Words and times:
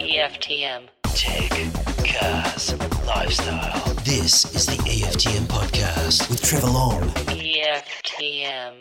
EFTM. 0.00 0.88
Tech, 1.14 1.50
cars, 2.04 2.74
lifestyle. 3.06 3.94
This 4.02 4.52
is 4.52 4.66
the 4.66 4.72
EFTM 4.82 5.46
podcast 5.46 6.28
with 6.28 6.42
Trevor 6.42 6.70
Long. 6.70 7.02
EFTM. 7.28 8.80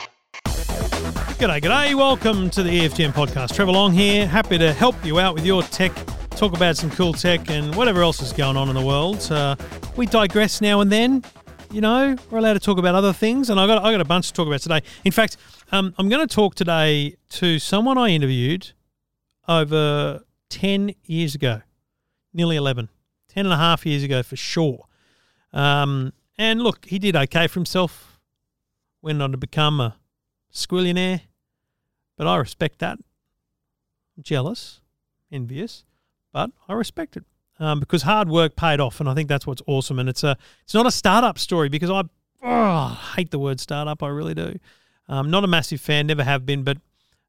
G'day, 1.37 1.61
g'day. 1.61 1.93
Welcome 1.93 2.49
to 2.49 2.63
the 2.63 2.71
EFTM 2.71 3.11
podcast. 3.11 3.53
Trevor 3.53 3.71
Long 3.71 3.93
here. 3.93 4.25
Happy 4.25 4.57
to 4.57 4.73
help 4.73 4.95
you 5.05 5.19
out 5.19 5.35
with 5.35 5.45
your 5.45 5.61
tech, 5.61 5.91
talk 6.31 6.55
about 6.55 6.75
some 6.75 6.89
cool 6.89 7.13
tech 7.13 7.51
and 7.51 7.75
whatever 7.75 8.01
else 8.01 8.19
is 8.19 8.33
going 8.33 8.57
on 8.57 8.67
in 8.67 8.73
the 8.73 8.83
world. 8.83 9.31
Uh, 9.31 9.55
we 9.95 10.07
digress 10.07 10.59
now 10.59 10.81
and 10.81 10.91
then. 10.91 11.23
You 11.71 11.81
know, 11.81 12.15
we're 12.31 12.39
allowed 12.39 12.53
to 12.53 12.59
talk 12.59 12.79
about 12.79 12.95
other 12.95 13.13
things, 13.13 13.51
and 13.51 13.59
I 13.59 13.67
got 13.67 13.83
I 13.83 13.91
got 13.91 14.01
a 14.01 14.05
bunch 14.05 14.29
to 14.29 14.33
talk 14.33 14.47
about 14.47 14.59
today. 14.59 14.81
In 15.05 15.11
fact, 15.11 15.37
um, 15.71 15.93
I'm 15.99 16.09
going 16.09 16.27
to 16.27 16.33
talk 16.35 16.55
today 16.55 17.15
to 17.29 17.59
someone 17.59 17.95
I 17.95 18.09
interviewed 18.09 18.71
over 19.47 20.23
10 20.49 20.95
years 21.05 21.35
ago, 21.35 21.61
nearly 22.33 22.55
11, 22.55 22.89
10 23.27 23.45
and 23.45 23.53
a 23.53 23.57
half 23.57 23.85
years 23.85 24.01
ago 24.01 24.23
for 24.23 24.35
sure. 24.35 24.87
Um, 25.53 26.13
and 26.39 26.59
look, 26.63 26.85
he 26.85 26.97
did 26.97 27.15
okay 27.15 27.45
for 27.45 27.59
himself, 27.59 28.19
went 29.03 29.21
on 29.21 29.31
to 29.31 29.37
become 29.37 29.79
a 29.79 29.95
squillionaire, 30.51 31.21
but 32.17 32.25
I 32.25 32.37
respect 32.37 32.79
that. 32.79 32.97
Jealous, 34.19 34.81
envious, 35.31 35.85
but 36.33 36.49
I 36.67 36.73
respect 36.73 37.15
it 37.15 37.25
um, 37.59 37.79
because 37.79 38.03
hard 38.03 38.29
work 38.29 38.55
paid 38.55 38.79
off, 38.79 38.99
and 38.99 39.09
I 39.09 39.13
think 39.13 39.29
that's 39.29 39.45
what's 39.45 39.61
awesome. 39.67 39.99
And 39.99 40.09
it's 40.09 40.23
a 40.23 40.37
it's 40.63 40.73
not 40.73 40.85
a 40.85 40.91
startup 40.91 41.37
story 41.37 41.69
because 41.69 41.89
I 41.89 42.03
oh, 42.43 42.87
hate 43.15 43.31
the 43.31 43.39
word 43.39 43.59
startup, 43.59 44.01
I 44.03 44.07
really 44.07 44.33
do. 44.33 44.55
Um, 45.07 45.31
not 45.31 45.43
a 45.43 45.47
massive 45.47 45.81
fan, 45.81 46.07
never 46.07 46.23
have 46.23 46.45
been, 46.45 46.63
but 46.63 46.77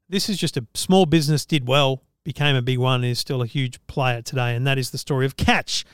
this 0.07 0.29
is 0.29 0.37
just 0.37 0.57
a 0.57 0.65
small 0.73 1.05
business 1.05 1.45
did 1.45 1.67
well, 1.67 2.03
became 2.23 2.55
a 2.55 2.61
big 2.61 2.77
one, 2.77 3.03
is 3.03 3.19
still 3.19 3.41
a 3.41 3.47
huge 3.47 3.79
player 3.87 4.21
today, 4.21 4.55
and 4.55 4.67
that 4.67 4.77
is 4.77 4.91
the 4.91 4.97
story 4.97 5.25
of 5.25 5.35
Catch 5.35 5.85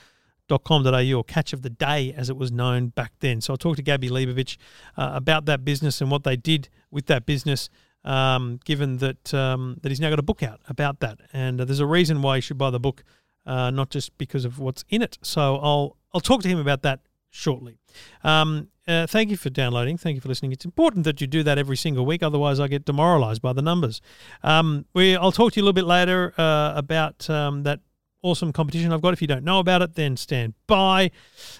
catch.com.au 0.47 1.13
or 1.13 1.23
catch 1.23 1.53
of 1.53 1.61
the 1.61 1.69
day 1.69 2.13
as 2.15 2.29
it 2.29 2.37
was 2.37 2.51
known 2.51 2.87
back 2.89 3.13
then. 3.19 3.41
So 3.41 3.53
I 3.53 3.55
talked 3.57 3.77
to 3.77 3.83
Gabby 3.83 4.09
Leibovich 4.09 4.57
uh, 4.97 5.11
about 5.13 5.45
that 5.45 5.65
business 5.65 6.01
and 6.01 6.11
what 6.11 6.23
they 6.23 6.35
did 6.35 6.69
with 6.91 7.07
that 7.07 7.25
business. 7.25 7.69
Um, 8.03 8.59
given 8.63 8.97
that 8.97 9.33
um, 9.33 9.79
that 9.81 9.89
he's 9.89 9.99
now 9.99 10.09
got 10.09 10.19
a 10.19 10.23
book 10.23 10.41
out 10.41 10.61
about 10.69 11.01
that, 11.01 11.19
and 11.33 11.59
uh, 11.59 11.65
there's 11.65 11.81
a 11.81 11.85
reason 11.85 12.21
why 12.21 12.37
you 12.37 12.41
should 12.41 12.57
buy 12.57 12.69
the 12.69 12.79
book, 12.79 13.03
uh, 13.47 13.71
not 13.71 13.89
just 13.89 14.15
because 14.17 14.45
of 14.45 14.59
what's 14.59 14.85
in 14.89 15.01
it. 15.01 15.17
So 15.23 15.57
I'll 15.57 15.97
I'll 16.13 16.21
talk 16.21 16.41
to 16.43 16.47
him 16.47 16.59
about 16.59 16.83
that 16.83 16.99
shortly. 17.29 17.77
Um, 18.23 18.67
uh, 18.87 19.05
thank 19.07 19.29
you 19.29 19.37
for 19.37 19.49
downloading. 19.49 19.97
Thank 19.97 20.15
you 20.15 20.21
for 20.21 20.29
listening. 20.29 20.51
It's 20.51 20.65
important 20.65 21.03
that 21.05 21.19
you 21.19 21.27
do 21.27 21.43
that 21.43 21.57
every 21.57 21.75
single 21.75 22.05
week, 22.05 22.23
otherwise 22.23 22.59
I 22.59 22.67
get 22.67 22.85
demoralised 22.85 23.41
by 23.41 23.53
the 23.53 23.61
numbers. 23.61 24.01
Um, 24.43 24.85
we 24.93 25.15
I'll 25.15 25.31
talk 25.31 25.53
to 25.53 25.59
you 25.59 25.63
a 25.63 25.65
little 25.65 25.73
bit 25.73 25.85
later 25.85 26.33
uh, 26.37 26.73
about 26.75 27.29
um, 27.29 27.63
that 27.63 27.79
awesome 28.21 28.51
competition 28.51 28.91
I've 28.91 29.01
got. 29.01 29.13
If 29.13 29.21
you 29.21 29.27
don't 29.27 29.43
know 29.43 29.59
about 29.59 29.81
it, 29.81 29.95
then 29.95 30.17
stand 30.17 30.53
by. 30.67 31.11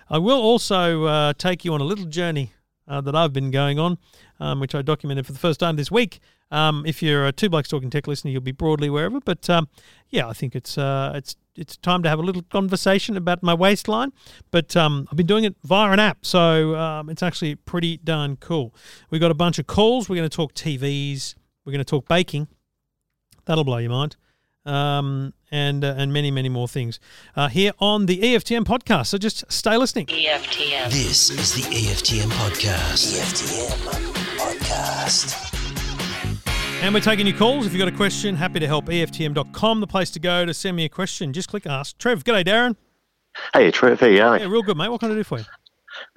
I 0.10 0.18
will 0.18 0.42
also 0.42 1.06
uh, 1.06 1.34
take 1.34 1.66
you 1.66 1.74
on 1.74 1.82
a 1.82 1.86
little 1.86 2.06
journey 2.06 2.52
uh, 2.88 3.02
that 3.02 3.16
I've 3.16 3.34
been 3.34 3.52
going 3.52 3.80
on, 3.80 3.98
um, 4.40 4.60
which 4.60 4.76
I 4.76 4.82
documented 4.82 5.26
for 5.26 5.34
the 5.34 5.40
first 5.40 5.60
time 5.60 5.76
this 5.76 5.92
week. 5.92 6.20
Um, 6.50 6.86
if 6.86 7.04
you're 7.04 7.26
a 7.26 7.32
Two 7.32 7.50
Blokes 7.50 7.70
Talking 7.70 7.90
Tech 7.90 8.08
listener, 8.08 8.32
you'll 8.32 8.42
be 8.42 8.52
broadly 8.52 8.88
aware 8.88 9.06
of 9.06 9.16
it. 9.16 9.26
But 9.26 9.50
um, 9.50 9.68
yeah, 10.10 10.28
I 10.28 10.34
think 10.34 10.56
it's 10.56 10.78
uh, 10.78 11.12
it's 11.16 11.36
it's 11.56 11.76
time 11.78 12.04
to 12.04 12.10
have 12.10 12.20
a 12.20 12.22
little 12.22 12.44
conversation 12.44 13.18
about 13.18 13.44
my 13.44 13.54
waistline. 13.54 14.14
But 14.52 14.76
um, 14.76 15.08
I've 15.12 15.18
been 15.18 15.28
doing 15.28 15.44
it 15.44 15.56
via 15.64 15.92
an 15.92 16.00
app, 16.00 16.26
so 16.26 16.76
um, 16.76 17.10
it's 17.10 17.24
actually 17.24 17.56
pretty 17.56 17.98
darn 17.98 18.38
cool. 18.38 18.74
We've 19.10 19.22
got 19.22 19.32
a 19.32 19.36
bunch 19.36 19.60
of 19.60 19.68
calls. 19.68 20.08
We're 20.08 20.18
going 20.18 20.30
to 20.30 20.36
talk 20.36 20.54
TVs. 20.54 21.36
We're 21.66 21.74
going 21.74 21.84
to 21.84 21.86
talk 21.86 22.08
baking. 22.08 22.48
That'll 23.46 23.64
blow 23.64 23.78
your 23.78 23.92
mind 23.92 24.16
um, 24.68 25.34
and 25.52 25.84
uh, 25.84 25.96
and 25.98 26.12
many 26.14 26.30
many 26.32 26.50
more 26.50 26.68
things 26.68 27.00
uh, 27.36 27.48
here 27.48 27.72
on 27.80 28.06
the 28.06 28.20
EFTM 28.20 28.66
podcast. 28.66 29.08
So 29.08 29.18
just 29.18 29.44
stay 29.52 29.78
listening. 29.78 30.06
EFTM. 30.08 30.92
This 30.92 31.30
is 31.30 31.54
the 31.56 31.62
EFTM 31.62 32.30
podcast. 32.32 33.18
EFTM 33.18 33.78
podcast. 34.38 35.54
And 36.84 36.94
we're 36.94 37.00
taking 37.02 37.26
your 37.26 37.36
calls. 37.38 37.66
If 37.66 37.74
you've 37.74 37.80
got 37.80 37.88
a 37.92 37.96
question, 37.98 38.36
happy 38.36 38.60
to 38.60 38.68
help. 38.68 38.86
EFTM.com, 38.86 39.80
the 39.80 39.88
place 39.88 40.12
to 40.12 40.20
go 40.20 40.46
to 40.46 40.54
send 40.54 40.78
me 40.78 40.86
a 40.86 40.90
question. 40.90 41.34
Just 41.34 41.50
click 41.50 41.66
ask. 41.66 41.98
Trev, 41.98 42.24
g'day, 42.24 42.46
Darren. 42.46 42.76
Hey, 43.54 43.72
Trev, 43.72 44.00
how 44.00 44.08
you 44.08 44.18
going? 44.18 44.42
Yeah, 44.42 44.48
real 44.48 44.62
good, 44.62 44.78
mate. 44.78 44.90
What 44.90 45.00
can 45.00 45.12
I 45.12 45.16
do 45.16 45.24
for 45.24 45.40
you? 45.40 45.46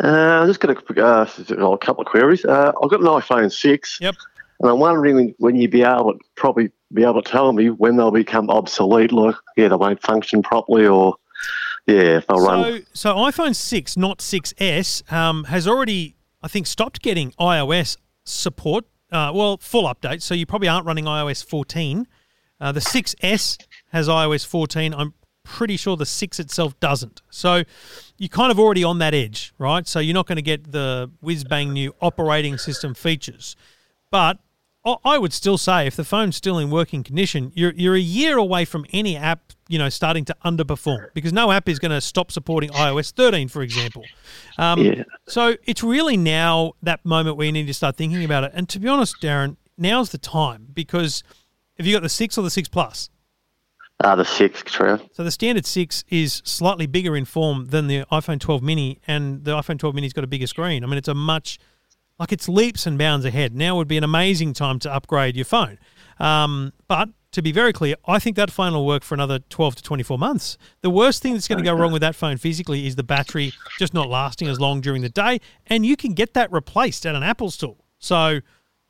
Uh, 0.03 0.41
I've 0.43 0.49
just 0.49 0.61
got 0.61 0.71
a, 0.77 1.03
uh, 1.07 1.71
a 1.73 1.79
couple 1.79 2.03
of 2.03 2.07
queries. 2.09 2.45
Uh, 2.45 2.73
I've 2.83 2.91
got 2.91 3.01
an 3.01 3.07
iPhone 3.07 3.51
6, 3.51 3.99
Yep. 4.03 4.15
and 4.61 4.71
I'm 4.71 4.79
wondering 4.79 5.15
when, 5.17 5.35
when 5.39 5.57
you'd 5.57 5.71
be 5.71 5.83
able 5.83 6.13
to 6.13 6.19
probably 6.35 6.71
be 6.93 7.03
able 7.03 7.23
to 7.23 7.31
tell 7.31 7.53
me 7.53 7.71
when 7.71 7.97
they'll 7.97 8.11
become 8.11 8.51
obsolete, 8.51 9.13
like, 9.13 9.37
yeah, 9.57 9.69
they 9.69 9.77
won't 9.77 10.01
function 10.03 10.43
properly, 10.43 10.87
or, 10.87 11.17
yeah, 11.87 12.19
if 12.19 12.27
they'll 12.27 12.45
run. 12.45 12.85
So, 12.93 13.15
so 13.15 13.15
iPhone 13.17 13.55
6, 13.55 13.97
not 13.97 14.19
6S, 14.19 15.13
um, 15.13 15.45
has 15.45 15.69
already, 15.69 16.17
I 16.43 16.49
think, 16.49 16.67
stopped 16.67 17.03
getting 17.03 17.33
iOS 17.33 17.97
support. 18.25 18.85
Uh, 19.13 19.33
well, 19.35 19.57
full 19.59 19.85
update. 19.85 20.23
So 20.23 20.35
you 20.35 20.47
probably 20.47 20.69
aren't 20.69 20.87
running 20.87 21.05
iOS 21.05 21.45
14. 21.45 22.07
Uh, 22.61 22.73
the 22.73 22.81
6S 22.81 23.59
has 23.93 24.09
iOS 24.09 24.47
14. 24.47 24.95
I'm 24.95 25.15
pretty 25.43 25.77
sure 25.77 25.97
the 25.97 26.07
6 26.07 26.39
itself 26.39 26.79
doesn't. 26.79 27.23
So 27.31 27.65
you're 28.19 28.29
kind 28.29 28.53
of 28.53 28.59
already 28.59 28.85
on 28.85 28.99
that 28.99 29.15
edge, 29.15 29.53
right? 29.59 29.87
So 29.87 29.99
you're 29.99 30.15
not 30.15 30.27
going 30.27 30.37
to 30.37 30.43
get 30.43 30.71
the 30.71 31.11
whiz 31.21 31.45
bang 31.45 31.73
new 31.73 31.95
operating 32.01 32.59
system 32.59 32.95
features. 32.95 33.57
But 34.11 34.39
I- 34.85 34.97
I 35.05 35.19
would 35.19 35.33
still 35.33 35.59
say 35.59 35.87
if 35.87 35.95
the 35.97 36.05
phone's 36.05 36.37
still 36.37 36.59
in 36.59 36.71
working 36.71 37.03
condition, 37.03 37.53
you're 37.55 37.73
you're 37.77 37.95
a 37.95 38.01
year 38.01 38.39
away 38.39 38.65
from 38.65 38.87
any 38.93 39.17
app, 39.17 39.53
you 39.69 39.79
know, 39.79 39.89
starting 39.91 40.25
to 40.25 40.37
underperform 40.45 41.09
because 41.15 41.33
no 41.33 41.53
app 41.53 41.69
is 41.69 41.79
going 41.79 41.91
to 41.91 42.01
stop 42.01 42.33
supporting 42.33 42.71
iOS 42.71 43.13
13, 43.13 43.49
for 43.49 43.63
example. 43.63 44.05
Um, 44.59 44.81
Yeah. 44.83 45.03
So 45.29 45.57
it's 45.67 45.83
really 45.83 46.17
now 46.17 46.73
that 46.83 47.05
moment 47.05 47.37
where 47.37 47.47
you 47.47 47.53
need 47.53 47.67
to 47.67 47.75
start 47.75 47.97
thinking 47.97 48.25
about 48.25 48.45
it. 48.45 48.53
And 48.55 48.69
to 48.71 48.79
be 48.81 48.89
honest, 48.89 49.17
Darren, 49.21 49.57
now's 49.77 50.11
the 50.11 50.19
time 50.19 50.69
because 50.73 51.23
have 51.77 51.87
you 51.87 51.95
got 51.95 52.03
the 52.03 52.09
six 52.09 52.39
or 52.39 52.43
the 52.43 52.51
six 52.51 52.69
plus? 52.69 53.11
Uh, 54.03 54.17
the 54.17 54.25
6, 54.25 54.63
Trev. 54.63 55.03
So 55.13 55.23
the 55.23 55.31
standard 55.31 55.67
six 55.67 56.05
is 56.09 56.41
slightly 56.43 56.87
bigger 56.87 57.15
in 57.15 57.27
form 57.27 57.67
than 57.67 57.87
the 57.87 58.07
iPhone 58.11 58.41
12 58.41 58.63
mini, 58.63 58.99
and 59.07 59.45
the 59.45 59.51
iPhone 59.51 59.79
12 59.79 59.95
mini's 59.95 60.15
got 60.15 60.25
a 60.25 60.27
bigger 60.27 60.47
screen. 60.47 60.83
I 60.83 60.87
mean, 60.87 60.97
it's 60.97 61.07
a 61.09 61.13
much 61.15 61.59
like 62.21 62.33
it's 62.33 62.49
leaps 62.49 62.87
and 62.87 62.99
bounds 62.99 63.25
ahead. 63.25 63.57
Now 63.57 63.77
would 63.77 63.89
be 63.89 63.97
an 63.97 64.05
amazing 64.05 64.53
time 64.53 64.79
to 64.81 64.93
upgrade 64.93 65.37
your 65.37 65.47
phone. 65.47 65.79
Um, 66.19 66.75
but 66.87 67.09
to 67.33 67.41
be 67.41 67.51
very 67.51 67.73
clear, 67.73 67.97
I 68.07 68.19
think 68.19 68.37
that 68.37 68.51
phone 68.51 68.75
will 68.75 68.87
work 68.87 69.03
for 69.03 69.15
another 69.15 69.39
12 69.39 69.77
to 69.77 69.83
24 69.83 70.19
months. 70.19 70.59
The 70.83 70.91
worst 70.91 71.23
thing 71.23 71.33
that's 71.33 71.49
going 71.49 71.59
to 71.59 71.65
go 71.65 71.73
wrong 71.73 71.93
with 71.93 72.03
that 72.03 72.15
phone 72.15 72.37
physically 72.37 72.87
is 72.87 72.95
the 72.95 73.03
battery 73.03 73.53
just 73.79 73.95
not 73.95 74.11
lasting 74.11 74.49
as 74.49 74.61
long 74.61 74.83
during 74.83 75.01
the 75.01 75.09
day, 75.09 75.41
and 75.67 75.87
you 75.87 75.97
can 75.97 76.13
get 76.13 76.35
that 76.35 76.53
replaced 76.53 77.07
at 77.07 77.15
an 77.15 77.23
Apple 77.23 77.51
store. 77.51 77.77
So, 77.99 78.41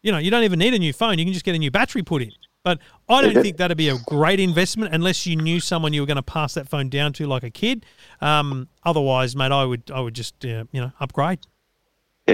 you 0.02 0.10
know, 0.10 0.18
you 0.18 0.32
don't 0.32 0.42
even 0.42 0.58
need 0.58 0.74
a 0.74 0.78
new 0.78 0.92
phone. 0.92 1.18
You 1.18 1.24
can 1.24 1.32
just 1.32 1.44
get 1.44 1.54
a 1.54 1.58
new 1.58 1.70
battery 1.70 2.02
put 2.02 2.22
in. 2.22 2.32
But 2.64 2.78
I 3.08 3.22
don't 3.22 3.42
think 3.42 3.56
that'd 3.56 3.76
be 3.76 3.88
a 3.88 3.98
great 4.06 4.38
investment 4.38 4.92
unless 4.92 5.24
you 5.26 5.36
knew 5.36 5.60
someone 5.60 5.94
you 5.94 6.02
were 6.02 6.06
going 6.06 6.16
to 6.16 6.22
pass 6.22 6.54
that 6.54 6.68
phone 6.68 6.90
down 6.90 7.12
to, 7.14 7.26
like 7.26 7.42
a 7.42 7.48
kid. 7.50 7.86
Um, 8.20 8.68
otherwise, 8.84 9.34
mate, 9.34 9.52
I 9.52 9.64
would 9.64 9.90
I 9.90 10.00
would 10.00 10.14
just 10.14 10.44
uh, 10.44 10.64
you 10.72 10.80
know 10.80 10.92
upgrade. 11.00 11.38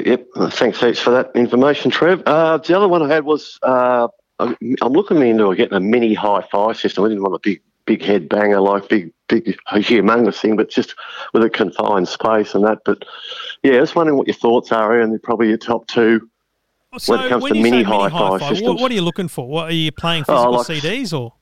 Yep, 0.05 0.07
yep. 0.37 0.53
Thanks 0.53 0.81
heaps 0.81 0.99
for 1.01 1.11
that 1.11 1.31
information, 1.35 1.91
Trev. 1.91 2.23
Uh, 2.27 2.59
the 2.59 2.77
other 2.77 2.89
one 2.89 3.03
I 3.03 3.09
had 3.15 3.25
was 3.25 3.59
uh, 3.63 4.09
I'm 4.39 4.57
I'm 4.83 4.93
looking 4.93 5.23
into 5.23 5.55
getting 5.55 5.77
a 5.77 5.81
mini 5.81 6.13
hi-fi 6.15 6.73
system. 6.75 7.05
I 7.05 7.09
didn't 7.09 7.23
want 7.23 7.35
a 7.35 7.39
big, 7.43 7.63
big 7.87 8.03
head 8.03 8.29
banger 8.29 8.61
like 8.61 8.89
big, 8.89 9.13
big, 9.29 9.57
humongous 9.71 10.39
thing, 10.41 10.57
but 10.57 10.69
just 10.69 10.95
with 11.33 11.45
a 11.45 11.49
confined 11.51 12.09
space 12.09 12.55
and 12.55 12.65
that. 12.65 12.81
But 12.85 13.05
yeah, 13.63 13.79
just 13.79 13.97
wondering 13.97 14.19
what 14.19 14.27
your 14.27 14.35
thoughts 14.35 14.71
are, 14.73 15.01
and 15.01 15.23
probably 15.23 15.49
your 15.49 15.57
top 15.59 15.87
two. 15.87 16.29
So 16.99 17.15
When 17.17 17.25
it 17.25 17.29
comes 17.29 17.43
when 17.43 17.55
to 17.55 17.63
mini 17.63 17.83
hi-fi 17.83 18.31
what, 18.31 18.43
systems. 18.43 18.81
what 18.81 18.91
are 18.91 18.95
you 18.95 19.03
looking 19.03 19.29
for? 19.29 19.49
What 19.49 19.71
are 19.71 19.75
you 19.75 19.93
playing 19.93 20.25
Oh, 20.29 20.53
physical 20.53 20.53
like- 20.53 20.67
CDs 20.83 21.19
or? 21.19 21.33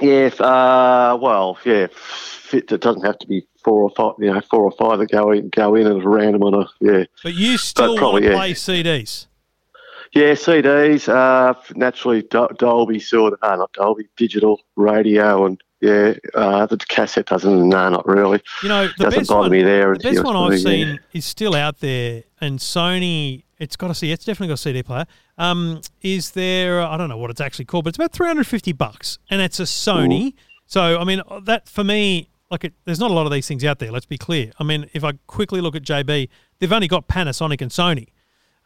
Yeah, 0.00 0.28
uh, 0.40 1.18
well, 1.20 1.58
yeah, 1.66 1.86
fit, 1.92 2.72
it 2.72 2.80
doesn't 2.80 3.04
have 3.04 3.18
to 3.18 3.26
be 3.26 3.46
four 3.64 3.82
or 3.82 3.90
five, 3.90 4.14
you 4.18 4.32
know, 4.32 4.40
four 4.50 4.62
or 4.62 4.72
five 4.72 4.98
that 4.98 5.10
go 5.10 5.30
in, 5.30 5.48
go 5.48 5.74
in 5.74 5.86
as 5.86 6.04
random 6.04 6.42
on 6.42 6.54
a, 6.54 6.66
yeah. 6.80 7.04
But 7.22 7.34
you 7.34 7.58
still 7.58 7.88
want 7.88 7.98
probably, 7.98 8.22
to 8.22 8.28
yeah. 8.28 8.36
play 8.36 8.52
CDs. 8.52 9.26
Yeah, 10.14 10.32
CDs, 10.32 11.08
uh, 11.08 11.54
naturally 11.74 12.22
Dolby 12.22 13.00
sort 13.00 13.32
of, 13.32 13.38
uh, 13.42 13.56
not 13.56 13.72
Dolby, 13.72 14.08
digital 14.16 14.60
radio, 14.76 15.46
and 15.46 15.62
yeah, 15.82 16.14
uh, 16.34 16.66
the 16.66 16.76
cassette 16.76 17.26
doesn't, 17.26 17.68
no, 17.68 17.88
not 17.88 18.06
really. 18.06 18.40
You 18.62 18.68
know, 18.68 18.86
the 18.86 19.04
Doesn't 19.04 19.20
best 19.20 19.30
bother 19.30 19.40
one, 19.42 19.50
me 19.50 19.62
there. 19.62 19.94
The 19.94 20.12
best 20.12 20.22
one 20.22 20.36
I've 20.36 20.60
seen 20.60 20.88
yeah. 20.88 20.96
is 21.12 21.24
still 21.24 21.54
out 21.56 21.80
there, 21.80 22.22
and 22.40 22.58
Sony. 22.58 23.42
It's 23.58 23.76
got 23.76 23.90
a 23.90 23.94
C. 23.94 24.10
It's 24.10 24.24
definitely 24.24 24.48
got 24.48 24.54
a 24.54 24.56
CD 24.58 24.82
player. 24.82 25.06
Um, 25.38 25.80
is 26.02 26.32
there? 26.32 26.82
I 26.82 26.96
don't 26.96 27.08
know 27.08 27.16
what 27.16 27.30
it's 27.30 27.40
actually 27.40 27.64
called, 27.64 27.84
but 27.84 27.90
it's 27.90 27.98
about 27.98 28.12
three 28.12 28.26
hundred 28.26 28.46
fifty 28.46 28.72
bucks, 28.72 29.18
and 29.30 29.40
it's 29.40 29.58
a 29.60 29.64
Sony. 29.64 30.34
So 30.66 30.98
I 30.98 31.04
mean, 31.04 31.22
that 31.42 31.68
for 31.68 31.84
me, 31.84 32.28
like, 32.52 32.64
it, 32.64 32.74
there's 32.84 33.00
not 33.00 33.10
a 33.10 33.14
lot 33.14 33.24
of 33.24 33.32
these 33.32 33.48
things 33.48 33.64
out 33.64 33.78
there. 33.78 33.90
Let's 33.90 34.04
be 34.04 34.18
clear. 34.18 34.52
I 34.58 34.64
mean, 34.64 34.88
if 34.92 35.02
I 35.02 35.12
quickly 35.26 35.62
look 35.62 35.74
at 35.74 35.82
JB, 35.82 36.28
they've 36.58 36.72
only 36.72 36.86
got 36.86 37.08
Panasonic 37.08 37.62
and 37.62 37.70
Sony. 37.70 38.08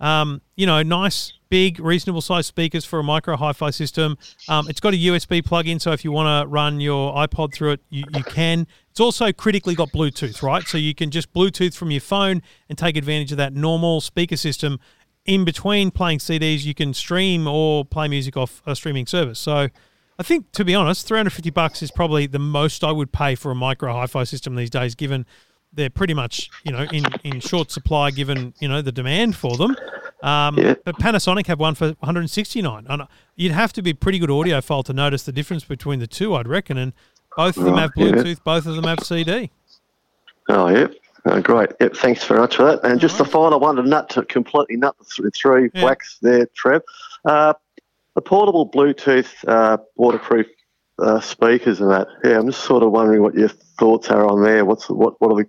Um, 0.00 0.42
you 0.56 0.66
know, 0.66 0.82
nice, 0.82 1.32
big, 1.48 1.78
reasonable 1.78 2.20
sized 2.20 2.48
speakers 2.48 2.84
for 2.84 2.98
a 2.98 3.04
micro 3.04 3.36
hi 3.36 3.52
fi 3.52 3.70
system. 3.70 4.18
Um, 4.48 4.68
it's 4.68 4.80
got 4.80 4.92
a 4.92 4.96
USB 4.96 5.42
plug 5.42 5.68
in, 5.68 5.78
so 5.78 5.92
if 5.92 6.04
you 6.04 6.10
want 6.10 6.26
to 6.44 6.50
run 6.50 6.80
your 6.80 7.14
iPod 7.14 7.54
through 7.54 7.72
it, 7.72 7.80
you, 7.88 8.04
you 8.12 8.24
can. 8.24 8.66
It's 8.90 9.00
also 9.00 9.32
critically 9.32 9.76
got 9.76 9.92
Bluetooth, 9.92 10.42
right? 10.42 10.64
So 10.64 10.78
you 10.78 10.94
can 10.94 11.12
just 11.12 11.32
Bluetooth 11.32 11.74
from 11.76 11.92
your 11.92 12.00
phone 12.00 12.42
and 12.68 12.76
take 12.76 12.96
advantage 12.96 13.30
of 13.30 13.38
that 13.38 13.54
normal 13.54 14.00
speaker 14.00 14.36
system. 14.36 14.80
In 15.24 15.44
between 15.44 15.92
playing 15.92 16.18
CDs, 16.18 16.64
you 16.64 16.74
can 16.74 16.92
stream 16.92 17.46
or 17.46 17.84
play 17.84 18.08
music 18.08 18.36
off 18.36 18.62
a 18.66 18.74
streaming 18.74 19.06
service. 19.06 19.38
So 19.38 19.68
I 20.18 20.22
think, 20.22 20.50
to 20.52 20.64
be 20.64 20.74
honest, 20.74 21.06
350 21.06 21.50
bucks 21.50 21.82
is 21.82 21.90
probably 21.90 22.26
the 22.26 22.38
most 22.38 22.82
I 22.82 22.90
would 22.92 23.12
pay 23.12 23.34
for 23.34 23.50
a 23.50 23.54
micro 23.54 23.92
hi-fi 23.92 24.24
system 24.24 24.54
these 24.54 24.70
days, 24.70 24.94
given 24.94 25.26
they're 25.72 25.90
pretty 25.90 26.14
much 26.14 26.48
you 26.64 26.72
know 26.72 26.84
in, 26.92 27.04
in 27.22 27.40
short 27.40 27.70
supply, 27.70 28.10
given 28.10 28.54
you 28.60 28.68
know 28.68 28.80
the 28.80 28.92
demand 28.92 29.36
for 29.36 29.56
them. 29.56 29.76
Um, 30.22 30.58
Yeah. 30.58 30.74
But 30.84 30.96
Panasonic 30.98 31.46
have 31.48 31.60
one 31.60 31.74
for 31.74 31.88
169, 32.00 32.86
and 32.88 33.02
you'd 33.34 33.52
have 33.52 33.72
to 33.74 33.82
be 33.82 33.90
a 33.90 33.94
pretty 33.94 34.18
good 34.18 34.30
audiophile 34.30 34.84
to 34.86 34.92
notice 34.94 35.22
the 35.24 35.32
difference 35.32 35.64
between 35.64 35.98
the 35.98 36.06
two, 36.06 36.34
I'd 36.34 36.48
reckon. 36.48 36.78
And 36.78 36.94
both 37.36 37.58
of 37.58 37.64
them 37.64 37.74
Right, 37.74 37.82
have 37.82 37.92
yeah. 37.96 38.06
Bluetooth, 38.12 38.42
both 38.42 38.64
of 38.66 38.74
them 38.76 38.84
have 38.84 39.00
CD. 39.00 39.50
Oh, 40.48 40.68
yep. 40.68 40.92
Oh, 41.26 41.40
great. 41.42 41.70
Yep. 41.80 41.96
Thanks 41.96 42.24
very 42.24 42.40
much 42.40 42.56
for 42.56 42.62
that. 42.64 42.82
And 42.84 42.98
just 43.00 43.18
the 43.18 43.24
final 43.26 43.60
one 43.60 43.76
to 43.76 43.82
nut 43.82 44.08
to 44.10 44.22
completely 44.24 44.76
nut 44.76 44.96
the 45.18 45.30
three 45.32 45.68
Yeah. 45.74 45.84
wax 45.84 46.18
there, 46.22 46.46
Trev. 46.54 46.80
Uh, 47.24 47.52
the 48.16 48.22
portable 48.22 48.68
Bluetooth 48.68 49.28
uh, 49.46 49.76
waterproof 49.94 50.46
uh, 50.98 51.20
speakers 51.20 51.80
and 51.80 51.90
that. 51.90 52.08
Yeah, 52.24 52.38
I'm 52.38 52.46
just 52.46 52.64
sort 52.64 52.82
of 52.82 52.90
wondering 52.90 53.22
what 53.22 53.34
your 53.34 53.50
thoughts 53.78 54.08
are 54.10 54.26
on 54.26 54.42
there. 54.42 54.64
What's 54.64 54.88
what? 54.88 55.14
What 55.20 55.30
are 55.32 55.36
the 55.36 55.46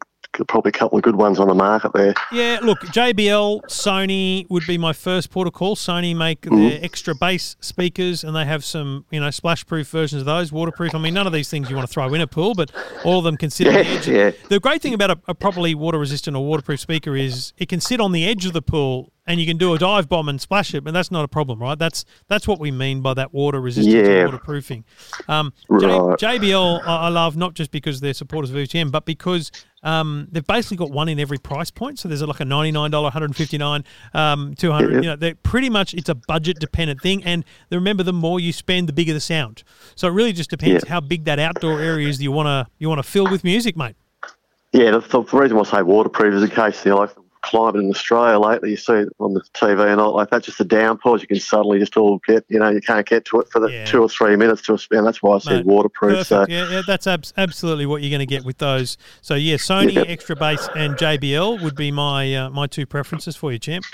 probably 0.48 0.70
a 0.70 0.72
couple 0.74 0.98
of 1.00 1.04
good 1.04 1.16
ones 1.16 1.40
on 1.40 1.48
the 1.48 1.56
market 1.56 1.94
there? 1.94 2.14
Yeah, 2.32 2.60
look, 2.62 2.80
JBL, 2.82 3.62
Sony 3.70 4.48
would 4.52 4.68
be 4.68 4.78
my 4.78 4.94
first 4.94 5.32
port 5.32 5.48
of 5.48 5.54
call. 5.54 5.76
Sony 5.76 6.16
make 6.16 6.42
Mm-hmm. 6.42 6.56
their 6.70 6.80
extra 6.84 7.16
bass 7.16 7.56
speakers, 7.60 8.24
and 8.24 8.36
they 8.36 8.46
have 8.46 8.64
some, 8.64 9.06
you 9.10 9.20
know, 9.20 9.32
splash-proof 9.32 9.88
versions 9.88 10.22
of 10.22 10.26
those, 10.28 10.52
waterproof. 10.52 10.94
I 10.94 11.00
mean, 11.00 11.14
none 11.16 11.26
of 11.26 11.34
these 11.34 11.50
things 11.50 11.70
you 11.72 11.76
want 11.76 11.88
to 11.88 11.92
throw 11.94 12.14
in 12.14 12.22
a 12.22 12.28
pool, 12.28 12.54
but 12.54 12.72
all 13.04 13.18
of 13.18 13.24
them 13.24 13.36
can 13.38 13.50
sit 13.50 13.68
on 13.68 13.74
the 13.74 13.80
edge. 13.88 14.08
yeah. 14.08 14.32
The 14.50 14.60
great 14.60 14.82
thing 14.82 14.94
about 14.94 15.10
a, 15.12 15.18
a 15.30 15.34
properly 15.34 15.74
water-resistant 15.74 16.38
or 16.38 16.46
waterproof 16.46 16.80
speaker 16.80 17.16
is 17.16 17.54
it 17.58 17.68
can 17.70 17.80
sit 17.82 18.00
on 18.00 18.12
the 18.12 18.26
edge 18.28 18.46
of 18.46 18.54
the 18.54 18.62
pool, 18.62 19.12
and 19.28 19.40
you 19.40 19.46
can 19.46 19.58
do 19.58 19.74
a 19.74 19.78
dive 19.78 20.08
bomb 20.10 20.30
and 20.30 20.40
splash 20.42 20.74
it, 20.74 20.84
but 20.84 20.94
that's 20.94 21.12
not 21.12 21.24
a 21.26 21.28
problem, 21.28 21.60
right? 21.60 21.78
That's 21.78 22.06
that's 22.28 22.48
what 22.48 22.60
we 22.60 22.72
mean 22.72 23.02
by 23.02 23.14
that 23.16 23.34
water 23.34 23.60
resistance 23.62 24.08
Yeah. 24.08 24.26
waterproofing. 24.26 24.86
Um, 25.28 25.54
J- 25.80 25.88
JBL, 25.88 26.82
I 26.88 26.96
I 27.08 27.10
love 27.10 27.36
not 27.38 27.54
just 27.54 27.70
because 27.72 28.00
they're 28.00 28.14
supporters 28.14 28.50
of 28.50 28.56
EFTM, 28.56 28.90
but 28.92 29.06
because 29.06 29.52
um, 29.84 30.28
they've 30.32 30.46
basically 30.46 30.78
got 30.78 30.90
one 30.92 31.08
in 31.08 31.20
every 31.20 31.38
price 31.38 31.70
point. 31.70 32.00
So 32.00 32.08
there's 32.10 32.22
like 32.24 32.40
a 32.40 32.44
$99, 32.46 32.92
159, 32.92 33.84
um, 34.14 34.54
200 34.56 34.90
Yeah. 34.92 34.96
You 34.98 35.02
know, 35.04 35.16
they're 35.16 35.36
pretty 35.36 35.70
much 35.70 35.94
it's 35.94 36.10
a 36.10 36.16
budget 36.16 36.60
dependent 36.60 37.02
thing. 37.02 37.24
And 37.24 37.46
remember, 37.72 38.04
the 38.04 38.12
more 38.14 38.40
you 38.40 38.52
spend, 38.52 38.90
the 38.90 38.94
bigger 38.94 39.14
the 39.14 39.20
sound. 39.20 39.64
So 39.96 40.08
it 40.08 40.12
really 40.12 40.34
just 40.34 40.50
depends 40.50 40.84
Yeah. 40.86 40.90
how 40.90 41.00
big 41.02 41.26
that 41.26 41.38
outdoor 41.40 41.80
area 41.80 42.08
is 42.08 42.18
that 42.18 42.24
you 42.24 42.32
want 42.32 42.48
to 42.48 42.68
you 42.80 42.90
want 42.90 43.00
to 43.00 43.04
fill 43.10 43.28
with 43.30 43.44
music, 43.44 43.78
mate. 43.78 43.96
Yeah, 44.74 44.92
the, 44.92 45.00
the 45.00 45.22
reason 45.38 45.56
why 45.56 45.62
I 45.64 45.66
say 45.66 45.82
waterproof 45.84 46.34
is 46.34 46.44
in 46.44 46.50
case 46.50 46.84
you 46.86 46.92
know, 46.92 46.98
like 46.98 47.12
climate 47.48 47.82
in 47.82 47.90
Australia 47.90 48.38
lately, 48.40 48.72
you 48.72 48.78
see 48.78 48.94
it 48.94 49.10
on 49.20 49.34
the 49.34 49.42
TV 49.54 49.90
and 49.92 50.00
all 50.02 50.16
like 50.16 50.30
that, 50.30 50.44
just 50.44 50.58
the 50.58 50.66
downpours, 50.66 51.22
you 51.22 51.28
can 51.28 51.40
suddenly 51.40 51.80
just 51.80 51.96
all 51.98 52.20
get, 52.28 52.46
you 52.50 52.60
know, 52.60 52.70
you 52.70 52.82
can't 52.82 53.08
get 53.08 53.26
to 53.26 53.40
it 53.40 53.48
for 53.50 53.60
the 53.60 53.68
Yeah. 53.72 53.86
two 53.86 54.02
or 54.02 54.10
three 54.10 54.36
minutes 54.36 54.62
to 54.64 54.74
a. 54.74 55.02
That's 55.02 55.24
why 55.24 55.36
I 55.36 55.40
said 55.40 55.58
Mate, 55.58 55.66
waterproof. 55.66 56.28
So, 56.28 56.46
Yeah, 56.50 56.70
yeah, 56.70 56.82
that's 56.86 57.08
abs- 57.08 57.34
absolutely 57.38 57.86
what 57.86 58.02
you're 58.02 58.10
going 58.12 58.20
to 58.20 58.26
get 58.26 58.44
with 58.44 58.58
those. 58.58 58.98
So 59.22 59.36
yeah, 59.36 59.56
Sony, 59.56 59.94
Yep. 59.94 60.06
Extra 60.10 60.36
Bass, 60.36 60.68
and 60.76 60.96
JBL 60.98 61.64
would 61.64 61.76
be 61.76 61.92
my 61.92 62.36
uh, 62.36 62.50
my 62.50 62.68
two 62.68 62.86
preferences 62.86 63.36
for 63.36 63.52
you, 63.52 63.60
champ. 63.60 63.86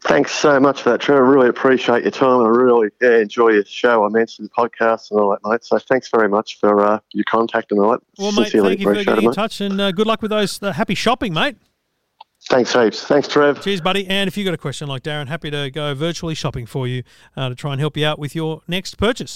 thanks 0.00 0.32
so 0.32 0.58
much 0.58 0.82
for 0.82 0.90
that, 0.90 1.00
Trevor. 1.00 1.24
I 1.24 1.28
really 1.28 1.48
appreciate 1.48 2.02
your 2.02 2.10
time 2.10 2.40
and 2.40 2.46
I 2.48 2.50
really 2.50 2.88
yeah, 3.00 3.18
enjoy 3.18 3.50
your 3.50 3.64
show. 3.64 4.04
I 4.04 4.08
mentioned 4.08 4.48
the 4.48 4.52
podcast 4.62 5.10
and 5.10 5.20
all 5.20 5.30
that, 5.30 5.48
mate. 5.48 5.64
So 5.64 5.78
thanks 5.78 6.08
very 6.08 6.28
much 6.28 6.58
for 6.58 6.84
uh, 6.84 6.98
your 7.12 7.24
contact 7.24 7.70
and 7.72 7.80
all 7.80 7.92
that. 7.92 8.00
Well, 8.18 8.32
mate, 8.32 8.44
Sincerely 8.50 8.68
thank 8.70 8.80
you 8.80 8.86
for 8.86 8.94
getting 9.04 9.24
it, 9.24 9.28
in 9.28 9.32
touch, 9.32 9.60
and 9.60 9.80
uh, 9.80 9.92
good 9.92 10.06
luck 10.06 10.22
with 10.22 10.30
those. 10.30 10.62
Uh, 10.62 10.72
happy 10.72 10.94
shopping, 10.94 11.32
mate. 11.32 11.56
Thanks 12.48 12.72
heaps. 12.72 13.02
Thanks, 13.02 13.26
Trev. 13.26 13.60
Cheers, 13.60 13.80
buddy. 13.80 14.06
And 14.06 14.28
if 14.28 14.36
you've 14.36 14.44
got 14.44 14.54
a 14.54 14.58
question 14.58 14.86
like 14.86 15.02
Darren, 15.02 15.26
happy 15.26 15.50
to 15.50 15.68
go 15.70 15.94
virtually 15.94 16.34
shopping 16.34 16.64
for 16.64 16.86
you 16.86 17.02
uh, 17.36 17.48
to 17.48 17.54
try 17.56 17.72
and 17.72 17.80
help 17.80 17.96
you 17.96 18.06
out 18.06 18.20
with 18.20 18.36
your 18.36 18.62
next 18.68 18.96
purchase. 18.98 19.32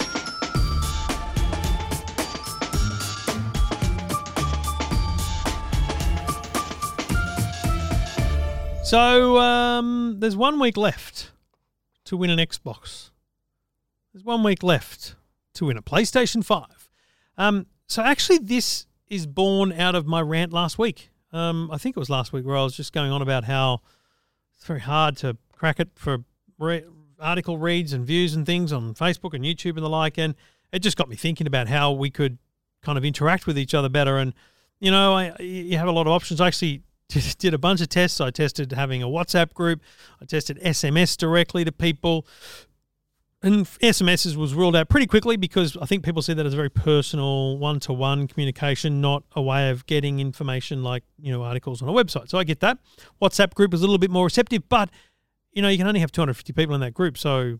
So 8.83 9.37
um, 9.37 10.17
there's 10.19 10.35
one 10.35 10.59
week 10.59 10.75
left 10.75 11.31
to 12.05 12.17
win 12.17 12.29
an 12.29 12.39
Xbox. 12.39 13.09
There's 14.13 14.25
one 14.25 14.43
week 14.43 14.63
left 14.63 15.15
to 15.53 15.65
win 15.65 15.77
a 15.77 15.81
PlayStation 15.81 16.43
5. 16.43 16.89
Um, 17.37 17.67
so 17.87 18.01
actually, 18.01 18.39
this 18.39 18.87
is 19.07 19.27
born 19.27 19.73
out 19.73 19.95
of 19.95 20.07
my 20.07 20.21
rant 20.21 20.51
last 20.51 20.77
week. 20.77 21.10
Um, 21.33 21.69
I 21.71 21.77
think 21.77 21.95
it 21.95 21.99
was 21.99 22.09
last 22.09 22.33
week 22.33 22.45
where 22.45 22.57
I 22.57 22.63
was 22.63 22.75
just 22.75 22.93
going 22.93 23.11
on 23.11 23.21
about 23.21 23.45
how 23.45 23.81
it's 24.55 24.65
very 24.65 24.81
hard 24.81 25.17
to 25.17 25.37
crack 25.53 25.79
it 25.79 25.89
for 25.95 26.19
re- 26.59 26.83
article 27.19 27.57
reads 27.57 27.93
and 27.93 28.05
views 28.05 28.33
and 28.33 28.45
things 28.45 28.73
on 28.73 28.93
Facebook 28.93 29.33
and 29.33 29.45
YouTube 29.45 29.75
and 29.75 29.83
the 29.83 29.89
like. 29.89 30.17
And 30.17 30.35
it 30.71 30.79
just 30.79 30.97
got 30.97 31.09
me 31.09 31.15
thinking 31.15 31.47
about 31.47 31.67
how 31.67 31.91
we 31.91 32.09
could 32.09 32.37
kind 32.81 32.97
of 32.97 33.05
interact 33.05 33.47
with 33.47 33.57
each 33.57 33.73
other 33.73 33.89
better. 33.89 34.17
And, 34.17 34.33
you 34.79 34.91
know, 34.91 35.13
I, 35.13 35.35
you 35.39 35.77
have 35.77 35.87
a 35.87 35.91
lot 35.91 36.07
of 36.07 36.13
options. 36.13 36.41
I 36.41 36.47
actually 36.47 36.81
did 37.37 37.53
a 37.53 37.57
bunch 37.57 37.81
of 37.81 37.89
tests. 37.89 38.19
I 38.19 38.31
tested 38.31 38.71
having 38.71 39.03
a 39.03 39.07
WhatsApp 39.07 39.53
group, 39.53 39.81
I 40.21 40.25
tested 40.25 40.59
SMS 40.61 41.15
directly 41.17 41.63
to 41.63 41.71
people. 41.71 42.25
And 43.43 43.65
SMSs 43.65 44.35
was 44.35 44.53
ruled 44.53 44.75
out 44.75 44.87
pretty 44.87 45.07
quickly 45.07 45.35
because 45.35 45.75
I 45.75 45.87
think 45.87 46.03
people 46.05 46.21
see 46.21 46.33
that 46.33 46.45
as 46.45 46.53
a 46.53 46.55
very 46.55 46.69
personal, 46.69 47.57
one-to-one 47.57 48.27
communication, 48.27 49.01
not 49.01 49.23
a 49.35 49.41
way 49.41 49.71
of 49.71 49.87
getting 49.87 50.19
information 50.19 50.83
like 50.83 51.03
you 51.17 51.31
know 51.31 51.41
articles 51.41 51.81
on 51.81 51.89
a 51.89 51.91
website. 51.91 52.29
So 52.29 52.37
I 52.37 52.43
get 52.43 52.59
that. 52.59 52.77
WhatsApp 53.19 53.55
group 53.55 53.73
is 53.73 53.81
a 53.81 53.83
little 53.83 53.97
bit 53.97 54.11
more 54.11 54.25
receptive, 54.25 54.69
but 54.69 54.91
you 55.53 55.61
know 55.63 55.69
you 55.69 55.77
can 55.77 55.87
only 55.87 56.01
have 56.01 56.11
250 56.11 56.53
people 56.53 56.75
in 56.75 56.81
that 56.81 56.93
group, 56.93 57.17
so 57.17 57.57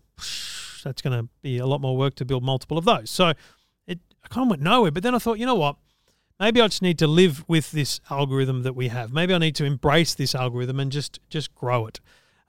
that's 0.84 1.02
going 1.02 1.18
to 1.18 1.30
be 1.42 1.58
a 1.58 1.66
lot 1.66 1.82
more 1.82 1.98
work 1.98 2.14
to 2.16 2.26
build 2.26 2.44
multiple 2.44 2.78
of 2.78 2.86
those. 2.86 3.10
So 3.10 3.34
it 3.88 4.00
I 4.24 4.28
kind 4.28 4.46
of 4.46 4.50
went 4.52 4.62
nowhere. 4.62 4.92
But 4.92 5.02
then 5.02 5.16
I 5.16 5.18
thought, 5.18 5.40
you 5.40 5.48
know 5.48 5.56
what? 5.56 5.78
Maybe 6.40 6.62
I 6.62 6.68
just 6.68 6.82
need 6.82 7.00
to 7.00 7.08
live 7.08 7.44
with 7.48 7.72
this 7.72 8.00
algorithm 8.10 8.64
that 8.64 8.74
we 8.74 8.88
have. 8.90 9.14
Maybe 9.14 9.34
I 9.34 9.38
need 9.40 9.56
to 9.56 9.66
embrace 9.66 10.14
this 10.14 10.36
algorithm 10.36 10.80
and 10.80 10.92
just 10.92 11.20
just 11.30 11.56
grow 11.56 11.88
it. 11.88 12.00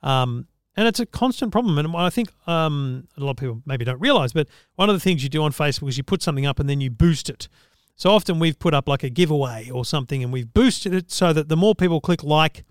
Um, 0.03 0.47
and 0.75 0.87
it's 0.87 0.99
a 0.99 1.05
constant 1.05 1.51
problem. 1.51 1.77
And 1.77 1.95
I 1.95 2.09
think 2.09 2.29
um, 2.47 3.07
a 3.17 3.21
lot 3.21 3.31
of 3.31 3.37
people 3.37 3.61
maybe 3.65 3.85
don't 3.85 3.99
realize, 3.99 4.33
but 4.33 4.47
one 4.75 4.89
of 4.89 4.95
the 4.95 4.99
things 4.99 5.23
you 5.23 5.29
do 5.29 5.43
on 5.43 5.51
Facebook 5.51 5.89
is 5.89 5.97
you 5.97 6.03
put 6.03 6.23
something 6.23 6.45
up 6.45 6.59
and 6.59 6.69
then 6.69 6.81
you 6.81 6.89
boost 6.89 7.29
it. 7.29 7.47
So 7.95 8.09
often 8.09 8.39
we've 8.39 8.57
put 8.57 8.73
up 8.73 8.87
like 8.87 9.03
a 9.03 9.09
giveaway 9.09 9.69
or 9.69 9.85
something 9.85 10.23
and 10.23 10.33
we've 10.33 10.51
boosted 10.51 10.93
it 10.93 11.11
so 11.11 11.31
that 11.31 11.47
the 11.47 11.55
more 11.55 11.75
people 11.75 12.01
click 12.01 12.23
like, 12.23 12.63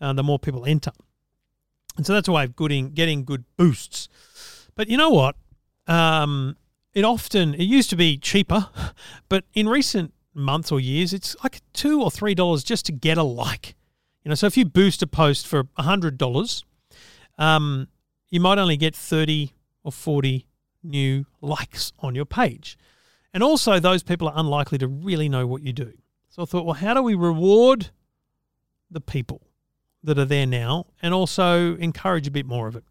uh, 0.00 0.12
the 0.12 0.22
more 0.22 0.38
people 0.38 0.64
enter. 0.64 0.92
And 1.96 2.06
so 2.06 2.12
that's 2.12 2.28
a 2.28 2.32
way 2.32 2.44
of 2.44 2.56
getting, 2.56 3.24
good 3.24 3.44
boosts. 3.56 4.08
But 4.76 4.88
you 4.88 4.96
know 4.96 5.10
what? 5.10 5.36
Um, 5.88 6.56
it 6.94 7.04
often, 7.04 7.54
it 7.54 7.64
used 7.64 7.90
to 7.90 7.96
be 7.96 8.16
cheaper, 8.16 8.68
but 9.28 9.44
in 9.54 9.68
recent 9.68 10.14
months 10.34 10.70
or 10.70 10.78
years, 10.78 11.12
it's 11.12 11.36
like 11.42 11.60
two 11.72 12.00
or 12.00 12.10
three 12.10 12.34
dollars 12.34 12.62
just 12.62 12.86
to 12.86 12.92
get 12.92 13.18
a 13.18 13.22
like. 13.24 13.74
You 14.24 14.28
know, 14.28 14.34
so 14.34 14.46
if 14.46 14.56
you 14.56 14.64
boost 14.64 15.02
a 15.02 15.06
post 15.06 15.46
for 15.46 15.64
a 15.76 15.82
hundred 15.82 16.16
dollars, 16.16 16.64
um, 17.40 17.88
you 18.28 18.38
might 18.38 18.58
only 18.58 18.76
get 18.76 18.94
30 18.94 19.52
or 19.82 19.90
40 19.90 20.46
new 20.84 21.26
likes 21.40 21.92
on 21.98 22.14
your 22.14 22.26
page. 22.26 22.78
And 23.32 23.42
also, 23.42 23.80
those 23.80 24.02
people 24.02 24.28
are 24.28 24.34
unlikely 24.36 24.78
to 24.78 24.86
really 24.88 25.28
know 25.28 25.46
what 25.46 25.62
you 25.62 25.72
do. 25.72 25.92
So 26.28 26.42
I 26.42 26.44
thought, 26.44 26.64
well, 26.64 26.74
how 26.74 26.94
do 26.94 27.02
we 27.02 27.14
reward 27.14 27.90
the 28.90 29.00
people 29.00 29.40
that 30.02 30.18
are 30.18 30.24
there 30.24 30.46
now 30.46 30.86
and 31.02 31.14
also 31.14 31.76
encourage 31.76 32.26
a 32.26 32.30
bit 32.30 32.46
more 32.46 32.68
of 32.68 32.76
it? 32.76 32.84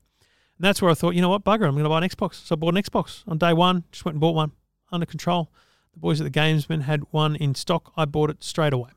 And 0.58 0.66
that's 0.66 0.82
where 0.82 0.92
I 0.92 0.94
thought, 0.94 1.16
you 1.16 1.22
know 1.22 1.30
what, 1.30 1.44
bugger, 1.44 1.66
I'm 1.66 1.74
going 1.74 1.84
to 1.84 1.90
buy 1.90 2.00
an 2.00 2.10
Xbox. 2.10 2.46
So 2.46 2.54
I 2.54 2.58
bought 2.58 2.76
an 2.76 2.84
Xbox 2.84 3.24
on 3.28 3.38
day 3.38 3.54
one, 3.54 3.84
just 3.92 4.04
went 4.04 4.16
and 4.16 4.22
bought 4.22 4.36
one 4.36 4.52
under 4.92 5.06
control. 5.06 5.52
The 5.94 6.00
boys 6.00 6.20
at 6.20 6.32
the 6.32 6.40
Gamesmen 6.40 6.82
had 6.82 7.04
one 7.12 7.36
in 7.36 7.56
stock. 7.56 7.94
I 7.96 8.06
bought 8.06 8.30
it 8.30 8.44
straight 8.44 8.74
away. 8.74 8.92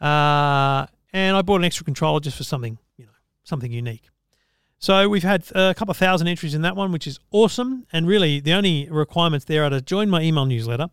Uh, 0.00 0.86
and 1.12 1.36
I 1.36 1.42
bought 1.42 1.56
an 1.56 1.64
extra 1.64 1.84
controller 1.84 2.20
just 2.20 2.36
for 2.36 2.44
something, 2.44 2.78
you 2.96 3.06
know, 3.06 3.12
something 3.44 3.70
unique. 3.70 4.08
So 4.82 5.08
we've 5.08 5.22
had 5.22 5.44
a 5.54 5.74
couple 5.74 5.92
of 5.92 5.96
thousand 5.96 6.26
entries 6.26 6.56
in 6.56 6.62
that 6.62 6.74
one, 6.74 6.90
which 6.90 7.06
is 7.06 7.20
awesome. 7.30 7.86
And 7.92 8.04
really, 8.04 8.40
the 8.40 8.52
only 8.52 8.88
requirements 8.90 9.44
there 9.44 9.62
are 9.62 9.70
to 9.70 9.80
join 9.80 10.10
my 10.10 10.22
email 10.22 10.44
newsletter, 10.44 10.88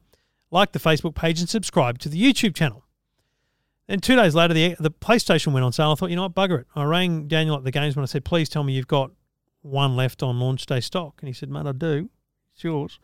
like 0.51 0.73
the 0.73 0.79
Facebook 0.79 1.15
page, 1.15 1.39
and 1.39 1.49
subscribe 1.49 1.97
to 1.99 2.09
the 2.09 2.21
YouTube 2.21 2.53
channel. 2.53 2.85
And 3.87 4.03
two 4.03 4.15
days 4.15 4.35
later, 4.35 4.53
the 4.53 4.75
the 4.79 4.91
PlayStation 4.91 5.53
went 5.53 5.65
on 5.65 5.73
sale. 5.73 5.91
I 5.91 5.95
thought, 5.95 6.11
you 6.11 6.15
know 6.15 6.21
what, 6.21 6.35
bugger 6.35 6.59
it. 6.59 6.67
I 6.75 6.83
rang 6.83 7.27
Daniel 7.27 7.55
at 7.55 7.63
the 7.63 7.71
Gamesmen 7.71 8.03
I 8.03 8.05
said, 8.05 8.23
please 8.23 8.47
tell 8.47 8.63
me 8.63 8.73
you've 8.73 8.85
got 8.85 9.09
one 9.63 9.95
left 9.95 10.21
on 10.21 10.39
launch 10.39 10.67
day 10.67 10.81
stock. 10.81 11.15
And 11.19 11.27
he 11.27 11.33
said, 11.33 11.49
mate, 11.49 11.65
I 11.65 11.71
do. 11.71 12.11
It's 12.53 12.63
yours. 12.63 12.99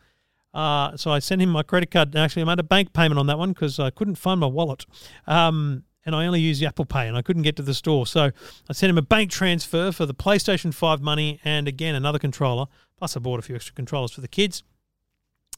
Uh, 0.54 0.96
so 0.96 1.10
I 1.10 1.18
sent 1.18 1.42
him 1.42 1.48
my 1.48 1.64
credit 1.64 1.90
card. 1.90 2.14
Actually, 2.14 2.42
I 2.42 2.44
made 2.44 2.60
a 2.60 2.62
bank 2.62 2.92
payment 2.92 3.18
on 3.18 3.26
that 3.26 3.40
one 3.40 3.52
because 3.52 3.80
I 3.80 3.90
couldn't 3.90 4.14
find 4.14 4.38
my 4.38 4.46
wallet. 4.46 4.86
Um, 5.26 5.82
and 6.06 6.14
I 6.14 6.24
only 6.24 6.40
use 6.40 6.62
Apple 6.62 6.86
Pay, 6.86 7.08
and 7.08 7.16
I 7.16 7.22
couldn't 7.22 7.42
get 7.42 7.56
to 7.56 7.62
the 7.62 7.74
store. 7.74 8.06
So 8.06 8.30
I 8.68 8.72
sent 8.72 8.90
him 8.90 8.96
a 8.96 9.02
bank 9.02 9.30
transfer 9.30 9.92
for 9.92 10.06
the 10.06 10.14
PlayStation 10.14 10.72
5 10.72 11.02
money 11.02 11.40
and 11.44 11.68
again 11.68 11.94
another 11.94 12.20
controller. 12.20 12.66
Plus, 12.96 13.16
I 13.16 13.20
bought 13.20 13.40
a 13.40 13.42
few 13.42 13.56
extra 13.56 13.74
controllers 13.74 14.12
for 14.12 14.22
the 14.22 14.28
kids 14.28 14.62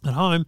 at 0.05 0.15
home, 0.15 0.47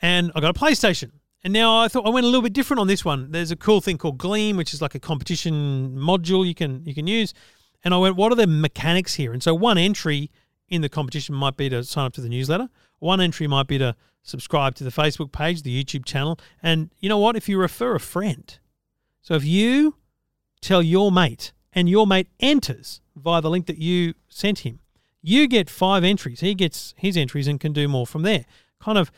and 0.00 0.30
I 0.36 0.40
got 0.40 0.56
a 0.56 0.60
PlayStation. 0.60 1.12
And 1.42 1.52
now 1.52 1.78
I 1.78 1.88
thought 1.88 2.06
I 2.06 2.10
went 2.10 2.24
a 2.24 2.28
little 2.28 2.42
bit 2.42 2.52
different 2.52 2.80
on 2.80 2.88
this 2.88 3.04
one. 3.04 3.30
There's 3.30 3.50
a 3.50 3.56
cool 3.56 3.80
thing 3.80 3.96
called 3.96 4.18
Gleam, 4.18 4.56
which 4.56 4.74
is 4.74 4.82
like 4.82 4.94
a 4.94 5.00
competition 5.00 5.96
module 5.96 6.46
you 6.46 6.54
can 6.54 6.84
you 6.84 6.94
can 6.94 7.06
use. 7.06 7.32
And 7.84 7.94
I 7.94 7.96
went, 7.96 8.16
what 8.16 8.32
are 8.32 8.34
the 8.34 8.46
mechanics 8.46 9.14
here? 9.14 9.32
And 9.32 9.42
so 9.42 9.54
one 9.54 9.78
entry 9.78 10.30
in 10.68 10.82
the 10.82 10.88
competition 10.88 11.34
might 11.34 11.56
be 11.56 11.68
to 11.68 11.84
sign 11.84 12.06
up 12.06 12.12
to 12.14 12.20
the 12.20 12.28
newsletter. 12.28 12.68
One 12.98 13.20
entry 13.20 13.46
might 13.46 13.68
be 13.68 13.78
to 13.78 13.94
subscribe 14.22 14.74
to 14.74 14.84
the 14.84 14.90
Facebook 14.90 15.30
page, 15.30 15.62
the 15.62 15.84
YouTube 15.84 16.04
channel. 16.04 16.38
And 16.60 16.90
you 16.98 17.08
know 17.08 17.18
what? 17.18 17.36
If 17.36 17.48
you 17.48 17.56
refer 17.58 17.94
a 17.94 18.00
friend, 18.00 18.58
so 19.22 19.34
if 19.34 19.44
you 19.44 19.96
tell 20.60 20.82
your 20.82 21.12
mate 21.12 21.52
and 21.72 21.88
your 21.88 22.06
mate 22.06 22.28
enters 22.40 23.00
via 23.16 23.40
the 23.40 23.50
link 23.50 23.66
that 23.66 23.78
you 23.78 24.14
sent 24.28 24.60
him, 24.60 24.80
you 25.22 25.46
get 25.46 25.68
five 25.68 26.04
entries. 26.04 26.40
He 26.40 26.54
gets 26.54 26.94
his 26.96 27.16
entries 27.16 27.48
and 27.48 27.60
can 27.60 27.72
do 27.72 27.88
more 27.88 28.06
from 28.06 28.22
there. 28.22 28.44
Kind 28.80 28.98
of, 28.98 29.10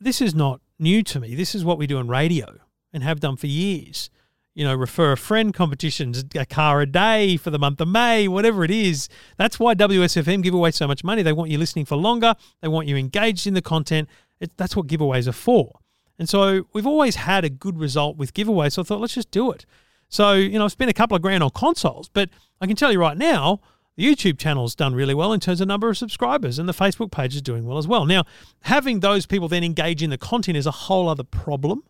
this 0.00 0.20
is 0.20 0.34
not 0.34 0.60
new 0.78 1.02
to 1.04 1.20
me. 1.20 1.34
This 1.34 1.54
is 1.54 1.64
what 1.64 1.78
we 1.78 1.86
do 1.86 1.98
in 1.98 2.08
radio 2.08 2.58
and 2.92 3.02
have 3.02 3.20
done 3.20 3.36
for 3.36 3.46
years. 3.46 4.10
You 4.54 4.64
know, 4.64 4.74
refer 4.74 5.12
a 5.12 5.16
friend 5.16 5.54
competitions, 5.54 6.24
a 6.34 6.44
car 6.44 6.80
a 6.80 6.86
day 6.86 7.36
for 7.36 7.50
the 7.50 7.58
month 7.58 7.80
of 7.80 7.88
May, 7.88 8.26
whatever 8.26 8.64
it 8.64 8.70
is. 8.70 9.08
That's 9.36 9.60
why 9.60 9.74
WSFM 9.74 10.42
give 10.42 10.54
away 10.54 10.72
so 10.72 10.86
much 10.86 11.04
money. 11.04 11.22
They 11.22 11.32
want 11.32 11.50
you 11.50 11.58
listening 11.58 11.84
for 11.84 11.96
longer. 11.96 12.34
They 12.60 12.68
want 12.68 12.88
you 12.88 12.96
engaged 12.96 13.46
in 13.46 13.54
the 13.54 13.62
content. 13.62 14.08
It, 14.40 14.56
that's 14.56 14.74
what 14.74 14.88
giveaways 14.88 15.28
are 15.28 15.32
for. 15.32 15.78
And 16.18 16.28
so 16.28 16.66
we've 16.72 16.86
always 16.86 17.16
had 17.16 17.44
a 17.44 17.50
good 17.50 17.78
result 17.78 18.16
with 18.16 18.34
giveaways. 18.34 18.72
So 18.72 18.82
I 18.82 18.84
thought, 18.84 19.00
let's 19.00 19.14
just 19.14 19.30
do 19.30 19.50
it. 19.52 19.64
So, 20.08 20.32
you 20.32 20.58
know, 20.58 20.64
I've 20.64 20.72
spent 20.72 20.90
a 20.90 20.94
couple 20.94 21.16
of 21.16 21.22
grand 21.22 21.42
on 21.42 21.50
consoles, 21.50 22.08
but 22.08 22.30
I 22.60 22.66
can 22.66 22.76
tell 22.76 22.90
you 22.90 23.00
right 23.00 23.16
now, 23.16 23.60
the 23.96 24.04
YouTube 24.04 24.38
channel's 24.38 24.74
done 24.74 24.94
really 24.94 25.14
well 25.14 25.32
in 25.32 25.40
terms 25.40 25.60
of 25.60 25.68
number 25.68 25.88
of 25.88 25.98
subscribers, 25.98 26.58
and 26.58 26.68
the 26.68 26.72
Facebook 26.72 27.10
page 27.10 27.34
is 27.34 27.42
doing 27.42 27.66
well 27.66 27.78
as 27.78 27.88
well. 27.88 28.06
Now, 28.06 28.24
having 28.62 29.00
those 29.00 29.26
people 29.26 29.48
then 29.48 29.64
engage 29.64 30.02
in 30.02 30.10
the 30.10 30.16
content 30.16 30.56
is 30.56 30.66
a 30.66 30.70
whole 30.70 31.08
other 31.08 31.24
problem, 31.24 31.82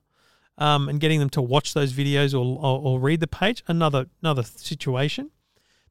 um, 0.56 0.88
and 0.88 1.00
getting 1.00 1.20
them 1.20 1.30
to 1.30 1.42
watch 1.42 1.74
those 1.74 1.92
videos 1.92 2.32
or, 2.32 2.58
or, 2.58 2.80
or 2.80 3.00
read 3.00 3.20
the 3.20 3.26
page 3.26 3.62
another 3.68 4.06
another 4.22 4.42
situation. 4.42 5.30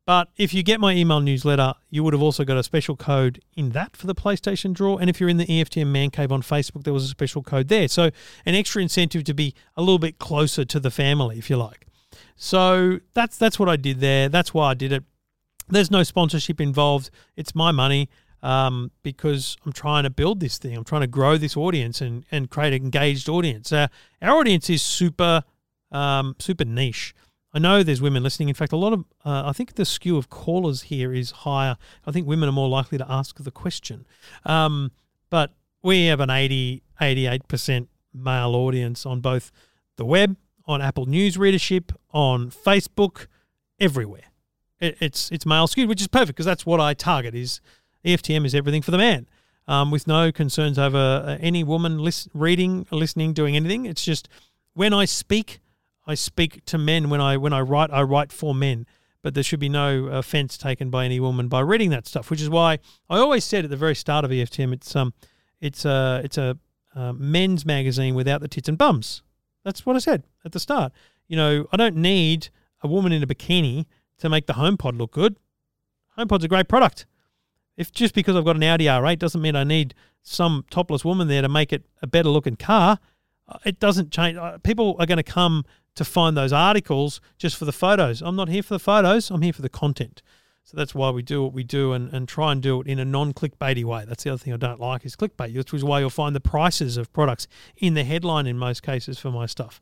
But 0.08 0.30
if 0.38 0.54
you 0.54 0.64
get 0.64 0.80
my 0.80 0.94
email 0.94 1.20
newsletter, 1.20 1.74
you 1.90 2.02
would 2.02 2.14
have 2.14 2.22
also 2.22 2.46
got 2.46 2.56
a 2.56 2.64
special 2.64 2.96
code 2.96 3.42
in 3.58 3.72
that 3.72 3.98
for 3.98 4.08
the 4.08 4.16
PlayStation 4.16 4.74
draw. 4.74 4.96
And 4.96 5.10
if 5.10 5.20
you're 5.20 5.28
in 5.28 5.36
the 5.36 5.46
EFTM 5.46 5.88
Man 5.88 6.12
Cave 6.12 6.32
on 6.32 6.42
Facebook, 6.42 6.86
there 6.86 6.94
was 6.94 7.04
a 7.04 7.10
special 7.10 7.44
code 7.44 7.68
there. 7.68 7.90
So 7.90 8.10
an 8.46 8.56
extra 8.56 8.82
incentive 8.82 9.26
to 9.26 9.34
be 9.34 9.54
a 9.76 9.82
little 9.82 10.00
bit 10.00 10.18
closer 10.18 10.64
to 10.64 10.80
the 10.80 10.90
family, 10.90 11.38
if 11.38 11.50
you 11.50 11.58
like. 11.58 11.88
So 12.38 13.02
that's 13.14 13.38
that's 13.38 13.60
what 13.60 13.68
I 13.68 13.76
did 13.76 14.00
there. 14.00 14.30
That's 14.30 14.54
why 14.54 14.72
I 14.72 14.76
did 14.76 14.94
it. 14.94 15.04
There's 15.68 15.92
no 15.92 16.04
sponsorship 16.04 16.62
involved. 16.62 17.10
It's 17.36 17.54
my 17.54 17.74
money 17.74 18.10
um, 18.42 18.92
because 19.04 19.58
I'm 19.66 19.74
trying 19.74 20.04
to 20.04 20.10
build 20.10 20.40
this 20.40 20.58
thing. 20.58 20.78
I'm 20.78 20.86
trying 20.86 21.02
to 21.02 21.08
grow 21.08 21.36
this 21.36 21.58
audience 21.58 22.00
and, 22.00 22.24
and 22.32 22.50
create 22.50 22.72
an 22.72 22.82
engaged 22.82 23.28
audience. 23.28 23.74
Uh, 23.74 23.88
our 24.22 24.38
audience 24.38 24.70
is 24.70 24.82
super 24.82 25.44
um, 25.92 26.38
super 26.40 26.64
niche. 26.64 27.14
I 27.58 27.60
know 27.60 27.84
there's 27.84 28.02
women 28.02 28.24
listening. 28.24 28.50
In 28.50 28.56
fact, 28.56 28.72
a 28.72 28.78
lot 28.78 28.94
of 28.94 29.06
uh, 29.26 29.44
I 29.46 29.54
think 29.54 29.76
the 29.76 29.86
skew 29.86 30.18
of 30.18 30.30
callers 30.30 30.84
here 30.84 31.14
is 31.14 31.32
higher. 31.32 31.78
I 32.06 32.12
think 32.12 32.28
women 32.28 32.48
are 32.50 32.54
more 32.54 32.70
likely 32.70 32.98
to 32.98 33.12
ask 33.12 33.42
the 33.42 33.52
question. 33.52 34.06
Um, 34.46 34.92
but 35.30 35.54
we 35.82 36.06
have 36.06 36.20
an 36.20 36.30
80 36.30 36.84
88% 37.02 37.88
male 38.14 38.56
audience 38.56 39.06
on 39.06 39.22
both 39.22 39.52
the 39.98 40.06
web, 40.06 40.36
on 40.66 40.82
Apple 40.82 41.06
News 41.06 41.38
readership, 41.38 41.92
on 42.12 42.50
Facebook, 42.50 43.28
everywhere 43.80 44.28
it, 44.80 44.98
it's 45.00 45.32
it's 45.32 45.46
male 45.46 45.68
skewed, 45.68 45.90
which 45.90 46.02
is 46.02 46.08
perfect 46.08 46.36
because 46.36 46.46
that's 46.46 46.66
what 46.66 46.80
I 46.80 46.94
target. 46.94 47.36
Is 47.36 47.62
EFTM 48.06 48.46
is 48.46 48.54
everything 48.54 48.82
for 48.82 48.92
the 48.92 48.98
man, 48.98 49.28
um, 49.68 49.92
with 49.92 50.08
no 50.08 50.32
concerns 50.32 50.78
over 50.78 50.98
uh, 50.98 51.38
any 51.40 51.64
woman 51.64 52.00
list, 52.00 52.30
reading, 52.34 52.86
listening, 52.92 53.34
doing 53.34 53.56
anything. 53.56 53.86
It's 53.86 54.04
just 54.04 54.28
when 54.74 54.94
I 54.94 55.06
speak, 55.06 55.60
I 56.08 56.16
speak 56.16 56.64
to 56.66 56.78
men. 56.78 57.10
When 57.10 57.22
I 57.22 57.38
when 57.38 57.54
I 57.54 57.62
write, 57.62 57.92
I 57.92 58.02
write 58.02 58.32
for 58.32 58.56
men. 58.56 58.88
But 59.22 59.34
there 59.34 59.44
should 59.44 59.60
be 59.60 59.70
no 59.70 60.06
offence 60.06 60.58
taken 60.58 60.90
by 60.90 61.04
any 61.04 61.20
woman 61.20 61.50
by 61.50 61.60
reading 61.60 61.90
that 61.90 62.08
stuff, 62.08 62.30
which 62.30 62.42
is 62.42 62.50
why 62.50 62.80
I 63.10 63.18
always 63.18 63.44
said 63.44 63.66
at 63.66 63.70
the 63.70 63.76
very 63.76 63.96
start 63.96 64.24
of 64.24 64.32
EFTM, 64.32 64.74
it's 64.74 64.96
um, 64.96 65.14
it's 65.60 65.86
a 65.86 66.22
it's 66.24 66.38
a 66.38 66.58
uh, 66.96 67.14
men's 67.14 67.66
magazine 67.66 68.16
without 68.16 68.42
the 68.42 68.48
tits 68.48 68.70
and 68.70 68.78
bums. 68.78 69.24
That's 69.64 69.86
what 69.86 69.96
I 69.96 70.00
said 70.00 70.24
at 70.46 70.54
the 70.54 70.60
start. 70.60 70.94
You 71.28 71.36
know, 71.36 71.68
I 71.72 71.78
don't 71.78 71.98
need 71.98 72.50
a 72.82 72.88
woman 72.88 73.12
in 73.12 73.22
a 73.22 73.28
bikini 73.28 73.86
to 74.20 74.30
make 74.30 74.46
the 74.46 74.54
HomePod 74.54 74.98
look 74.98 75.12
good. 75.12 75.36
HomePod's 76.18 76.46
a 76.46 76.48
great 76.48 76.68
product. 76.68 77.06
If 77.76 77.92
just 77.92 78.16
because 78.16 78.36
I've 78.36 78.46
got 78.46 78.56
an 78.56 78.64
Audi 78.64 78.86
R8 78.86 79.20
doesn't 79.20 79.42
mean 79.42 79.56
I 79.56 79.64
need 79.64 79.94
some 80.24 80.66
topless 80.72 81.06
woman 81.06 81.28
there 81.28 81.42
to 81.42 81.50
make 81.50 81.72
it 81.72 81.86
a 82.02 82.08
better 82.08 82.30
looking 82.30 82.56
car, 82.56 82.98
uh, 83.48 83.60
it 83.66 83.80
doesn't 83.80 84.12
change. 84.12 84.38
Uh, 84.38 84.58
people 84.60 84.96
are 85.00 85.06
going 85.06 85.18
to 85.18 85.24
come 85.24 85.64
to 85.98 86.06
find 86.06 86.38
those 86.38 86.54
articles 86.54 87.20
just 87.38 87.58
for 87.58 87.66
the 87.66 87.72
photos. 87.72 88.22
I'm 88.22 88.36
not 88.36 88.50
here 88.50 88.64
for 88.64 88.74
the 88.74 88.80
photos, 88.80 89.30
I'm 89.30 89.42
here 89.42 89.54
for 89.54 89.62
the 89.62 89.70
content. 89.70 90.22
So 90.64 90.76
that's 90.76 90.94
why 90.94 91.12
we 91.12 91.22
do 91.22 91.44
what 91.44 91.54
we 91.54 91.64
do 91.64 91.94
and, 91.94 92.12
and 92.14 92.28
try 92.28 92.52
and 92.52 92.62
do 92.62 92.82
it 92.82 92.88
in 92.88 93.00
a 93.00 93.06
non 93.06 93.34
clickbaity 93.34 93.86
way. 93.86 94.04
That's 94.06 94.26
the 94.26 94.32
other 94.32 94.38
thing 94.38 94.54
I 94.54 94.58
don't 94.58 94.82
like 94.82 95.06
is 95.06 95.16
clickbait, 95.16 95.56
which 95.56 95.74
is 95.74 95.84
why 95.84 96.02
you'll 96.02 96.10
find 96.10 96.36
the 96.36 96.42
prices 96.42 96.98
of 96.98 97.12
products 97.14 97.48
in 97.78 97.94
the 97.94 98.04
headline 98.04 98.48
in 98.48 98.58
most 98.58 98.84
cases 98.84 99.18
for 99.18 99.32
my 99.32 99.46
stuff. 99.46 99.80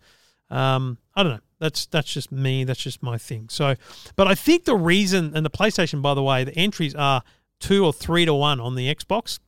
Um, 0.52 1.00
I 1.16 1.24
don't 1.24 1.34
know. 1.34 1.40
That's 1.60 1.88
that's 1.88 2.14
just 2.14 2.32
me. 2.32 2.66
That's 2.66 2.80
just 2.80 3.02
my 3.02 3.18
thing. 3.18 3.48
So, 3.50 3.76
but 4.16 4.28
I 4.28 4.36
think 4.36 4.66
the 4.66 4.76
reason 4.76 5.36
and 5.36 5.44
the 5.44 5.50
PlayStation, 5.50 6.04
by 6.04 6.14
the 6.14 6.22
way, 6.22 6.44
the 6.44 6.56
entries 6.56 6.94
are 6.94 7.24
two 7.60 7.84
or 7.84 7.92
three 7.92 8.26
to 8.26 8.34
one 8.36 8.60
on 8.60 8.76
the 8.76 8.94
Xbox, 8.94 9.40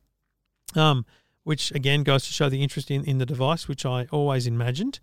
um, 0.74 1.06
which 1.44 1.70
again 1.70 2.02
goes 2.02 2.26
to 2.26 2.32
show 2.32 2.48
the 2.48 2.64
interest 2.64 2.90
in, 2.90 3.04
in 3.04 3.18
the 3.18 3.26
device, 3.26 3.68
which 3.68 3.86
I 3.86 4.06
always 4.10 4.48
imagined. 4.48 4.98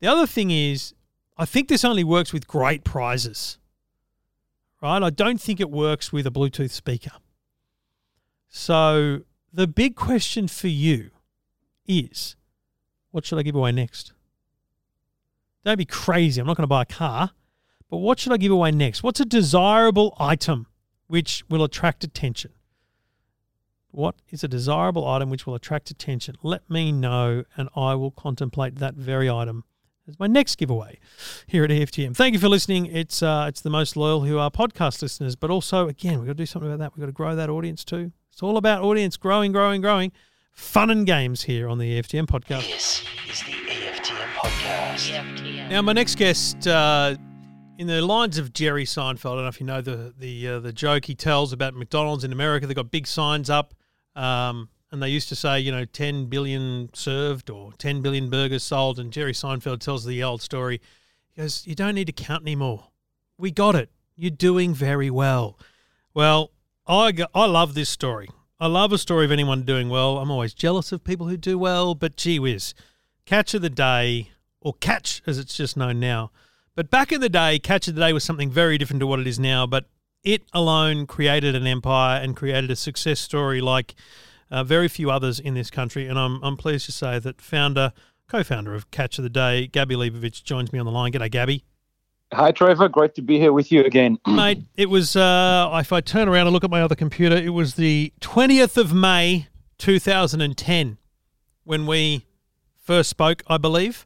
The 0.00 0.08
other 0.08 0.26
thing 0.26 0.50
is, 0.50 0.94
I 1.36 1.44
think 1.44 1.68
this 1.68 1.84
only 1.84 2.04
works 2.04 2.32
with 2.32 2.46
great 2.46 2.82
prizes, 2.82 3.58
right? 4.80 5.02
I 5.02 5.10
don't 5.10 5.40
think 5.40 5.60
it 5.60 5.70
works 5.70 6.12
with 6.12 6.26
a 6.26 6.30
Bluetooth 6.30 6.70
speaker. 6.70 7.12
So 8.48 9.20
the 9.52 9.66
big 9.66 9.96
question 9.96 10.48
for 10.48 10.68
you 10.68 11.10
is, 11.86 12.36
what 13.10 13.26
should 13.26 13.38
I 13.38 13.42
give 13.42 13.54
away 13.54 13.72
next? 13.72 14.12
Don't 15.64 15.76
be 15.76 15.84
crazy. 15.84 16.40
I'm 16.40 16.46
not 16.46 16.56
going 16.56 16.62
to 16.62 16.68
buy 16.68 16.82
a 16.82 16.86
car. 16.86 17.32
But 17.90 17.98
what 17.98 18.18
should 18.18 18.32
I 18.32 18.36
give 18.36 18.52
away 18.52 18.72
next? 18.72 19.02
What's 19.02 19.20
a 19.20 19.24
desirable 19.24 20.16
item 20.18 20.66
which 21.06 21.44
will 21.48 21.62
attract 21.62 22.02
attention? 22.02 22.52
What 23.90 24.16
is 24.30 24.42
a 24.42 24.48
desirable 24.48 25.06
item 25.06 25.30
which 25.30 25.46
will 25.46 25.54
attract 25.54 25.90
attention? 25.90 26.36
Let 26.42 26.68
me 26.68 26.92
know, 26.92 27.44
and 27.56 27.68
I 27.76 27.94
will 27.94 28.10
contemplate 28.10 28.76
that 28.76 28.94
very 28.94 29.30
item 29.30 29.64
as 30.08 30.18
my 30.18 30.26
next 30.26 30.56
giveaway 30.56 30.98
here 31.46 31.64
at 31.64 31.70
EFTM. 31.70 32.16
Thank 32.16 32.34
you 32.34 32.38
for 32.38 32.48
listening. 32.48 32.86
It's 32.86 33.22
uh, 33.22 33.46
it's 33.48 33.60
the 33.60 33.70
most 33.70 33.96
loyal 33.96 34.22
who 34.22 34.38
are 34.38 34.50
podcast 34.50 35.02
listeners, 35.02 35.36
but 35.36 35.50
also 35.50 35.88
again 35.88 36.18
we've 36.18 36.26
got 36.26 36.32
to 36.32 36.42
do 36.42 36.46
something 36.46 36.70
about 36.70 36.78
that. 36.80 36.96
We've 36.96 37.02
got 37.02 37.06
to 37.06 37.12
grow 37.12 37.34
that 37.36 37.50
audience 37.50 37.84
too. 37.84 38.12
It's 38.32 38.42
all 38.42 38.56
about 38.56 38.82
audience 38.82 39.16
growing, 39.16 39.52
growing, 39.52 39.80
growing. 39.80 40.12
Fun 40.52 40.90
and 40.90 41.06
games 41.06 41.42
here 41.42 41.68
on 41.68 41.78
the 41.78 42.00
EFTM 42.00 42.26
podcast. 42.26 42.66
This 42.66 43.04
is 43.30 43.40
the 43.42 43.52
EFTM 43.52 44.32
podcast. 44.34 45.10
EFTM. 45.10 45.68
Now, 45.68 45.82
my 45.82 45.92
next 45.92 46.14
guest, 46.14 46.66
uh, 46.66 47.16
in 47.78 47.86
the 47.86 48.00
lines 48.00 48.38
of 48.38 48.54
Jerry 48.54 48.84
Seinfeld, 48.84 49.32
I 49.32 49.34
don't 49.34 49.42
know 49.42 49.48
if 49.48 49.60
you 49.60 49.66
know 49.66 49.80
the 49.82 50.14
the 50.18 50.48
uh, 50.48 50.60
the 50.60 50.72
joke 50.72 51.04
he 51.04 51.14
tells 51.14 51.52
about 51.52 51.74
McDonald's 51.74 52.24
in 52.24 52.32
America. 52.32 52.66
They've 52.66 52.76
got 52.76 52.90
big 52.90 53.06
signs 53.06 53.50
up, 53.50 53.74
um, 54.14 54.70
and 54.92 55.02
they 55.02 55.08
used 55.08 55.28
to 55.28 55.36
say, 55.36 55.58
you 55.58 55.72
know, 55.72 55.84
10 55.84 56.26
billion 56.26 56.90
served 56.94 57.50
or 57.50 57.72
10 57.78 58.02
billion 58.02 58.30
burgers 58.30 58.62
sold. 58.62 58.98
And 58.98 59.12
Jerry 59.12 59.32
Seinfeld 59.32 59.80
tells 59.80 60.04
the 60.04 60.22
old 60.22 60.42
story. 60.42 60.80
He 61.34 61.42
goes, 61.42 61.66
You 61.66 61.74
don't 61.74 61.94
need 61.94 62.06
to 62.06 62.12
count 62.12 62.42
anymore. 62.42 62.88
We 63.38 63.50
got 63.50 63.74
it. 63.74 63.90
You're 64.14 64.30
doing 64.30 64.74
very 64.74 65.10
well. 65.10 65.58
Well, 66.14 66.50
I, 66.86 67.12
I 67.34 67.46
love 67.46 67.74
this 67.74 67.90
story. 67.90 68.28
I 68.58 68.68
love 68.68 68.92
a 68.92 68.98
story 68.98 69.26
of 69.26 69.32
anyone 69.32 69.64
doing 69.64 69.90
well. 69.90 70.18
I'm 70.18 70.30
always 70.30 70.54
jealous 70.54 70.92
of 70.92 71.04
people 71.04 71.28
who 71.28 71.36
do 71.36 71.58
well, 71.58 71.94
but 71.94 72.16
gee 72.16 72.38
whiz. 72.38 72.72
Catch 73.26 73.52
of 73.52 73.60
the 73.60 73.68
day, 73.68 74.30
or 74.60 74.72
catch 74.72 75.20
as 75.26 75.38
it's 75.38 75.56
just 75.56 75.76
known 75.76 76.00
now. 76.00 76.30
But 76.74 76.90
back 76.90 77.12
in 77.12 77.20
the 77.20 77.28
day, 77.28 77.58
catch 77.58 77.88
of 77.88 77.96
the 77.96 78.00
day 78.00 78.14
was 78.14 78.24
something 78.24 78.50
very 78.50 78.78
different 78.78 79.00
to 79.00 79.06
what 79.06 79.20
it 79.20 79.26
is 79.26 79.38
now. 79.38 79.66
But 79.66 79.86
it 80.24 80.42
alone 80.54 81.06
created 81.06 81.54
an 81.54 81.66
empire 81.66 82.20
and 82.20 82.34
created 82.34 82.70
a 82.70 82.76
success 82.76 83.20
story 83.20 83.60
like 83.60 83.94
uh, 84.50 84.64
very 84.64 84.88
few 84.88 85.10
others 85.10 85.38
in 85.40 85.54
this 85.54 85.70
country. 85.70 86.06
And 86.06 86.18
I'm, 86.18 86.42
I'm 86.42 86.56
pleased 86.56 86.86
to 86.86 86.92
say 86.92 87.18
that 87.18 87.40
founder, 87.40 87.92
co 88.28 88.42
founder 88.44 88.74
of 88.74 88.90
Catch 88.90 89.18
of 89.18 89.22
the 89.24 89.30
Day, 89.30 89.66
Gabby 89.66 89.94
Leibovich, 89.94 90.42
joins 90.44 90.72
me 90.72 90.78
on 90.78 90.86
the 90.86 90.92
line. 90.92 91.12
G'day, 91.12 91.30
Gabby. 91.30 91.64
Hi, 92.32 92.50
Trevor. 92.50 92.88
Great 92.88 93.14
to 93.14 93.22
be 93.22 93.38
here 93.38 93.52
with 93.52 93.70
you 93.70 93.84
again. 93.84 94.18
Mate, 94.26 94.58
it 94.76 94.90
was, 94.90 95.14
uh, 95.14 95.70
if 95.80 95.92
I 95.92 96.00
turn 96.00 96.28
around 96.28 96.46
and 96.48 96.52
look 96.54 96.64
at 96.64 96.70
my 96.70 96.82
other 96.82 96.96
computer, 96.96 97.36
it 97.36 97.50
was 97.50 97.74
the 97.76 98.12
20th 98.20 98.76
of 98.76 98.92
May 98.92 99.46
2010 99.78 100.98
when 101.64 101.86
we 101.86 102.24
first 102.82 103.10
spoke, 103.10 103.42
I 103.46 103.58
believe. 103.58 104.04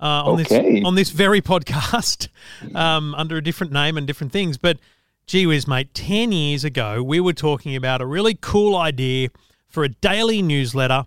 uh, 0.00 0.24
on 0.24 0.40
Okay. 0.40 0.80
this 0.80 0.84
on 0.84 0.94
this 0.96 1.10
very 1.10 1.40
podcast 1.40 2.28
um, 2.74 3.14
under 3.14 3.36
a 3.36 3.42
different 3.42 3.72
name 3.72 3.96
and 3.96 4.06
different 4.06 4.32
things. 4.32 4.58
But 4.58 4.78
gee 5.26 5.46
whiz, 5.46 5.68
mate, 5.68 5.94
ten 5.94 6.32
years 6.32 6.64
ago 6.64 7.02
we 7.02 7.20
were 7.20 7.32
talking 7.32 7.76
about 7.76 8.00
a 8.00 8.06
really 8.06 8.34
cool 8.40 8.74
idea 8.76 9.28
for 9.72 9.82
a 9.82 9.88
daily 9.88 10.42
newsletter 10.42 11.06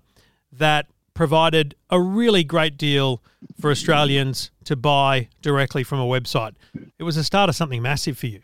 that 0.52 0.88
provided 1.14 1.76
a 1.90 2.02
really 2.02 2.44
great 2.44 2.78
deal 2.78 3.22
for 3.60 3.72
Australians 3.72 4.52
to 4.66 4.76
buy 4.76 5.30
directly 5.42 5.84
from 5.84 6.00
a 6.00 6.06
website. 6.06 6.56
It 7.00 7.04
was 7.04 7.16
the 7.16 7.24
start 7.24 7.48
of 7.48 7.56
something 7.56 7.82
massive 7.82 8.18
for 8.18 8.28
you. 8.28 8.42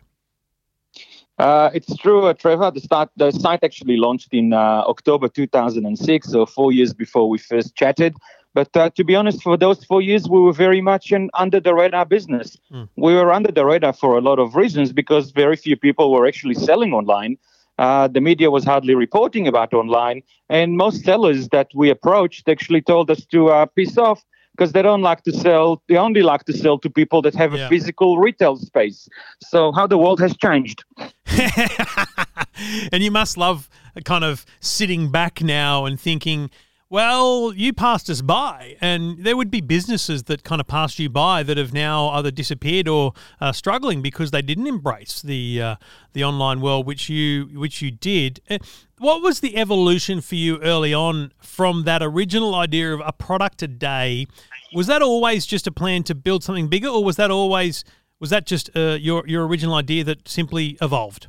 Uh, 1.37 1.71
it's 1.73 1.95
true, 1.97 2.25
uh, 2.25 2.33
Trevor. 2.33 2.69
The 2.69 2.81
start, 2.81 3.09
the 3.17 3.31
site 3.31 3.63
actually 3.63 3.97
launched 3.97 4.33
in 4.33 4.53
uh, 4.53 4.83
October 4.85 5.27
2006, 5.27 6.27
so 6.29 6.45
four 6.45 6.71
years 6.71 6.93
before 6.93 7.27
we 7.27 7.39
first 7.39 7.75
chatted. 7.75 8.15
But 8.53 8.75
uh, 8.77 8.89
to 8.91 9.03
be 9.03 9.15
honest, 9.15 9.41
for 9.41 9.57
those 9.57 9.83
four 9.83 10.01
years, 10.01 10.29
we 10.29 10.39
were 10.39 10.53
very 10.53 10.81
much 10.81 11.11
an 11.11 11.29
under 11.33 11.59
the 11.59 11.73
radar 11.73 12.05
business. 12.05 12.57
We 12.95 13.15
were 13.15 13.31
under 13.31 13.51
the 13.51 13.65
radar 13.65 13.93
for 13.93 14.17
a 14.17 14.21
lot 14.21 14.39
of 14.39 14.55
reasons 14.55 14.93
because 14.93 15.31
very 15.31 15.55
few 15.55 15.77
people 15.77 16.11
were 16.11 16.27
actually 16.27 16.55
selling 16.55 16.93
online. 16.93 17.37
Uh, 17.81 18.07
the 18.07 18.21
media 18.21 18.49
was 18.57 18.63
hardly 18.63 18.93
reporting 19.05 19.47
about 19.47 19.73
online, 19.73 20.21
and 20.49 20.77
most 20.77 21.03
sellers 21.03 21.49
that 21.49 21.67
we 21.73 21.89
approached 21.89 22.47
actually 22.47 22.81
told 22.81 23.09
us 23.09 23.25
to 23.33 23.39
uh, 23.49 23.65
piss 23.75 23.97
off 23.97 24.19
because 24.53 24.71
they 24.73 24.83
don't 24.83 25.01
like 25.01 25.23
to 25.23 25.31
sell. 25.45 25.81
They 25.89 25.97
only 25.97 26.21
like 26.21 26.43
to 26.45 26.53
sell 26.53 26.77
to 26.79 26.89
people 26.89 27.19
that 27.23 27.33
have 27.35 27.51
Yeah. 27.55 27.65
a 27.65 27.69
physical 27.69 28.19
retail 28.19 28.55
space. 28.57 29.09
So 29.51 29.71
how 29.71 29.87
the 29.87 29.97
world 29.97 30.19
has 30.19 30.33
changed. 30.37 30.79
and 32.91 33.01
you 33.01 33.11
must 33.11 33.35
love 33.37 33.67
kind 34.05 34.23
of 34.23 34.45
sitting 34.59 35.09
back 35.11 35.41
now 35.41 35.85
and 35.85 35.99
thinking, 35.99 36.49
well, 36.91 37.53
you 37.53 37.71
passed 37.71 38.09
us 38.09 38.21
by, 38.21 38.75
and 38.81 39.23
there 39.23 39.37
would 39.37 39.49
be 39.49 39.61
businesses 39.61 40.23
that 40.23 40.43
kind 40.43 40.59
of 40.59 40.67
passed 40.67 40.99
you 40.99 41.09
by 41.09 41.41
that 41.41 41.55
have 41.55 41.73
now 41.73 42.09
either 42.09 42.31
disappeared 42.31 42.85
or 42.89 43.13
uh, 43.39 43.53
struggling 43.53 44.01
because 44.01 44.31
they 44.31 44.41
didn't 44.41 44.67
embrace 44.67 45.21
the 45.21 45.61
uh, 45.61 45.75
the 46.11 46.21
online 46.21 46.59
world, 46.59 46.85
which 46.85 47.07
you 47.07 47.45
which 47.53 47.81
you 47.81 47.91
did. 47.91 48.41
Uh, 48.49 48.57
What 48.97 49.21
was 49.21 49.39
the 49.39 49.55
evolution 49.55 50.19
for 50.19 50.35
you 50.35 50.61
early 50.61 50.93
on 50.93 51.31
from 51.39 51.83
that 51.85 52.03
original 52.03 52.53
idea 52.55 52.93
of 52.93 53.01
a 53.05 53.13
product 53.13 53.63
a 53.63 53.69
day? 53.69 54.27
Was 54.73 54.87
that 54.87 55.01
always 55.01 55.45
just 55.45 55.67
a 55.67 55.71
plan 55.71 56.03
to 56.03 56.13
build 56.13 56.43
something 56.43 56.67
bigger, 56.67 56.89
or 56.89 57.05
was 57.05 57.15
that 57.15 57.31
always 57.31 57.85
was 58.19 58.31
that 58.31 58.45
just 58.45 58.69
uh, 58.75 58.97
your 58.99 59.23
your 59.25 59.47
original 59.47 59.75
idea 59.75 60.03
that 60.03 60.27
simply 60.27 60.77
evolved? 60.81 61.27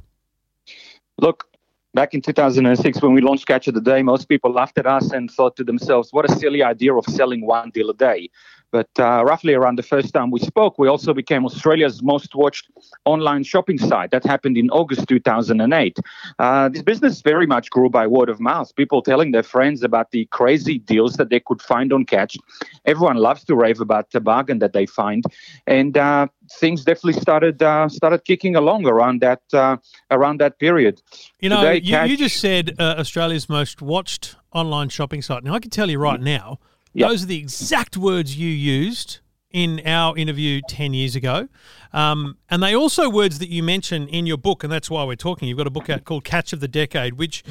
Look, 1.18 1.46
back 1.94 2.14
in 2.14 2.22
2006, 2.22 3.02
when 3.02 3.12
we 3.12 3.20
launched 3.20 3.46
Catch 3.46 3.68
of 3.68 3.74
the 3.74 3.80
Day, 3.80 4.02
most 4.02 4.28
people 4.28 4.52
laughed 4.52 4.78
at 4.78 4.86
us 4.86 5.10
and 5.10 5.30
thought 5.30 5.56
to 5.56 5.64
themselves, 5.64 6.12
what 6.12 6.30
a 6.30 6.34
silly 6.36 6.62
idea 6.62 6.94
of 6.94 7.04
selling 7.06 7.44
one 7.46 7.70
deal 7.70 7.90
a 7.90 7.94
day. 7.94 8.30
But 8.72 8.88
uh, 8.98 9.22
roughly 9.24 9.52
around 9.52 9.78
the 9.78 9.82
first 9.82 10.14
time 10.14 10.30
we 10.30 10.40
spoke, 10.40 10.78
we 10.78 10.88
also 10.88 11.12
became 11.12 11.44
Australia's 11.44 12.02
most 12.02 12.34
watched 12.34 12.70
online 13.04 13.44
shopping 13.44 13.78
site. 13.78 14.10
That 14.10 14.24
happened 14.24 14.56
in 14.56 14.70
August 14.70 15.06
2008. 15.08 15.98
Uh, 16.38 16.68
this 16.70 16.82
business 16.82 17.20
very 17.20 17.46
much 17.46 17.68
grew 17.68 17.90
by 17.90 18.06
word 18.06 18.30
of 18.30 18.40
mouth, 18.40 18.74
people 18.74 19.02
telling 19.02 19.32
their 19.32 19.42
friends 19.42 19.82
about 19.82 20.10
the 20.10 20.24
crazy 20.26 20.78
deals 20.78 21.14
that 21.14 21.28
they 21.28 21.38
could 21.38 21.60
find 21.60 21.92
on 21.92 22.06
Catch. 22.06 22.38
Everyone 22.86 23.16
loves 23.16 23.44
to 23.44 23.54
rave 23.54 23.80
about 23.80 24.10
the 24.10 24.20
bargain 24.20 24.58
that 24.60 24.72
they 24.72 24.86
find. 24.86 25.22
And 25.66 25.96
uh, 25.98 26.28
things 26.50 26.84
definitely 26.84 27.20
started 27.20 27.62
uh, 27.62 27.88
started 27.90 28.24
kicking 28.24 28.56
along 28.56 28.86
around 28.86 29.20
that 29.20 29.42
uh, 29.52 29.76
around 30.10 30.40
that 30.40 30.58
period. 30.58 31.02
You 31.40 31.50
know, 31.50 31.62
Today, 31.62 31.80
you, 31.82 32.12
you 32.12 32.16
just 32.16 32.40
said 32.40 32.74
uh, 32.78 32.94
Australia's 32.98 33.50
most 33.50 33.82
watched 33.82 34.36
online 34.52 34.88
shopping 34.88 35.20
site. 35.20 35.44
Now, 35.44 35.54
I 35.54 35.60
can 35.60 35.70
tell 35.70 35.90
you 35.90 35.98
right 35.98 36.20
now, 36.20 36.58
Yeah. 36.94 37.08
those 37.08 37.22
are 37.22 37.26
the 37.26 37.38
exact 37.38 37.96
words 37.96 38.36
you 38.36 38.48
used 38.48 39.20
in 39.52 39.80
our 39.86 40.16
interview 40.16 40.60
10 40.68 40.94
years 40.94 41.14
ago. 41.14 41.48
Um, 41.92 42.38
and 42.48 42.62
they 42.62 42.74
also 42.74 43.10
words 43.10 43.38
that 43.38 43.50
you 43.50 43.62
mention 43.62 44.08
in 44.08 44.24
your 44.26 44.38
book, 44.38 44.64
and 44.64 44.72
that's 44.72 44.90
why 44.90 45.04
we're 45.04 45.14
talking. 45.14 45.48
You've 45.48 45.58
got 45.58 45.66
a 45.66 45.70
book 45.70 45.90
out 45.90 46.04
called 46.04 46.24
Catch 46.24 46.52
of 46.52 46.60
the 46.60 46.68
Decade, 46.68 47.14
which 47.14 47.44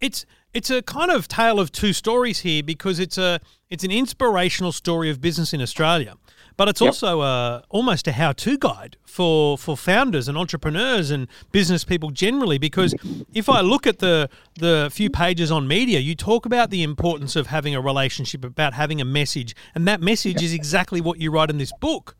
it's 0.00 0.26
it's 0.52 0.70
a 0.70 0.82
kind 0.82 1.10
of 1.10 1.28
tale 1.28 1.58
of 1.58 1.72
two 1.72 1.92
stories 1.92 2.40
here 2.40 2.62
because 2.62 2.98
it's 2.98 3.18
a 3.18 3.40
it's 3.70 3.84
an 3.84 3.90
inspirational 3.90 4.72
story 4.72 5.10
of 5.10 5.20
business 5.20 5.54
in 5.54 5.62
Australia. 5.62 6.14
But 6.56 6.68
it's 6.68 6.80
also 6.80 7.20
a, 7.20 7.62
almost 7.68 8.08
a 8.08 8.12
how-to 8.12 8.56
guide 8.56 8.96
for, 9.04 9.58
for 9.58 9.76
founders 9.76 10.26
and 10.26 10.38
entrepreneurs 10.38 11.10
and 11.10 11.28
business 11.52 11.84
people 11.84 12.10
generally. 12.10 12.56
Because 12.56 12.94
if 13.34 13.48
I 13.48 13.60
look 13.60 13.86
at 13.86 13.98
the 13.98 14.30
the 14.58 14.88
few 14.90 15.10
pages 15.10 15.50
on 15.50 15.68
media, 15.68 15.98
you 15.98 16.14
talk 16.14 16.46
about 16.46 16.70
the 16.70 16.82
importance 16.82 17.36
of 17.36 17.48
having 17.48 17.74
a 17.74 17.80
relationship, 17.80 18.42
about 18.44 18.72
having 18.72 19.02
a 19.02 19.04
message, 19.04 19.54
and 19.74 19.86
that 19.86 20.00
message 20.00 20.42
is 20.42 20.54
exactly 20.54 21.00
what 21.00 21.20
you 21.20 21.30
write 21.30 21.50
in 21.50 21.58
this 21.58 21.72
book. 21.78 22.16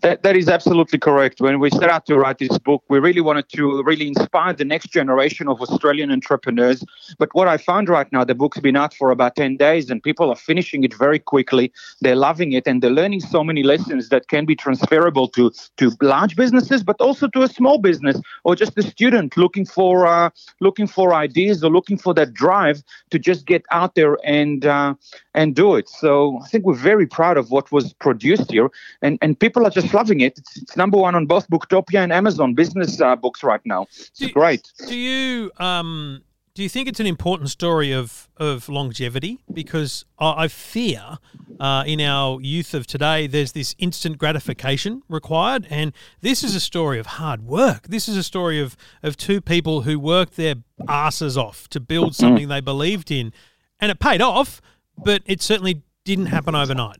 That, 0.00 0.22
that 0.22 0.36
is 0.36 0.48
absolutely 0.48 1.00
correct. 1.00 1.40
When 1.40 1.58
we 1.58 1.70
set 1.70 1.90
out 1.90 2.06
to 2.06 2.16
write 2.16 2.38
this 2.38 2.56
book, 2.58 2.84
we 2.88 3.00
really 3.00 3.20
wanted 3.20 3.48
to 3.50 3.82
really 3.82 4.06
inspire 4.06 4.52
the 4.52 4.64
next 4.64 4.92
generation 4.92 5.48
of 5.48 5.60
Australian 5.60 6.12
entrepreneurs. 6.12 6.84
But 7.18 7.30
what 7.32 7.48
I 7.48 7.56
found 7.56 7.88
right 7.88 8.10
now, 8.12 8.22
the 8.22 8.36
book's 8.36 8.60
been 8.60 8.76
out 8.76 8.94
for 8.94 9.10
about 9.10 9.34
10 9.34 9.56
days 9.56 9.90
and 9.90 10.00
people 10.00 10.30
are 10.30 10.36
finishing 10.36 10.84
it 10.84 10.94
very 10.94 11.18
quickly. 11.18 11.72
They're 12.00 12.14
loving 12.14 12.52
it 12.52 12.68
and 12.68 12.80
they're 12.80 12.92
learning 12.92 13.20
so 13.20 13.42
many 13.42 13.64
lessons 13.64 14.08
that 14.10 14.28
can 14.28 14.44
be 14.44 14.54
transferable 14.54 15.26
to, 15.28 15.50
to 15.78 15.90
large 16.00 16.36
businesses, 16.36 16.84
but 16.84 17.00
also 17.00 17.26
to 17.28 17.42
a 17.42 17.48
small 17.48 17.78
business 17.78 18.20
or 18.44 18.54
just 18.54 18.78
a 18.78 18.82
student 18.82 19.36
looking 19.36 19.66
for 19.66 20.06
uh, 20.06 20.30
looking 20.60 20.86
for 20.86 21.12
ideas 21.12 21.64
or 21.64 21.70
looking 21.70 21.98
for 21.98 22.14
that 22.14 22.32
drive 22.32 22.84
to 23.10 23.18
just 23.18 23.46
get 23.46 23.64
out 23.72 23.96
there 23.96 24.16
and 24.24 24.64
uh, 24.64 24.94
and 25.34 25.56
do 25.56 25.74
it. 25.74 25.88
So 25.88 26.38
I 26.44 26.48
think 26.48 26.64
we're 26.64 26.74
very 26.74 27.06
proud 27.06 27.36
of 27.36 27.50
what 27.50 27.72
was 27.72 27.92
produced 27.94 28.52
here, 28.52 28.70
and 29.02 29.18
and 29.22 29.38
people 29.38 29.47
are 29.56 29.70
just 29.70 29.92
loving 29.94 30.20
it. 30.20 30.38
It's, 30.38 30.56
it's 30.56 30.76
number 30.76 30.98
one 30.98 31.14
on 31.14 31.26
both 31.26 31.48
Booktopia 31.48 32.02
and 32.02 32.12
Amazon 32.12 32.54
business 32.54 33.00
uh, 33.00 33.16
books 33.16 33.42
right 33.42 33.60
now. 33.64 33.82
It's 33.82 34.10
Do- 34.10 34.30
great. 34.30 34.70
Do 34.86 34.96
you 34.96 35.50
um 35.58 36.22
do 36.54 36.64
you 36.64 36.68
think 36.68 36.88
it's 36.88 36.98
an 36.98 37.06
important 37.06 37.50
story 37.50 37.92
of 37.92 38.28
of 38.36 38.68
longevity? 38.68 39.38
Because 39.52 40.04
I, 40.18 40.44
I 40.44 40.48
fear 40.48 41.18
uh, 41.60 41.84
in 41.86 42.00
our 42.00 42.40
youth 42.40 42.74
of 42.74 42.84
today, 42.84 43.28
there's 43.28 43.52
this 43.52 43.76
instant 43.78 44.18
gratification 44.18 45.02
required, 45.08 45.68
and 45.70 45.92
this 46.20 46.42
is 46.42 46.56
a 46.56 46.60
story 46.60 46.98
of 46.98 47.06
hard 47.06 47.42
work. 47.46 47.86
This 47.86 48.08
is 48.08 48.16
a 48.16 48.24
story 48.24 48.60
of 48.60 48.76
of 49.04 49.16
two 49.16 49.40
people 49.40 49.82
who 49.82 50.00
worked 50.00 50.36
their 50.36 50.56
asses 50.88 51.38
off 51.38 51.68
to 51.68 51.78
build 51.78 52.16
something 52.16 52.48
they 52.48 52.60
believed 52.60 53.12
in, 53.12 53.32
and 53.78 53.92
it 53.92 54.00
paid 54.00 54.20
off. 54.20 54.60
But 54.96 55.22
it 55.26 55.40
certainly 55.40 55.82
didn't 56.04 56.26
happen 56.26 56.56
overnight. 56.56 56.98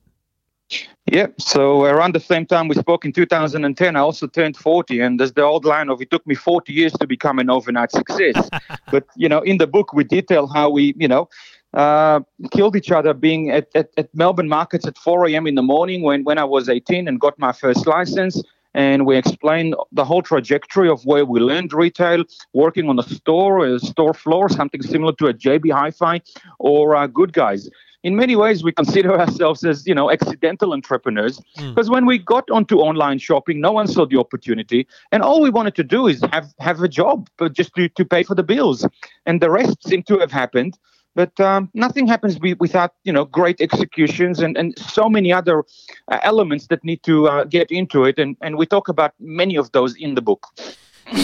Yeah. 1.11 1.29
So 1.39 1.85
around 1.85 2.15
the 2.15 2.21
same 2.21 2.45
time 2.45 2.69
we 2.69 2.75
spoke 2.75 3.05
in 3.05 3.13
2010, 3.13 3.97
I 3.97 4.01
also 4.01 4.27
turned 4.27 4.57
40, 4.57 5.01
and 5.01 5.19
there's 5.19 5.33
the 5.33 5.43
old 5.43 5.65
line 5.65 5.89
of 5.89 6.03
it 6.03 6.11
took 6.11 6.27
me 6.27 6.35
40 6.35 6.73
years 6.73 6.93
to 6.95 7.07
become 7.07 7.39
an 7.39 7.49
overnight 7.49 7.93
success. 7.93 8.49
but 8.91 9.07
you 9.17 9.29
know, 9.29 9.41
in 9.41 9.59
the 9.59 9.67
book 9.67 9.93
we 9.93 10.05
detail 10.05 10.47
how 10.47 10.71
we, 10.71 10.95
you 10.99 11.09
know. 11.09 11.29
Uh, 11.75 12.21
killed 12.51 12.75
each 12.75 12.91
other 12.91 13.13
being 13.13 13.51
at, 13.51 13.69
at, 13.75 13.91
at 13.99 14.09
Melbourne 14.15 14.49
markets 14.49 14.87
at 14.87 14.97
4 14.97 15.29
a.m. 15.29 15.47
in 15.47 15.55
the 15.55 15.63
morning 15.63 16.01
when, 16.01 16.25
when 16.25 16.39
I 16.39 16.45
was 16.45 16.67
18 16.71 17.07
and 17.07 17.21
got 17.21 17.39
my 17.39 17.53
first 17.53 17.87
license. 17.87 18.43
And 18.73 19.05
we 19.05 19.19
explained 19.19 19.75
the 19.93 20.07
whole 20.07 20.23
trajectory 20.23 20.89
of 20.89 21.05
where 21.05 21.27
we 21.27 21.41
learned 21.41 21.75
retail, 21.75 22.25
working 22.55 22.89
on 22.89 22.99
a 22.99 23.03
store, 23.03 23.67
a 23.67 23.79
store 23.81 24.15
floor, 24.15 24.49
something 24.49 24.81
similar 24.81 25.13
to 25.17 25.27
a 25.27 25.35
JB 25.35 25.71
Hi-Fi 25.71 26.23
or 26.59 26.97
uh, 26.97 27.07
Good 27.07 27.35
Guys 27.35 27.69
in 28.05 28.15
many 28.15 28.37
ways 28.37 28.63
we 28.63 28.73
consider 28.73 29.19
ourselves 29.19 29.65
as 29.65 29.87
you 29.87 29.95
know 29.95 30.11
accidental 30.11 30.73
entrepreneurs 30.73 31.41
because 31.57 31.91
when 31.91 32.07
we 32.07 32.19
got 32.19 32.49
onto 32.51 32.79
online 32.79 33.19
shopping 33.19 33.61
no 33.61 33.73
one 33.73 33.87
saw 33.87 34.07
the 34.07 34.19
opportunity 34.19 34.87
and 35.13 35.23
all 35.23 35.41
we 35.43 35.51
wanted 35.51 35.75
to 35.75 35.85
do 35.85 36.07
is 36.07 36.23
have 36.33 36.55
have 36.59 36.83
a 36.83 36.89
job 36.89 37.29
but 37.37 37.53
just 37.53 37.75
to, 37.75 37.89
to 37.89 38.05
pay 38.05 38.23
for 38.23 38.35
the 38.35 38.43
bills. 38.43 38.87
And 39.27 39.41
the 39.41 39.51
rest 39.51 39.87
seemed 39.87 40.07
to 40.07 40.19
have 40.19 40.33
happened 40.33 40.79
but 41.15 41.39
um, 41.41 41.69
nothing 41.75 42.07
happens 42.07 42.39
be- 42.39 42.55
without 42.55 42.93
you 43.03 43.13
know 43.13 43.25
great 43.25 43.61
executions 43.61 44.39
and, 44.39 44.57
and 44.57 44.79
so 44.79 45.09
many 45.09 45.33
other 45.33 45.65
uh, 46.07 46.19
elements 46.23 46.69
that 46.69 46.85
need 46.85 47.03
to 47.03 47.27
uh, 47.27 47.45
get 47.45 47.71
into 47.73 48.05
it. 48.05 48.19
And, 48.19 48.37
and 48.41 48.57
we 48.57 48.67
talk 48.67 48.89
about 48.89 49.15
many 49.19 49.57
of 49.57 49.73
those 49.73 49.97
in 49.97 50.15
the 50.15 50.23
book. 50.23 50.47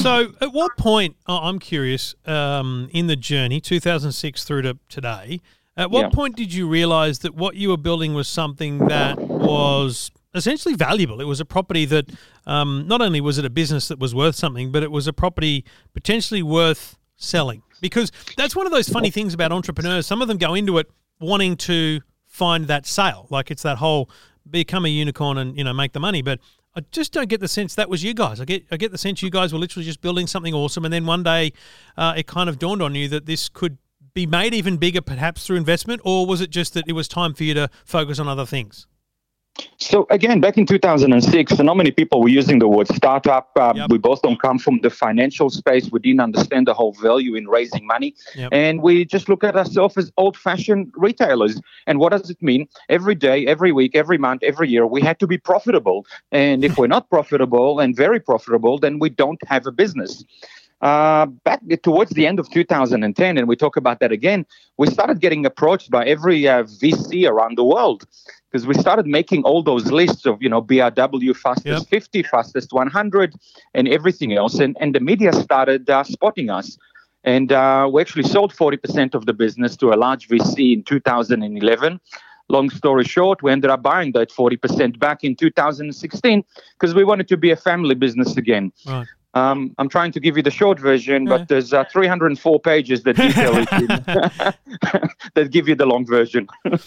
So, 0.01 0.33
at 0.41 0.53
what 0.53 0.77
point, 0.79 1.17
oh, 1.27 1.41
I'm 1.43 1.59
curious, 1.59 2.15
um, 2.27 2.89
in 2.91 3.07
the 3.07 3.17
journey, 3.17 3.61
2006 3.61 4.43
through 4.43 4.63
to 4.63 4.79
today, 4.89 5.43
at 5.77 5.91
what 5.91 6.01
Yeah. 6.03 6.09
point 6.11 6.37
did 6.37 6.53
you 6.53 6.69
realize 6.69 7.21
that 7.21 7.35
what 7.35 7.57
you 7.57 7.69
were 7.71 7.77
building 7.77 8.15
was 8.15 8.29
something 8.29 8.79
that 8.89 9.19
was 9.19 10.11
essentially 10.35 10.75
valuable? 10.75 11.21
It 11.21 11.25
was 11.25 11.41
a 11.41 11.45
property 11.45 11.85
that 11.87 12.11
um, 12.47 12.87
not 12.87 13.01
only 13.01 13.21
was 13.21 13.39
it 13.39 13.45
a 13.45 13.51
business 13.51 13.89
that 13.89 13.99
was 13.99 14.15
worth 14.15 14.35
something, 14.37 14.71
but 14.73 14.83
it 14.83 14.91
was 14.91 15.07
a 15.07 15.13
property 15.13 15.65
potentially 15.93 16.43
worth 16.43 16.97
selling. 17.17 17.63
Because 17.81 18.11
that's 18.37 18.57
one 18.57 18.67
of 18.67 18.73
those 18.73 18.89
funny 18.89 19.11
things 19.11 19.35
about 19.35 19.53
entrepreneurs. 19.53 20.07
Some 20.07 20.23
of 20.23 20.29
them 20.29 20.39
go 20.39 20.55
into 20.55 20.79
it 20.79 20.91
wanting 21.21 21.57
to 21.57 22.01
find 22.27 22.67
that 22.67 22.87
sale, 22.87 23.27
like 23.31 23.51
it's 23.51 23.63
that 23.63 23.79
whole 23.79 24.11
become 24.51 24.85
a 24.85 24.89
unicorn 24.89 25.39
and 25.39 25.57
you 25.57 25.65
know 25.65 25.73
make 25.73 25.93
the 25.93 26.01
money. 26.01 26.21
But 26.23 26.41
I 26.77 26.81
just 26.91 27.13
don't 27.13 27.29
get 27.29 27.41
the 27.41 27.49
sense 27.49 27.75
that 27.77 27.89
was 27.89 28.03
you 28.03 28.15
guys. 28.15 28.41
I 28.41 28.45
get 28.45 28.65
I 28.71 28.77
get 28.77 28.91
the 28.91 28.99
sense 28.99 29.23
you 29.23 29.31
guys 29.31 29.53
were 29.53 29.59
literally 29.59 29.85
just 29.85 30.01
building 30.01 30.27
something 30.27 30.53
awesome, 30.55 30.85
and 30.85 30.93
then 30.93 31.07
one 31.07 31.23
day 31.23 31.53
uh, 31.97 32.15
it 32.17 32.27
kind 32.27 32.49
of 32.49 32.59
dawned 32.59 32.83
on 32.83 32.95
you 32.95 33.07
that 33.09 33.27
this 33.27 33.49
could 33.49 33.79
be 34.15 34.27
made 34.27 34.55
even 34.55 34.77
bigger, 34.77 35.01
perhaps 35.01 35.47
through 35.47 35.57
investment, 35.57 36.01
or 36.05 36.25
was 36.25 36.41
it 36.41 36.51
just 36.51 36.75
that 36.75 36.85
it 36.87 36.93
was 36.93 37.09
time 37.09 37.35
for 37.35 37.43
you 37.45 37.53
to 37.55 37.69
focus 37.85 38.19
on 38.19 38.29
other 38.29 38.47
things? 38.47 38.87
So 39.79 40.07
again, 40.11 40.41
back 40.41 40.59
in 40.59 40.67
2006, 40.67 41.59
not 41.61 41.77
many 41.77 41.93
people 41.93 42.21
were 42.21 42.29
using 42.29 42.59
the 42.59 42.67
word 42.67 42.89
startup. 42.89 43.51
Uh, 43.57 43.73
Yep. 43.77 43.91
We 43.91 43.99
both 43.99 44.21
don't 44.23 44.41
come 44.41 44.59
from 44.59 44.81
the 44.81 44.91
financial 44.91 45.49
space. 45.49 45.91
We 45.93 46.01
didn't 46.01 46.21
understand 46.21 46.67
the 46.67 46.75
whole 46.75 46.93
value 47.01 47.37
in 47.37 47.47
raising 47.47 47.87
money, 47.87 48.15
Yep. 48.35 48.49
and 48.53 48.83
we 48.83 49.05
just 49.05 49.29
look 49.29 49.45
at 49.45 49.55
ourselves 49.57 49.97
as 49.97 50.11
old-fashioned 50.17 50.93
retailers. 50.97 51.61
And 51.87 51.99
what 52.01 52.11
does 52.11 52.31
it 52.31 52.43
mean? 52.43 52.67
Every 52.89 53.15
day, 53.15 53.47
every 53.47 53.71
week, 53.71 53.95
every 53.95 54.19
month, 54.19 54.43
every 54.43 54.69
year, 54.69 54.87
we 54.87 55.01
had 55.03 55.19
to 55.21 55.27
be 55.29 55.39
profitable. 55.39 56.05
And 56.33 56.65
if 56.65 56.77
we're 56.77 56.89
not 56.89 57.09
profitable 57.09 57.79
and 57.79 57.97
very 57.97 58.19
profitable, 58.21 58.79
then 58.79 58.99
we 58.99 59.09
don't 59.09 59.41
have 59.47 59.67
a 59.67 59.73
business. 59.73 60.25
Uh, 60.85 61.25
back 61.45 61.63
towards 61.83 62.11
the 62.11 62.27
end 62.27 62.39
of 62.39 62.51
2010, 62.51 63.39
and 63.39 63.49
we 63.49 63.57
talk 63.57 63.75
about 63.75 64.01
that 64.01 64.13
again, 64.13 64.45
we 64.77 64.87
started 64.87 65.19
getting 65.19 65.47
approached 65.47 65.91
by 65.91 66.05
every 66.05 66.47
uh, 66.47 66.63
VC 66.65 67.27
around 67.27 67.57
the 67.57 67.65
world 67.65 68.05
because 68.53 68.67
we 68.67 68.75
started 68.75 69.07
making 69.07 69.43
all 69.45 69.63
those 69.63 69.91
lists 69.91 70.27
of, 70.27 70.43
you 70.43 70.49
know, 70.51 70.61
BRW 70.61 71.35
fastest 71.35 71.67
Yep. 71.67 71.89
50, 71.89 72.23
fastest 72.25 72.75
100, 72.75 73.35
and 73.73 73.89
everything 73.89 74.35
else. 74.35 74.59
And, 74.59 74.77
and 74.79 74.95
the 74.95 75.01
media 75.01 75.33
started 75.33 75.89
uh, 75.89 76.05
spotting 76.05 76.51
us. 76.51 76.77
And 77.25 77.51
uh, 77.51 77.89
we 77.91 78.03
actually 78.03 78.25
sold 78.25 78.55
40% 78.55 79.15
of 79.15 79.25
the 79.25 79.33
business 79.33 79.79
to 79.79 79.95
a 79.95 79.97
large 79.97 80.29
VC 80.29 80.75
in 80.75 80.83
2011. 80.83 81.99
Long 82.51 82.69
story 82.69 83.05
short, 83.05 83.43
we 83.43 83.51
ended 83.51 83.71
up 83.71 83.83
buying 83.83 84.13
that 84.13 84.31
40% 84.31 84.99
back 84.99 85.25
in 85.25 85.35
2016 85.35 86.45
because 86.79 86.95
we 86.95 87.05
wanted 87.05 87.27
to 87.29 87.39
be 87.39 87.51
a 87.51 87.57
family 87.57 87.95
business 87.95 88.37
again. 88.37 88.71
Right. 88.87 89.07
Um, 89.35 89.75
I'm 89.79 89.89
trying 89.89 90.13
to 90.13 90.21
give 90.21 90.37
you 90.37 90.43
the 90.43 90.51
short 90.51 90.79
version, 90.79 91.25
but 91.25 91.49
there's 91.49 91.73
uh, 91.73 91.85
304 91.93 92.61
pages 92.61 93.03
that 93.03 93.17
detail 93.17 93.53
it 93.57 93.69
that 95.35 95.51
give 95.51 95.69
you 95.69 95.75
the 95.75 95.87
long 95.87 96.07
version. 96.07 96.49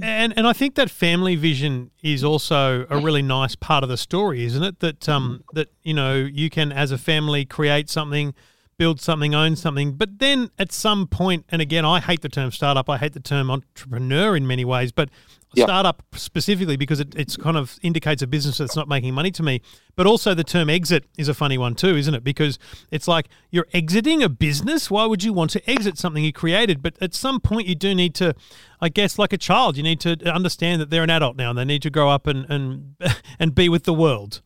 And 0.00 0.32
and 0.36 0.46
I 0.46 0.52
think 0.52 0.76
that 0.76 0.90
family 0.90 1.34
vision 1.34 1.90
is 2.02 2.22
also 2.22 2.86
a 2.88 2.98
really 2.98 3.22
nice 3.22 3.56
part 3.56 3.82
of 3.82 3.88
the 3.88 3.96
story, 3.96 4.44
isn't 4.44 4.62
it? 4.62 4.78
That 4.78 5.08
um 5.08 5.42
that 5.54 5.72
you 5.82 5.92
know 5.92 6.14
you 6.14 6.50
can 6.50 6.70
as 6.70 6.92
a 6.92 6.98
family 6.98 7.44
create 7.44 7.90
something, 7.90 8.32
build 8.78 9.00
something, 9.00 9.34
own 9.34 9.56
something, 9.56 9.92
but 9.92 10.20
then 10.20 10.50
at 10.58 10.70
some 10.72 11.06
point, 11.08 11.44
and 11.50 11.60
again, 11.60 11.84
I 11.84 11.98
hate 12.00 12.22
the 12.22 12.28
term 12.28 12.52
startup. 12.52 12.88
I 12.88 12.96
hate 12.96 13.12
the 13.12 13.20
term 13.20 13.50
entrepreneur 13.50 14.36
in 14.36 14.46
many 14.46 14.64
ways, 14.64 14.92
but 14.92 15.10
Yeah. 15.54 15.64
startup 15.64 16.02
specifically 16.14 16.76
because 16.76 17.00
it 17.00 17.14
it's 17.16 17.36
kind 17.36 17.56
of 17.56 17.78
indicates 17.82 18.20
a 18.22 18.26
business 18.26 18.58
that's 18.58 18.76
not 18.76 18.86
making 18.86 19.14
money 19.14 19.30
to 19.32 19.42
me. 19.42 19.62
But 19.96 20.06
also 20.06 20.32
the 20.34 20.44
term 20.44 20.68
exit 20.70 21.04
is 21.16 21.26
a 21.26 21.34
funny 21.34 21.58
one 21.58 21.74
too, 21.74 21.96
isn't 21.96 22.14
it? 22.14 22.22
Because 22.22 22.58
it's 22.90 23.08
like 23.08 23.28
you're 23.50 23.66
exiting 23.72 24.22
a 24.22 24.28
business. 24.28 24.90
Why 24.90 25.06
would 25.06 25.24
you 25.24 25.32
want 25.32 25.50
to 25.52 25.70
exit 25.70 25.98
something 25.98 26.22
you 26.22 26.32
created? 26.34 26.80
But 26.82 26.94
at 27.00 27.14
some 27.14 27.40
point, 27.40 27.66
you 27.66 27.74
do 27.74 27.94
need 27.94 28.14
to, 28.16 28.34
I 28.80 28.90
guess, 28.90 29.18
like 29.18 29.32
a 29.32 29.38
child, 29.38 29.76
you 29.78 29.82
need 29.82 30.00
to 30.00 30.10
understand 30.32 30.80
that 30.82 30.90
they're 30.90 31.02
an 31.02 31.10
adult 31.10 31.36
now 31.36 31.48
and 31.50 31.58
they 31.58 31.64
need 31.64 31.82
to 31.82 31.90
grow 31.90 32.10
up 32.10 32.26
and 32.28 32.46
and 32.50 32.94
and 33.40 33.54
be 33.54 33.68
with 33.68 33.84
the 33.84 33.94
world. 33.94 34.40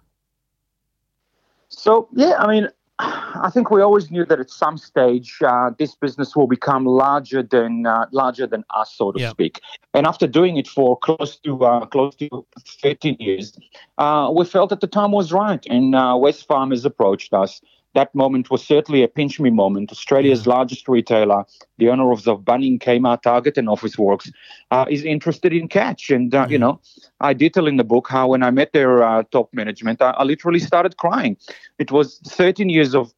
So 1.69 2.09
yeah, 2.13 2.37
I 2.39 2.47
mean, 2.47 2.69
I 3.03 3.51
think 3.53 3.71
we 3.71 3.83
always 3.83 4.11
knew 4.11 4.25
that 4.27 4.39
at 4.39 4.51
some 4.51 4.79
stage 4.79 5.39
uh, 5.45 5.71
this 5.79 5.95
business 5.95 6.37
will 6.37 6.47
become 6.47 6.85
larger 6.85 7.43
than 7.43 7.87
uh, 7.87 8.07
larger 8.13 8.47
than 8.47 8.65
us, 8.71 8.95
so 8.95 9.13
to 9.13 9.21
Yeah. 9.21 9.31
speak. 9.31 9.61
And 9.95 10.07
after 10.07 10.27
doing 10.27 10.57
it 10.57 10.69
for 10.69 10.97
close 10.99 11.37
to 11.39 11.65
uh, 11.65 11.87
close 11.87 12.15
to 12.17 12.47
13 12.83 13.17
years, 13.19 13.59
uh, 13.99 14.31
we 14.35 14.45
felt 14.45 14.71
that 14.71 14.81
the 14.81 14.87
time 14.87 15.13
was 15.13 15.33
right, 15.33 15.65
and 15.69 15.95
uh, 15.95 16.15
Wesfarmers 16.15 16.85
approached 16.85 17.33
us. 17.35 17.61
That 17.95 18.15
moment 18.15 18.51
was 18.51 18.65
certainly 18.65 19.03
a 19.03 19.09
pinch 19.09 19.39
me 19.39 19.51
moment. 19.51 19.93
Australia's 19.93 20.47
largest 20.47 20.89
retailer, 20.89 21.45
the 21.79 21.89
owner 21.89 22.11
of 22.11 22.25
the 22.25 22.35
Bunning, 22.35 22.79
Kmart, 22.79 23.23
Target, 23.23 23.59
and 23.59 23.69
Officeworks, 23.69 24.33
uh, 24.71 24.87
is 24.89 25.05
interested 25.05 25.53
in 25.53 25.69
Catch. 25.69 26.11
And, 26.11 26.35
uh, 26.35 26.47
you 26.49 26.59
know, 26.59 26.81
I 27.21 27.35
detail 27.35 27.67
in 27.67 27.77
the 27.77 27.85
book 27.85 28.09
how 28.09 28.29
when 28.29 28.43
I 28.43 28.51
met 28.51 28.73
their 28.73 29.03
uh, 29.03 29.25
top 29.31 29.53
management, 29.53 30.01
I, 30.01 30.11
I 30.11 30.25
literally 30.25 30.61
started 30.61 30.97
crying. 30.97 31.37
It 31.79 31.91
was 31.91 32.19
13 32.27 32.69
years 32.69 32.95
of 32.95 33.13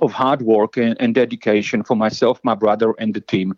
of 0.00 0.12
hard 0.12 0.42
work 0.42 0.76
and, 0.76 0.96
and 0.98 1.14
dedication 1.14 1.84
for 1.84 1.94
myself, 1.94 2.40
my 2.42 2.54
brother, 2.54 2.94
and 2.98 3.14
the 3.14 3.20
team. 3.20 3.54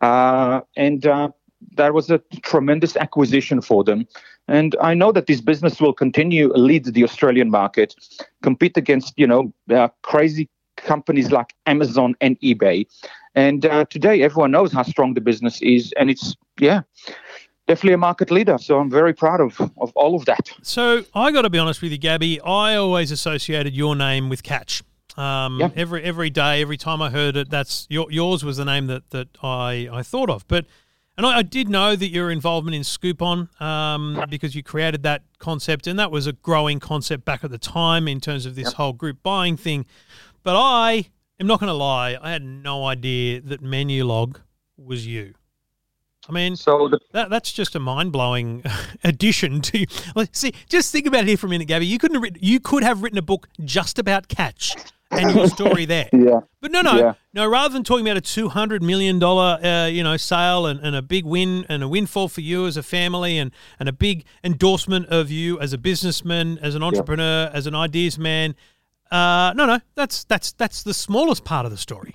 Uh, 0.00 0.60
and 0.76 1.04
uh, 1.06 1.30
that 1.74 1.94
was 1.94 2.10
a 2.10 2.18
tremendous 2.42 2.96
acquisition 2.96 3.60
for 3.60 3.84
them. 3.84 4.06
And 4.50 4.74
I 4.82 4.94
know 4.94 5.12
that 5.12 5.26
this 5.26 5.40
business 5.40 5.80
will 5.80 5.92
continue 5.92 6.52
to 6.52 6.58
lead 6.58 6.84
the 6.84 7.04
Australian 7.04 7.50
market, 7.50 7.94
compete 8.42 8.76
against 8.76 9.14
you 9.16 9.26
know 9.26 9.52
uh, 9.70 9.88
crazy 10.02 10.48
companies 10.76 11.30
like 11.30 11.54
Amazon 11.66 12.14
and 12.20 12.38
eBay. 12.40 12.86
And 13.34 13.64
uh, 13.64 13.84
today, 13.84 14.22
everyone 14.22 14.50
knows 14.50 14.72
how 14.72 14.82
strong 14.82 15.14
the 15.14 15.20
business 15.20 15.62
is, 15.62 15.94
and 15.96 16.10
it's 16.10 16.34
yeah, 16.58 16.82
definitely 17.68 17.94
a 17.94 17.98
market 17.98 18.30
leader. 18.32 18.58
So 18.58 18.80
I'm 18.80 18.90
very 18.90 19.14
proud 19.14 19.40
of 19.40 19.60
of 19.78 19.92
all 19.94 20.16
of 20.16 20.24
that. 20.24 20.50
So 20.62 21.04
I 21.14 21.30
got 21.30 21.42
to 21.42 21.50
be 21.50 21.58
honest 21.58 21.80
with 21.80 21.92
you, 21.92 21.98
Gabby. 21.98 22.40
I 22.40 22.74
always 22.74 23.12
associated 23.12 23.72
your 23.74 23.94
name 23.94 24.28
with 24.28 24.42
Catch. 24.42 24.82
Um, 25.16 25.60
Yeah. 25.60 25.70
Every 25.76 26.02
every 26.02 26.30
day, 26.30 26.60
every 26.60 26.76
time 26.76 27.00
I 27.00 27.10
heard 27.10 27.36
it, 27.36 27.50
that's 27.50 27.86
your, 27.88 28.10
yours 28.10 28.44
was 28.44 28.56
the 28.56 28.64
name 28.64 28.88
that 28.88 29.10
that 29.10 29.28
I, 29.44 29.88
I 29.92 30.02
thought 30.02 30.28
of. 30.28 30.46
But 30.48 30.66
and 31.20 31.26
I, 31.26 31.40
I 31.40 31.42
did 31.42 31.68
know 31.68 31.96
that 31.96 32.08
your 32.08 32.30
involvement 32.30 32.74
in 32.74 32.80
Scoopon 32.80 33.60
um, 33.60 34.24
because 34.30 34.54
you 34.54 34.62
created 34.62 35.02
that 35.02 35.22
concept, 35.38 35.86
and 35.86 35.98
that 35.98 36.10
was 36.10 36.26
a 36.26 36.32
growing 36.32 36.80
concept 36.80 37.26
back 37.26 37.44
at 37.44 37.50
the 37.50 37.58
time 37.58 38.08
in 38.08 38.20
terms 38.20 38.46
of 38.46 38.54
this 38.54 38.72
whole 38.72 38.94
group 38.94 39.22
buying 39.22 39.58
thing. 39.58 39.84
But 40.42 40.56
I 40.56 41.10
am 41.38 41.46
not 41.46 41.60
going 41.60 41.68
to 41.68 41.74
lie, 41.74 42.16
I 42.22 42.30
had 42.30 42.42
no 42.42 42.86
idea 42.86 43.42
that 43.42 43.62
Menulog 43.62 44.40
was 44.78 45.06
you. 45.06 45.34
I 46.26 46.32
mean, 46.32 46.56
So 46.56 46.88
the 46.88 46.98
that, 47.12 47.28
that's 47.28 47.52
just 47.52 47.74
a 47.74 47.80
mind 47.80 48.12
blowing 48.12 48.62
addition 49.04 49.60
to. 49.60 49.84
Like, 50.14 50.30
see, 50.34 50.54
just 50.70 50.90
think 50.90 51.06
about 51.06 51.24
it 51.24 51.28
here 51.28 51.36
for 51.36 51.48
a 51.48 51.50
minute, 51.50 51.68
Gabby. 51.68 51.84
You 51.84 51.98
couldn't 51.98 52.14
have 52.14 52.22
written, 52.22 52.38
you 52.40 52.60
could 52.60 52.82
have 52.82 53.02
written 53.02 53.18
a 53.18 53.22
book 53.22 53.46
just 53.62 53.98
about 53.98 54.28
catch 54.28 54.74
and 55.10 55.34
your 55.34 55.48
story 55.48 55.84
there. 55.84 56.08
yeah. 56.12 56.40
But 56.60 56.72
no, 56.72 56.82
no, 56.82 56.96
Yeah. 56.98 57.14
no. 57.34 57.46
Rather 57.48 57.72
than 57.72 57.84
talking 57.84 58.06
about 58.06 58.16
a 58.16 58.20
two 58.20 58.48
hundred 58.48 58.82
million 58.82 59.18
dollar, 59.18 59.58
uh, 59.64 59.86
you 59.86 60.02
know, 60.02 60.16
sale 60.16 60.66
and, 60.66 60.80
and 60.80 60.94
a 60.94 61.02
big 61.02 61.24
win 61.24 61.66
and 61.68 61.82
a 61.82 61.88
windfall 61.88 62.28
for 62.28 62.40
you 62.40 62.66
as 62.66 62.76
a 62.76 62.82
family 62.82 63.38
and 63.38 63.50
and 63.78 63.88
a 63.88 63.92
big 63.92 64.24
endorsement 64.44 65.06
of 65.06 65.30
you 65.30 65.58
as 65.60 65.72
a 65.72 65.78
businessman, 65.78 66.58
as 66.62 66.74
an 66.74 66.82
entrepreneur, 66.82 67.50
as 67.52 67.66
an 67.66 67.74
ideas 67.74 68.18
man. 68.18 68.54
Uh, 69.10 69.52
no, 69.56 69.66
no, 69.66 69.80
that's 69.96 70.24
that's 70.24 70.52
that's 70.52 70.82
the 70.82 70.94
smallest 70.94 71.44
part 71.44 71.66
of 71.66 71.72
the 71.72 71.78
story. 71.78 72.14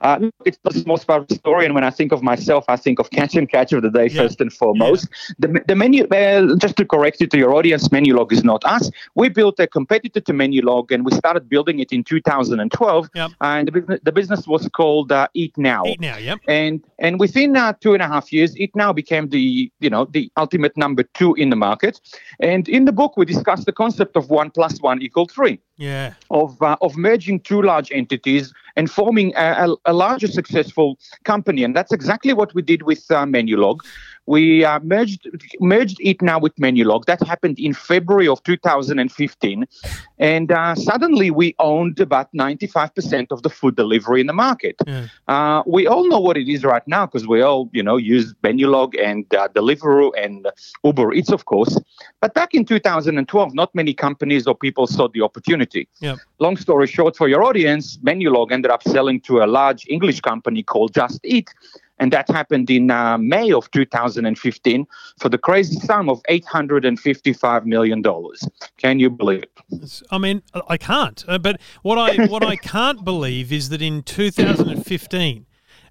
Uh, 0.00 0.30
it's 0.44 0.58
the 0.62 0.84
most 0.86 1.06
part 1.06 1.30
story, 1.32 1.64
and 1.66 1.74
when 1.74 1.82
I 1.82 1.90
think 1.90 2.12
of 2.12 2.22
myself, 2.22 2.64
I 2.68 2.76
think 2.76 3.00
of 3.00 3.10
catch 3.10 3.34
and 3.34 3.48
catch 3.50 3.72
of 3.72 3.82
the 3.82 3.90
day 3.90 4.06
Yeah. 4.06 4.22
first 4.22 4.40
and 4.40 4.52
foremost. 4.52 5.08
The, 5.38 5.60
the 5.66 5.74
menu, 5.74 6.04
uh, 6.06 6.54
just 6.56 6.76
to 6.76 6.84
correct 6.84 7.20
you 7.20 7.26
to 7.26 7.36
your 7.38 7.52
audience, 7.54 7.88
Menulog 7.88 8.30
is 8.32 8.44
not 8.44 8.64
us. 8.64 8.90
We 9.16 9.28
built 9.28 9.58
a 9.58 9.66
competitor 9.66 10.20
to 10.20 10.32
Menulog, 10.32 10.92
and 10.92 11.04
we 11.04 11.12
started 11.12 11.48
building 11.48 11.80
it 11.80 11.90
in 11.92 12.04
2012. 12.04 13.10
Yep. 13.14 13.30
And 13.40 13.68
the 13.68 13.72
business, 13.72 14.00
the 14.04 14.12
business 14.12 14.46
was 14.46 14.68
called 14.68 15.10
uh, 15.10 15.26
Eat 15.34 15.56
Now. 15.58 15.84
Eat 15.84 16.00
now, 16.00 16.16
yep. 16.16 16.38
And 16.46 16.84
and 17.00 17.18
within 17.18 17.56
uh, 17.56 17.72
two 17.80 17.92
and 17.94 18.02
a 18.02 18.06
half 18.08 18.32
years, 18.32 18.54
it 18.56 18.70
now 18.76 18.92
became 18.92 19.28
the 19.30 19.70
you 19.80 19.90
know 19.90 20.04
the 20.04 20.30
ultimate 20.36 20.76
number 20.76 21.02
two 21.02 21.34
in 21.34 21.50
the 21.50 21.56
market. 21.56 22.00
And 22.40 22.68
in 22.68 22.84
the 22.84 22.92
book, 22.92 23.16
we 23.16 23.24
discuss 23.24 23.64
the 23.64 23.72
concept 23.72 24.16
of 24.16 24.30
one 24.30 24.50
plus 24.50 24.80
one 24.80 25.02
equal 25.02 25.26
three 25.26 25.58
Yeah, 25.76 26.14
of 26.30 26.60
uh, 26.62 26.76
of 26.80 26.96
merging 26.96 27.40
two 27.40 27.62
large 27.62 27.90
entities 27.90 28.52
and 28.78 28.88
forming 28.88 29.32
a, 29.36 29.74
a, 29.86 29.92
larger 29.92 30.28
successful 30.28 30.96
company, 31.24 31.64
and 31.64 31.74
that's 31.74 31.92
exactly 31.92 32.32
what 32.32 32.54
we 32.54 32.62
did 32.62 32.84
with 32.84 33.04
uh, 33.10 33.24
Menulog. 33.26 33.80
We 34.28 34.62
uh, 34.62 34.78
merged 34.80 35.26
merged 35.58 35.96
Eat 36.00 36.20
Now 36.20 36.38
with 36.38 36.54
Menulog. 36.56 37.06
That 37.06 37.26
happened 37.26 37.58
in 37.58 37.72
February 37.72 38.28
of 38.28 38.42
2015, 38.42 39.64
and 40.18 40.52
uh, 40.52 40.74
suddenly 40.74 41.30
we 41.30 41.54
owned 41.58 41.98
about 41.98 42.30
95% 42.34 43.28
of 43.30 43.42
the 43.42 43.48
food 43.48 43.76
delivery 43.76 44.20
in 44.20 44.26
the 44.26 44.34
market. 44.34 44.76
yeah. 44.86 45.06
Uh, 45.28 45.62
we 45.66 45.86
all 45.86 46.06
know 46.08 46.20
what 46.20 46.36
it 46.36 46.46
is 46.46 46.62
right 46.62 46.86
now 46.86 47.06
because 47.06 47.26
we 47.26 47.40
all, 47.40 47.70
you 47.72 47.82
know, 47.82 47.96
use 47.96 48.34
Menulog 48.44 48.94
and 49.02 49.24
uh, 49.34 49.48
Deliveroo 49.48 50.12
and 50.22 50.46
Uber 50.84 51.14
Eats, 51.14 51.32
of 51.32 51.46
course. 51.46 51.78
But 52.20 52.34
back 52.34 52.52
in 52.52 52.66
2012, 52.66 53.54
not 53.54 53.74
many 53.74 53.94
companies 53.94 54.46
or 54.46 54.54
people 54.54 54.86
saw 54.86 55.08
the 55.08 55.22
opportunity. 55.22 55.88
Long 56.38 56.58
story 56.58 56.86
short, 56.86 57.16
for 57.16 57.28
your 57.28 57.42
audience, 57.42 57.96
Menulog 57.98 58.52
ended 58.52 58.70
up 58.70 58.82
selling 58.82 59.20
to 59.22 59.42
a 59.42 59.46
large 59.46 59.86
English 59.88 60.20
company 60.20 60.62
called 60.62 60.92
Just 60.92 61.20
Eat. 61.24 61.48
And 61.98 62.12
that 62.12 62.28
happened 62.30 62.70
in 62.70 62.90
uh, 62.90 63.18
May 63.18 63.52
of 63.52 63.70
2015 63.70 64.86
for 65.18 65.28
the 65.28 65.38
crazy 65.38 65.78
sum 65.80 66.08
of 66.08 66.22
$855 66.30 67.64
million. 67.64 68.02
Can 68.76 68.98
you 68.98 69.10
believe 69.10 69.42
it? 69.42 70.02
I 70.10 70.18
mean, 70.18 70.42
I 70.68 70.76
can't. 70.76 71.24
Uh, 71.26 71.38
but 71.38 71.60
what 71.82 71.98
I 71.98 72.26
what 72.26 72.44
I 72.44 72.56
can't 72.74 73.04
believe 73.04 73.52
is 73.52 73.68
that 73.70 73.82
in 73.82 74.02
2015, 74.02 75.46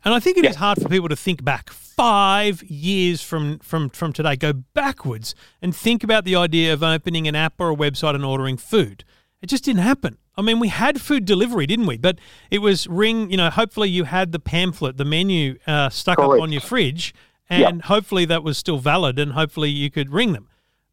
and 0.06 0.14
I 0.14 0.20
think 0.20 0.38
it 0.38 0.46
is 0.46 0.56
hard 0.56 0.82
for 0.82 0.90
people 0.90 1.10
to 1.10 1.16
think 1.16 1.44
back 1.44 1.70
five 1.70 2.64
years 2.64 3.22
from 3.22 3.60
from 3.60 3.90
from 3.90 4.14
today, 4.14 4.36
go 4.36 4.54
backwards 4.54 5.36
and 5.62 5.76
think 5.76 6.04
about 6.04 6.24
the 6.26 6.36
idea 6.36 6.74
of 6.74 6.84
opening 6.84 7.28
an 7.28 7.36
app 7.36 7.56
or 7.60 7.72
a 7.72 7.76
website 7.76 8.16
and 8.16 8.24
ordering 8.24 8.58
food. 8.58 9.04
It 9.42 9.48
just 9.48 9.64
didn't 9.64 9.82
happen. 9.82 10.18
I 10.36 10.42
mean, 10.42 10.60
we 10.60 10.68
had 10.68 11.02
food 11.02 11.26
delivery, 11.26 11.68
didn't 11.68 11.86
we? 11.88 11.98
But 11.98 12.20
it 12.52 12.60
was 12.60 12.88
ring. 12.88 13.30
You 13.30 13.38
know, 13.38 13.50
hopefully 13.50 13.90
you 13.90 14.06
had 14.06 14.32
the 14.32 14.40
pamphlet, 14.40 14.98
the 14.98 15.06
menu 15.06 15.58
uh, 15.68 15.90
stuck 15.90 16.20
up 16.20 16.30
on 16.42 16.52
your 16.52 16.62
fridge. 16.62 17.14
and 17.50 17.82
hopefully 17.84 18.26
that 18.26 18.44
was 18.44 18.58
still 18.58 18.78
valid, 18.78 19.18
and 19.20 19.32
hopefully 19.32 19.70
you 19.70 19.90
could 19.90 20.12
ring 20.12 20.34
them. 20.34 20.50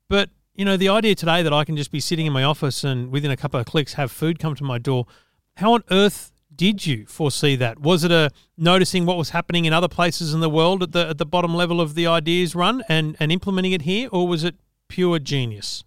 But 0.08 0.30
you 0.54 0.64
know, 0.64 0.76
the 0.76 0.88
idea 0.88 1.14
today 1.14 1.42
that 1.42 1.52
I 1.52 1.64
can 1.64 1.76
just 1.76 1.90
be 1.90 2.00
sitting 2.00 2.26
in 2.26 2.32
my 2.32 2.44
office 2.44 2.84
and 2.84 3.10
within 3.10 3.30
a 3.30 3.36
couple 3.36 3.58
of 3.58 3.66
clicks 3.66 3.94
have 3.94 4.12
food 4.12 4.38
come 4.38 4.54
to 4.54 4.64
my 4.64 4.78
door. 4.78 5.06
How 5.56 5.74
on 5.74 5.82
earth 5.90 6.30
did 6.54 6.86
you 6.86 7.06
foresee 7.06 7.56
that? 7.56 7.80
Was 7.80 8.04
it 8.04 8.12
a 8.12 8.30
noticing 8.56 9.04
what 9.04 9.16
was 9.16 9.30
happening 9.30 9.64
in 9.64 9.72
other 9.72 9.88
places 9.88 10.32
in 10.32 10.38
the 10.40 10.50
world 10.50 10.82
at 10.82 10.92
the 10.92 11.08
at 11.08 11.18
the 11.18 11.26
bottom 11.26 11.54
level 11.54 11.80
of 11.80 11.94
the 11.94 12.06
ideas 12.06 12.54
run 12.54 12.82
and 12.88 13.16
and 13.18 13.32
implementing 13.32 13.72
it 13.72 13.82
here, 13.82 14.08
or 14.12 14.28
was 14.28 14.44
it 14.44 14.54
pure 14.88 15.18
genius? 15.18 15.82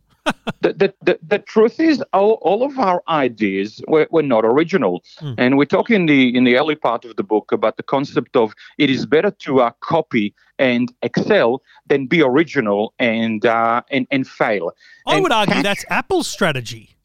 The, 0.61 0.73
the, 0.73 0.93
the, 1.01 1.19
the, 1.27 1.39
truth 1.39 1.79
is 1.79 2.03
all, 2.13 2.33
all 2.41 2.63
of 2.63 2.77
our 2.79 3.01
ideas 3.09 3.81
were, 3.87 4.07
were 4.11 4.23
not 4.23 4.43
original 4.45 5.01
Mm. 5.21 5.35
and 5.37 5.57
we 5.57 5.65
talk 5.65 5.89
in 5.89 6.05
the 6.05 6.35
in 6.35 6.43
the 6.43 6.57
early 6.57 6.75
part 6.75 7.05
of 7.05 7.15
the 7.15 7.23
book 7.23 7.51
about 7.51 7.77
the 7.77 7.83
concept 7.83 8.35
of 8.35 8.53
it 8.77 8.89
is 8.89 9.05
better 9.05 9.31
to 9.31 9.61
uh, 9.61 9.71
copy 9.81 10.33
and 10.59 10.93
excel 11.01 11.61
than 11.87 12.07
be 12.07 12.21
original 12.21 12.93
and 12.99 13.45
uh, 13.45 13.81
and, 13.89 14.05
and 14.11 14.27
fail 14.27 14.71
I 15.05 15.15
And 15.15 15.23
would 15.23 15.31
argue 15.31 15.53
Catch- 15.55 15.63
that's 15.63 15.85
Apple's 15.89 16.27
strategy. 16.27 16.96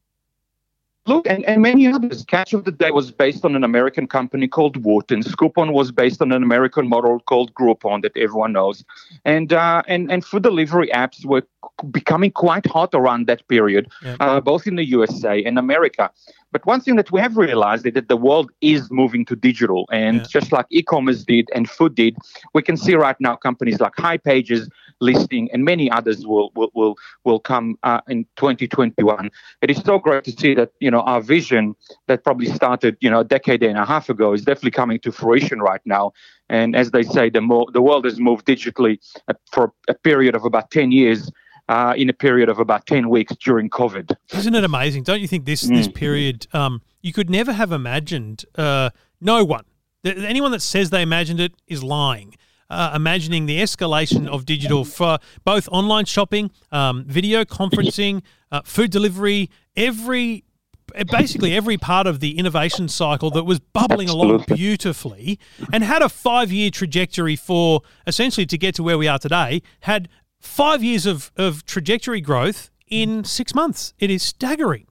Look, 1.05 1.27
and, 1.27 1.43
and 1.45 1.61
many 1.61 1.85
others. 1.87 2.23
Catch 2.25 2.53
of 2.53 2.63
the 2.63 2.71
Day 2.71 2.91
was 2.91 3.11
based 3.11 3.43
on 3.43 3.55
an 3.55 3.63
American 3.63 4.07
company 4.07 4.47
called 4.47 4.77
Wharton. 4.77 5.21
Scoopon 5.21 5.73
was 5.73 5.91
based 5.91 6.21
on 6.21 6.31
an 6.31 6.41
American 6.41 6.87
model 6.87 7.19
called 7.19 7.53
Groupon 7.53 8.01
that 8.03 8.15
everyone 8.15 8.53
knows. 8.53 8.85
And 9.25 9.51
uh, 9.51 9.83
and 9.87 10.09
and 10.09 10.23
food 10.23 10.43
delivery 10.43 10.87
apps 10.93 11.25
were 11.25 11.43
becoming 11.91 12.31
quite 12.31 12.65
hot 12.65 12.91
around 12.93 13.27
that 13.27 13.45
period, 13.49 13.91
Yeah. 14.01 14.15
uh, 14.21 14.39
both 14.39 14.65
in 14.65 14.75
the 14.77 14.85
USA 14.85 15.43
and 15.43 15.59
America. 15.59 16.09
But 16.53 16.65
one 16.67 16.79
thing 16.81 16.95
that 16.97 17.11
we 17.11 17.19
have 17.19 17.35
realized 17.35 17.85
is 17.87 17.93
that 17.93 18.07
the 18.07 18.15
world 18.15 18.51
is 18.61 18.81
moving 18.91 19.25
to 19.25 19.35
digital, 19.35 19.81
and 19.91 20.17
Yeah. 20.17 20.27
just 20.37 20.51
like 20.51 20.67
e-commerce 20.69 21.23
did 21.23 21.49
and 21.55 21.67
food 21.69 21.95
did, 21.95 22.15
we 22.53 22.61
can 22.61 22.77
see 22.77 22.95
right 23.07 23.19
now 23.19 23.35
companies 23.35 23.79
like 23.81 23.95
hipages, 23.95 24.69
Listing, 25.01 25.49
and 25.51 25.65
many 25.65 25.89
others 25.91 26.19
will 26.25 26.51
will 26.55 26.71
will, 26.75 26.95
will 27.25 27.39
come 27.39 27.67
uh, 27.83 28.01
in 28.07 28.25
2021. 28.37 29.29
It 29.63 29.69
is 29.71 29.79
so 29.89 29.97
great 29.97 30.23
to 30.25 30.31
see 30.31 30.53
that 30.53 30.69
you 30.79 30.91
know 30.91 31.01
our 31.01 31.21
vision 31.21 31.75
that 32.07 32.23
probably 32.23 32.47
started 32.59 32.95
you 33.01 33.09
know 33.09 33.21
a 33.21 33.27
decade 33.35 33.63
and 33.63 33.77
a 33.77 33.85
half 33.85 34.07
ago 34.09 34.31
is 34.33 34.43
definitely 34.45 34.71
coming 34.81 34.99
to 34.99 35.11
fruition 35.11 35.59
right 35.59 35.81
now. 35.85 36.13
And 36.49 36.75
as 36.75 36.91
they 36.91 37.03
say, 37.03 37.29
the 37.31 37.41
more 37.41 37.65
the 37.73 37.81
world 37.81 38.05
has 38.05 38.19
moved 38.19 38.45
digitally 38.45 38.99
uh, 39.27 39.33
for 39.51 39.73
a 39.89 39.95
period 39.95 40.35
of 40.35 40.45
about 40.45 40.69
10 40.71 40.91
years. 40.91 41.31
Uh, 41.73 41.93
in 41.97 42.07
a 42.07 42.13
period 42.13 42.49
of 42.49 42.59
about 42.59 42.85
10 42.85 43.09
weeks 43.09 43.35
during 43.37 43.67
COVID. 43.67 44.15
Isn't 44.31 44.53
it 44.53 44.63
amazing? 44.63 45.01
Don't 45.03 45.21
you 45.21 45.27
think 45.27 45.45
this 45.45 45.61
this 45.61 45.87
Mm. 45.87 45.95
period 45.95 46.47
um, 46.53 46.81
you 47.01 47.11
could 47.11 47.31
never 47.31 47.51
have 47.51 47.71
imagined? 47.71 48.45
Uh, 48.55 48.91
no 49.19 49.43
one, 49.43 49.65
Th- 50.03 50.15
anyone 50.17 50.51
that 50.51 50.61
says 50.61 50.91
they 50.91 51.01
imagined 51.01 51.39
it 51.39 51.53
is 51.67 51.81
lying. 51.83 52.35
Uh, 52.69 52.91
imagining 52.95 53.47
the 53.47 53.57
escalation 53.59 54.27
of 54.27 54.45
digital 54.45 54.85
for 54.85 55.17
both 55.45 55.67
online 55.71 56.05
shopping, 56.05 56.51
um, 56.71 57.05
video 57.07 57.43
conferencing, 57.43 58.21
uh, 58.51 58.61
food 58.65 58.91
delivery, 58.91 59.49
every 59.75 60.43
basically 61.09 61.55
every 61.55 61.77
part 61.77 62.05
of 62.05 62.19
the 62.19 62.37
innovation 62.37 62.87
cycle 62.87 63.31
that 63.31 63.45
was 63.45 63.59
bubbling 63.59 64.09
along 64.09 64.43
beautifully 64.55 65.39
and 65.73 65.83
had 65.83 66.03
a 66.03 66.09
five 66.09 66.51
year 66.51 66.69
trajectory 66.69 67.35
for 67.35 67.81
essentially 68.05 68.45
to 68.45 68.57
get 68.59 68.75
to 68.75 68.83
where 68.83 68.97
we 68.97 69.07
are 69.07 69.17
today, 69.17 69.61
had 69.81 70.07
five 70.43 70.83
years 70.83 71.05
of, 71.05 71.31
of 71.37 71.65
trajectory 71.65 72.21
growth 72.21 72.69
in 72.87 73.23
six 73.23 73.55
months. 73.55 73.93
It 73.97 74.11
is 74.11 74.21
staggering. 74.21 74.87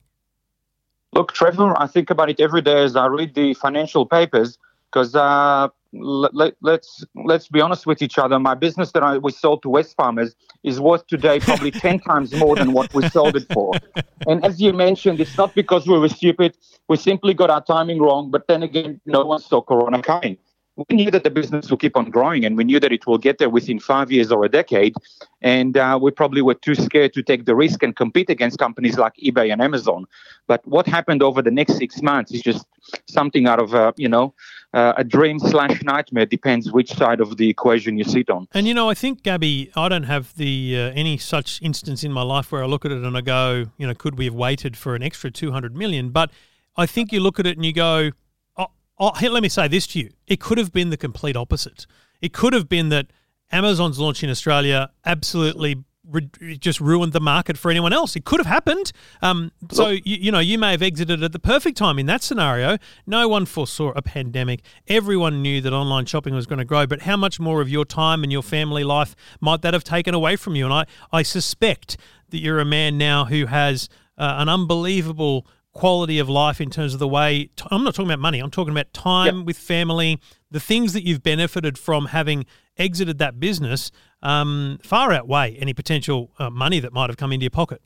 Look, 1.13 1.31
Trevor, 1.31 1.79
I 1.79 1.87
think 1.87 2.09
about 2.09 2.29
it 2.29 2.39
every 2.39 2.61
day 2.61 2.83
as 2.83 2.95
I 2.95 3.05
read 3.05 3.35
the 3.35 3.53
financial 3.53 4.05
papers 4.05 4.57
because 4.91 5.15
uh, 5.15 5.69
let, 5.93 6.33
let, 6.33 6.53
let's 6.61 7.05
let's 7.15 7.47
be 7.47 7.61
honest 7.61 7.85
with 7.85 8.01
each 8.01 8.17
other. 8.17 8.39
My 8.39 8.55
business 8.55 8.91
that 8.93 9.03
I, 9.03 9.19
we 9.19 9.31
sold 9.31 9.61
to 9.61 9.69
Wesfarmers 9.69 10.33
is 10.63 10.79
worth 10.79 11.05
today 11.05 11.39
probably 11.39 11.69
ten 11.85 11.99
times 11.99 12.33
more 12.33 12.55
than 12.55 12.73
what 12.73 12.91
we 12.95 13.07
sold 13.09 13.35
it 13.35 13.45
for. 13.53 13.73
And 14.25 14.43
as 14.43 14.59
you 14.59 14.73
mentioned, 14.73 15.19
it's 15.19 15.37
not 15.37 15.53
because 15.53 15.87
we 15.87 15.99
were 15.99 16.09
stupid. 16.09 16.57
We 16.89 16.97
simply 16.97 17.35
got 17.35 17.51
our 17.51 17.63
timing 17.63 18.01
wrong. 18.01 18.31
But 18.31 18.47
then 18.47 18.63
again, 18.63 18.99
no 19.05 19.23
one 19.23 19.39
saw 19.39 19.61
Corona 19.61 20.01
coming. 20.01 20.37
We 20.75 20.95
knew 20.95 21.11
that 21.11 21.23
the 21.23 21.29
business 21.29 21.69
will 21.69 21.77
keep 21.77 21.95
on 21.95 22.09
growing, 22.09 22.45
and 22.45 22.57
we 22.57 22.63
knew 22.63 22.79
that 22.79 22.91
it 22.91 23.05
will 23.05 23.19
get 23.19 23.37
there 23.37 23.49
within 23.49 23.79
five 23.79 24.11
years 24.11 24.31
or 24.31 24.43
a 24.43 24.49
decade. 24.49 24.95
And 25.41 25.77
uh, 25.77 25.99
we 26.01 26.09
probably 26.09 26.41
were 26.41 26.55
too 26.55 26.73
scared 26.73 27.13
to 27.13 27.21
take 27.21 27.45
the 27.45 27.53
risk 27.53 27.83
and 27.83 27.95
compete 27.95 28.29
against 28.31 28.57
companies 28.57 28.97
like 28.97 29.13
eBay 29.17 29.51
and 29.53 29.61
Amazon. 29.61 30.05
But 30.47 30.65
what 30.67 30.87
happened 30.87 31.21
over 31.21 31.43
the 31.43 31.51
next 31.51 31.77
six 31.77 32.01
months 32.01 32.31
is 32.31 32.41
just 32.41 32.65
something 33.07 33.47
out 33.47 33.59
of 33.59 33.73
a 33.75 33.93
you 33.97 34.09
know 34.09 34.33
uh, 34.73 34.93
a 34.97 35.03
dream 35.03 35.37
slash 35.37 35.83
nightmare. 35.83 36.25
Depends 36.25 36.71
which 36.71 36.91
side 36.93 37.21
of 37.21 37.37
the 37.37 37.49
equation 37.49 37.97
you 37.97 38.03
sit 38.03 38.31
on. 38.31 38.47
And 38.53 38.67
you 38.67 38.73
know, 38.73 38.89
I 38.89 38.95
think 38.95 39.21
Gabby, 39.21 39.71
I 39.75 39.89
don't 39.89 40.03
have 40.03 40.35
the 40.35 40.75
uh, 40.75 40.91
any 40.95 41.17
such 41.19 41.61
instance 41.61 42.03
in 42.03 42.11
my 42.11 42.23
life 42.23 42.51
where 42.51 42.63
I 42.63 42.65
look 42.65 42.83
at 42.83 42.91
it 42.91 43.03
and 43.03 43.15
I 43.15 43.21
go, 43.21 43.65
you 43.77 43.85
know, 43.85 43.93
could 43.93 44.17
we 44.17 44.25
have 44.25 44.33
waited 44.33 44.75
for 44.75 44.95
an 44.95 45.03
extra 45.03 45.29
two 45.29 45.51
hundred 45.51 45.75
million? 45.75 46.09
But 46.09 46.31
I 46.75 46.87
think 46.87 47.11
you 47.11 47.19
look 47.19 47.39
at 47.39 47.45
it 47.45 47.57
and 47.57 47.65
you 47.65 47.73
go, 47.73 48.11
oh, 49.03 49.27
let 49.29 49.43
me 49.43 49.49
say 49.49 49.67
this 49.67 49.87
to 49.87 49.99
you: 49.99 50.09
it 50.27 50.39
could 50.39 50.57
have 50.57 50.71
been 50.71 50.89
the 50.89 50.97
complete 50.97 51.35
opposite. 51.35 51.85
It 52.21 52.33
could 52.33 52.53
have 52.53 52.69
been 52.69 52.89
that 52.89 53.07
Amazon's 53.51 53.99
launch 53.99 54.23
in 54.23 54.29
Australia 54.29 54.89
absolutely 55.05 55.83
re- 56.09 56.57
just 56.59 56.79
ruined 56.79 57.13
the 57.13 57.19
market 57.19 57.57
for 57.57 57.71
anyone 57.71 57.93
else. 57.93 58.15
It 58.15 58.25
could 58.25 58.39
have 58.39 58.47
happened. 58.47 58.91
Um, 59.21 59.51
so 59.71 59.89
you, 59.89 60.01
you 60.05 60.31
know, 60.31 60.39
you 60.39 60.57
may 60.57 60.71
have 60.71 60.81
exited 60.81 61.23
at 61.23 61.31
the 61.31 61.39
perfect 61.39 61.77
time 61.77 61.99
in 61.99 62.05
that 62.07 62.23
scenario. 62.23 62.77
No 63.05 63.27
one 63.27 63.45
foresaw 63.45 63.91
a 63.95 64.01
pandemic. 64.01 64.61
Everyone 64.87 65.41
knew 65.41 65.61
that 65.61 65.73
online 65.73 66.05
shopping 66.05 66.33
was 66.33 66.45
going 66.45 66.59
to 66.59 66.65
grow. 66.65 66.85
But 66.85 67.03
how 67.03 67.17
much 67.17 67.39
more 67.39 67.61
of 67.61 67.69
your 67.69 67.85
time 67.85 68.23
and 68.23 68.31
your 68.31 68.43
family 68.43 68.83
life 68.83 69.15
might 69.39 69.61
that 69.61 69.73
have 69.73 69.83
taken 69.83 70.13
away 70.13 70.35
from 70.35 70.55
you? 70.55 70.65
And 70.65 70.73
I, 70.73 70.85
I 71.11 71.23
suspect 71.23 71.97
that 72.29 72.39
you're 72.39 72.59
a 72.59 72.65
man 72.65 72.97
now 72.97 73.25
who 73.25 73.45
has 73.45 73.89
uh, 74.17 74.35
an 74.37 74.49
unbelievable 74.49 75.47
quality 75.73 76.19
of 76.19 76.29
life 76.29 76.61
in 76.61 76.69
terms 76.69 76.93
of 76.93 76.99
the 76.99 77.07
way 77.07 77.49
t- 77.55 77.65
I'm 77.71 77.83
not 77.83 77.95
talking 77.95 78.09
about 78.09 78.19
money. 78.19 78.39
I'm 78.39 78.51
talking 78.51 78.71
about 78.71 78.93
time 78.93 79.43
with 79.43 79.57
family, 79.57 80.19
the 80.51 80.59
things 80.59 80.93
that 80.93 81.03
you've 81.03 81.23
benefited 81.23 81.77
from 81.77 82.07
having 82.07 82.45
exited 82.77 83.17
that 83.17 83.39
business 83.39 83.91
um, 84.21 84.79
far 84.83 85.11
outweigh 85.11 85.55
any 85.55 85.73
potential 85.73 86.31
uh, 86.39 86.49
money 86.49 86.79
that 86.79 86.93
might 86.93 87.09
have 87.09 87.17
come 87.17 87.31
into 87.31 87.43
your 87.43 87.51
pocket. 87.51 87.81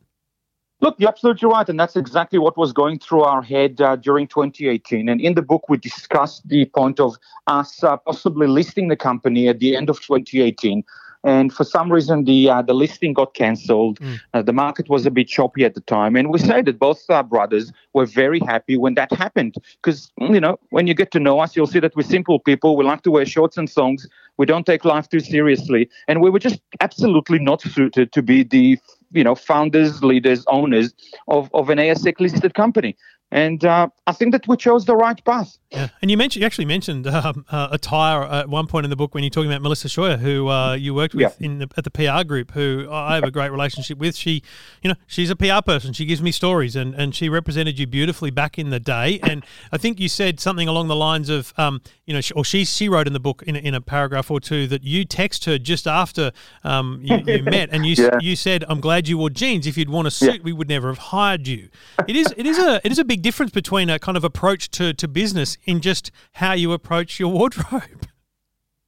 Look, 0.79 0.95
you're 0.99 1.09
absolutely 1.09 1.49
right, 1.49 1.67
and 1.67 1.79
that's 1.79 1.95
exactly 1.95 2.37
what 2.37 2.55
was 2.55 2.71
going 2.71 2.99
through 2.99 3.23
our 3.23 3.41
head 3.41 3.81
uh, 3.81 3.95
during 3.95 4.27
2018. 4.27 5.09
And 5.09 5.19
in 5.19 5.33
the 5.33 5.41
book, 5.41 5.67
we 5.69 5.77
discussed 5.77 6.47
the 6.47 6.65
point 6.65 6.99
of 6.99 7.15
us 7.47 7.83
uh, 7.83 7.97
possibly 7.97 8.45
listing 8.45 8.87
the 8.87 8.95
company 8.95 9.47
at 9.47 9.57
the 9.57 9.75
end 9.75 9.89
of 9.89 9.99
2018. 10.01 10.83
And 11.23 11.51
for 11.51 11.63
some 11.63 11.91
reason, 11.91 12.23
the 12.23 12.49
uh, 12.49 12.61
the 12.61 12.73
listing 12.73 13.13
got 13.13 13.33
cancelled. 13.33 13.99
Uh, 14.33 14.41
the 14.41 14.53
market 14.53 14.89
was 14.89 15.05
a 15.05 15.11
bit 15.11 15.27
choppy 15.27 15.65
at 15.65 15.73
the 15.73 15.81
time, 15.81 16.15
and 16.15 16.29
we 16.29 16.39
say 16.39 16.61
that 16.61 16.79
both 16.79 17.03
our 17.09 17.23
brothers 17.23 17.71
were 17.93 18.05
very 18.05 18.39
happy 18.39 18.77
when 18.77 18.93
that 18.95 19.11
happened. 19.11 19.55
Because 19.81 20.11
you 20.19 20.39
know, 20.39 20.59
when 20.69 20.87
you 20.87 20.93
get 20.93 21.11
to 21.11 21.19
know 21.19 21.39
us, 21.39 21.55
you'll 21.55 21.67
see 21.67 21.79
that 21.79 21.95
we're 21.95 22.03
simple 22.03 22.39
people. 22.39 22.77
We 22.77 22.85
like 22.85 23.01
to 23.03 23.11
wear 23.11 23.25
shorts 23.25 23.57
and 23.57 23.69
songs. 23.69 24.07
We 24.37 24.45
don't 24.45 24.65
take 24.65 24.85
life 24.85 25.09
too 25.09 25.19
seriously, 25.19 25.89
and 26.07 26.21
we 26.21 26.29
were 26.29 26.39
just 26.39 26.61
absolutely 26.81 27.39
not 27.39 27.61
suited 27.61 28.11
to 28.11 28.21
be 28.21 28.43
the 28.43 28.77
you 29.11 29.23
know 29.23 29.35
founders, 29.35 30.03
leaders, 30.03 30.45
owners 30.47 30.93
of 31.27 31.49
of 31.53 31.69
an 31.69 31.77
ASX 31.77 32.19
listed 32.19 32.53
company. 32.53 32.95
And 33.29 33.65
uh, 33.65 33.89
I 34.05 34.13
think 34.13 34.31
that 34.31 34.47
we 34.47 34.55
chose 34.55 34.85
the 34.85 34.95
right 34.95 35.21
path. 35.25 35.57
Yeah, 35.69 35.89
and 36.01 36.09
you 36.09 36.15
mentioned 36.15 36.39
you 36.41 36.45
actually 36.45 36.63
mentioned 36.63 37.07
um, 37.07 37.45
uh, 37.51 37.67
attire 37.71 38.23
at 38.23 38.47
one 38.47 38.67
point 38.67 38.85
in 38.85 38.89
the 38.89 38.95
book 38.95 39.13
when 39.13 39.21
you're 39.21 39.29
talking 39.29 39.51
about 39.51 39.61
Melissa 39.61 39.89
Scheuer, 39.89 40.17
who 40.17 40.47
uh, 40.47 40.75
you 40.75 40.93
worked 40.93 41.13
with 41.13 41.35
Yeah. 41.39 41.45
in 41.45 41.59
the, 41.59 41.69
at 41.75 41.83
the 41.83 41.91
PR 41.91 42.23
group, 42.23 42.51
who 42.51 42.87
I 42.89 43.15
have 43.15 43.25
a 43.25 43.31
great 43.31 43.51
relationship 43.51 43.97
with. 43.97 44.15
She, 44.15 44.43
you 44.81 44.89
know, 44.89 44.95
she's 45.07 45.29
a 45.29 45.35
PR 45.35 45.61
person. 45.65 45.91
She 45.91 46.05
gives 46.05 46.21
me 46.21 46.31
stories, 46.31 46.77
and, 46.77 46.95
and 46.95 47.13
she 47.13 47.27
represented 47.27 47.77
you 47.77 47.85
beautifully 47.85 48.31
back 48.31 48.57
in 48.57 48.69
the 48.69 48.79
day. 48.79 49.19
And 49.23 49.43
I 49.73 49.77
think 49.77 49.99
you 49.99 50.07
said 50.07 50.39
something 50.39 50.69
along 50.69 50.87
the 50.87 50.95
lines 50.95 51.27
of, 51.29 51.53
um, 51.57 51.81
you 52.07 52.13
know, 52.13 52.21
or 52.35 52.43
she 52.43 52.65
she 52.65 52.89
wrote 52.89 53.05
in 53.05 53.13
the 53.13 53.19
book 53.19 53.43
in 53.45 53.55
a, 53.55 53.59
in 53.59 53.75
a 53.75 53.81
paragraph 53.81 54.31
or 54.31 54.39
two 54.39 54.65
that 54.67 54.83
you 54.83 55.05
text 55.05 55.45
her 55.45 55.59
just 55.59 55.85
after 55.85 56.31
um, 56.63 56.99
you, 57.03 57.17
you 57.27 57.43
met, 57.57 57.69
and 57.71 57.85
you 57.85 57.95
Yeah. 57.97 58.17
you 58.19 58.35
said, 58.35 58.63
"I'm 58.67 58.79
glad 58.79 59.07
you 59.07 59.17
wore 59.17 59.29
jeans. 59.29 59.67
If 59.67 59.77
you'd 59.77 59.89
worn 59.89 60.07
a 60.07 60.11
suit, 60.11 60.41
we 60.43 60.53
would 60.53 60.69
never 60.69 60.87
have 60.87 60.97
hired 60.97 61.47
you." 61.47 61.67
It 62.07 62.15
is 62.15 62.33
it 62.37 62.45
is 62.47 62.57
a 62.57 62.79
it 62.83 62.91
is 62.91 62.97
a 62.97 63.03
big 63.05 63.21
difference 63.21 63.51
between 63.51 63.89
a 63.89 63.99
kind 63.99 64.15
of 64.17 64.23
approach 64.23 64.71
to, 64.71 64.93
to 64.93 65.07
business 65.07 65.57
in 65.65 65.81
just 65.81 66.09
how 66.33 66.53
you 66.53 66.71
approach 66.71 67.19
your 67.19 67.29
wardrobe. 67.31 68.07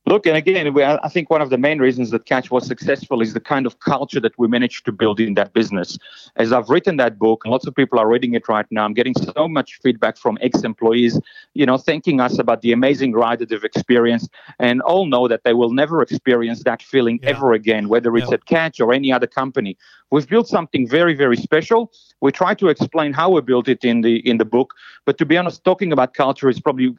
Look, 0.10 0.26
and 0.26 0.36
again, 0.36 0.74
we, 0.74 0.84
I 0.84 1.08
think 1.08 1.30
one 1.30 1.40
of 1.40 1.52
the 1.52 1.58
main 1.60 1.78
reasons 1.78 2.10
that 2.10 2.26
Catch 2.26 2.50
was 2.50 2.66
successful 2.66 3.22
is 3.22 3.34
the 3.36 3.40
kind 3.40 3.68
of 3.68 3.80
culture 3.82 4.20
that 4.20 4.32
we 4.40 4.48
managed 4.48 4.84
to 4.86 4.92
build 4.92 5.20
in 5.20 5.36
that 5.36 5.54
business. 5.54 6.00
As 6.36 6.52
I've 6.52 6.68
written 6.68 6.98
that 6.98 7.20
book, 7.20 7.44
and 7.46 7.52
lots 7.52 7.68
of 7.68 7.76
people 7.76 8.00
are 8.00 8.08
reading 8.08 8.34
it 8.34 8.50
right 8.50 8.66
now, 8.72 8.86
I'm 8.86 8.96
getting 8.96 9.14
so 9.14 9.48
much 9.48 9.80
feedback 9.84 10.18
from 10.18 10.40
ex-employees, 10.42 11.20
you 11.54 11.64
know, 11.64 11.78
thanking 11.78 12.20
us 12.20 12.40
about 12.40 12.64
the 12.64 12.72
amazing 12.72 13.14
ride 13.14 13.38
that 13.38 13.50
they've 13.50 13.64
experienced, 13.64 14.32
and 14.58 14.82
all 14.82 15.06
know 15.06 15.28
that 15.28 15.44
they 15.44 15.54
will 15.54 15.74
never 15.74 16.02
experience 16.02 16.64
that 16.64 16.82
feeling 16.82 17.20
Yeah. 17.22 17.30
ever 17.30 17.54
again, 17.54 17.88
whether 17.88 18.18
it's 18.18 18.30
Yeah. 18.30 18.34
at 18.38 18.48
Catch 18.48 18.80
or 18.80 18.92
any 18.92 19.14
other 19.14 19.28
company. 19.28 19.78
We've 20.12 20.28
built 20.28 20.48
something 20.48 20.88
very, 20.88 21.14
very 21.14 21.38
special. 21.38 21.92
We 22.22 22.32
try 22.32 22.54
to 22.56 22.68
explain 22.68 23.14
how 23.14 23.30
we 23.30 23.42
built 23.42 23.68
it 23.68 23.84
in 23.84 24.02
the 24.02 24.18
in 24.30 24.38
the 24.38 24.46
book, 24.46 24.74
but 25.06 25.18
to 25.20 25.26
be 25.26 25.38
honest, 25.38 25.64
talking 25.64 25.92
about 25.94 26.14
culture 26.14 26.50
is 26.50 26.60
probably 26.60 26.96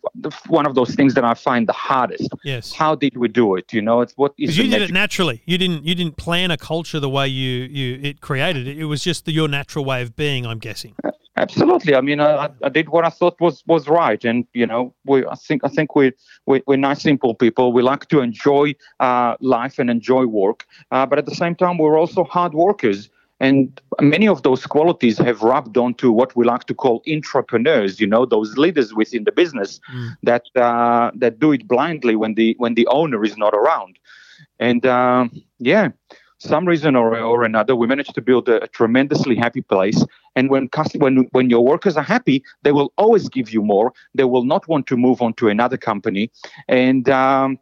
one 0.49 0.66
of 0.66 0.75
those 0.75 0.94
things 0.94 1.14
that 1.14 1.25
I 1.25 1.35
find 1.35 1.68
the 1.68 1.75
hardest. 1.75 2.31
Yes. 2.42 2.73
How 2.73 2.94
did 2.94 3.16
we 3.16 3.29
do 3.29 3.57
it? 3.57 3.73
You 3.73 3.83
know, 3.83 4.01
it's 4.01 4.14
what 4.14 4.33
is 4.38 4.57
you 4.57 4.70
did 4.70 4.83
it 4.83 4.92
naturally. 4.92 5.42
You 5.44 5.59
didn't. 5.59 5.85
You 5.85 5.94
didn't 5.94 6.16
plan 6.16 6.51
a 6.51 6.57
culture 6.57 7.01
the 7.01 7.11
way 7.11 7.29
you 7.29 7.64
you 7.64 8.01
it 8.03 8.20
created 8.20 8.66
it. 8.66 8.79
It 8.79 8.87
was 8.87 9.05
just 9.05 9.27
the, 9.27 9.33
your 9.33 9.49
natural 9.49 9.85
way 9.85 10.03
of 10.03 10.16
being. 10.16 10.46
I'm 10.46 10.59
guessing. 10.59 10.94
Uh, 11.05 11.11
Absolutely. 11.40 11.94
I 11.94 12.03
mean, 12.03 12.20
I, 12.20 12.50
I 12.62 12.68
did 12.68 12.90
what 12.90 13.07
I 13.07 13.09
thought 13.09 13.40
was, 13.40 13.64
was 13.66 13.88
right, 13.88 14.22
and 14.26 14.46
you 14.53 14.66
know, 14.66 14.94
we 15.07 15.24
I 15.24 15.35
think 15.37 15.64
I 15.64 15.68
think 15.68 15.96
we 15.96 16.12
we 16.44 16.62
we're 16.66 16.76
nice, 16.76 17.00
simple 17.00 17.35
people. 17.35 17.72
We 17.72 17.81
like 17.83 18.09
to 18.09 18.20
enjoy 18.20 18.74
uh, 19.00 19.37
life 19.40 19.79
and 19.79 19.88
enjoy 19.88 20.26
work, 20.26 20.66
uh, 20.90 21.07
but 21.07 21.18
at 21.18 21.24
the 21.24 21.35
same 21.35 21.55
time, 21.55 21.79
we're 21.79 21.98
also 21.98 22.24
hard 22.24 22.53
workers. 22.53 23.09
And 23.42 23.81
many 24.03 24.29
of 24.29 24.42
those 24.42 24.66
qualities 24.66 25.16
have 25.16 25.40
rubbed 25.40 25.79
onto 25.79 26.12
what 26.12 26.37
we 26.37 26.44
like 26.44 26.64
to 26.66 26.74
call 26.74 27.03
entrepreneurs. 27.09 27.98
You 27.98 28.07
know, 28.07 28.26
those 28.26 28.59
leaders 28.59 28.92
within 28.92 29.24
the 29.24 29.33
business 29.33 29.81
that 30.22 30.44
uh, 30.57 31.11
that 31.14 31.38
do 31.38 31.53
it 31.53 31.66
blindly 31.66 32.16
when 32.16 32.35
the 32.35 32.55
when 32.59 32.74
the 32.74 32.87
owner 32.88 33.24
is 33.24 33.38
not 33.38 33.55
around. 33.55 33.98
And 34.59 34.85
um, 34.85 35.31
yeah, 35.59 35.88
some 36.40 36.66
reason 36.66 36.96
or, 36.96 37.18
or 37.18 37.44
another, 37.44 37.76
we 37.76 37.87
managed 37.87 38.14
to 38.14 38.22
build 38.22 38.48
a, 38.48 38.62
a 38.64 38.68
tremendously 38.68 39.37
happy 39.37 39.61
place. 39.62 40.05
And 40.37 40.50
when, 40.50 40.68
when 40.96 41.29
when 41.33 41.50
your 41.50 41.64
workers 41.64 41.96
are 41.96 42.03
happy, 42.03 42.42
they 42.62 42.72
will 42.72 42.92
always 42.96 43.29
give 43.29 43.50
you 43.50 43.62
more. 43.62 43.92
They 44.14 44.24
will 44.24 44.44
not 44.44 44.66
want 44.66 44.87
to 44.88 44.96
move 44.96 45.20
on 45.22 45.35
to 45.35 45.48
another 45.48 45.76
company. 45.76 46.31
And 46.68 47.09
um, 47.09 47.59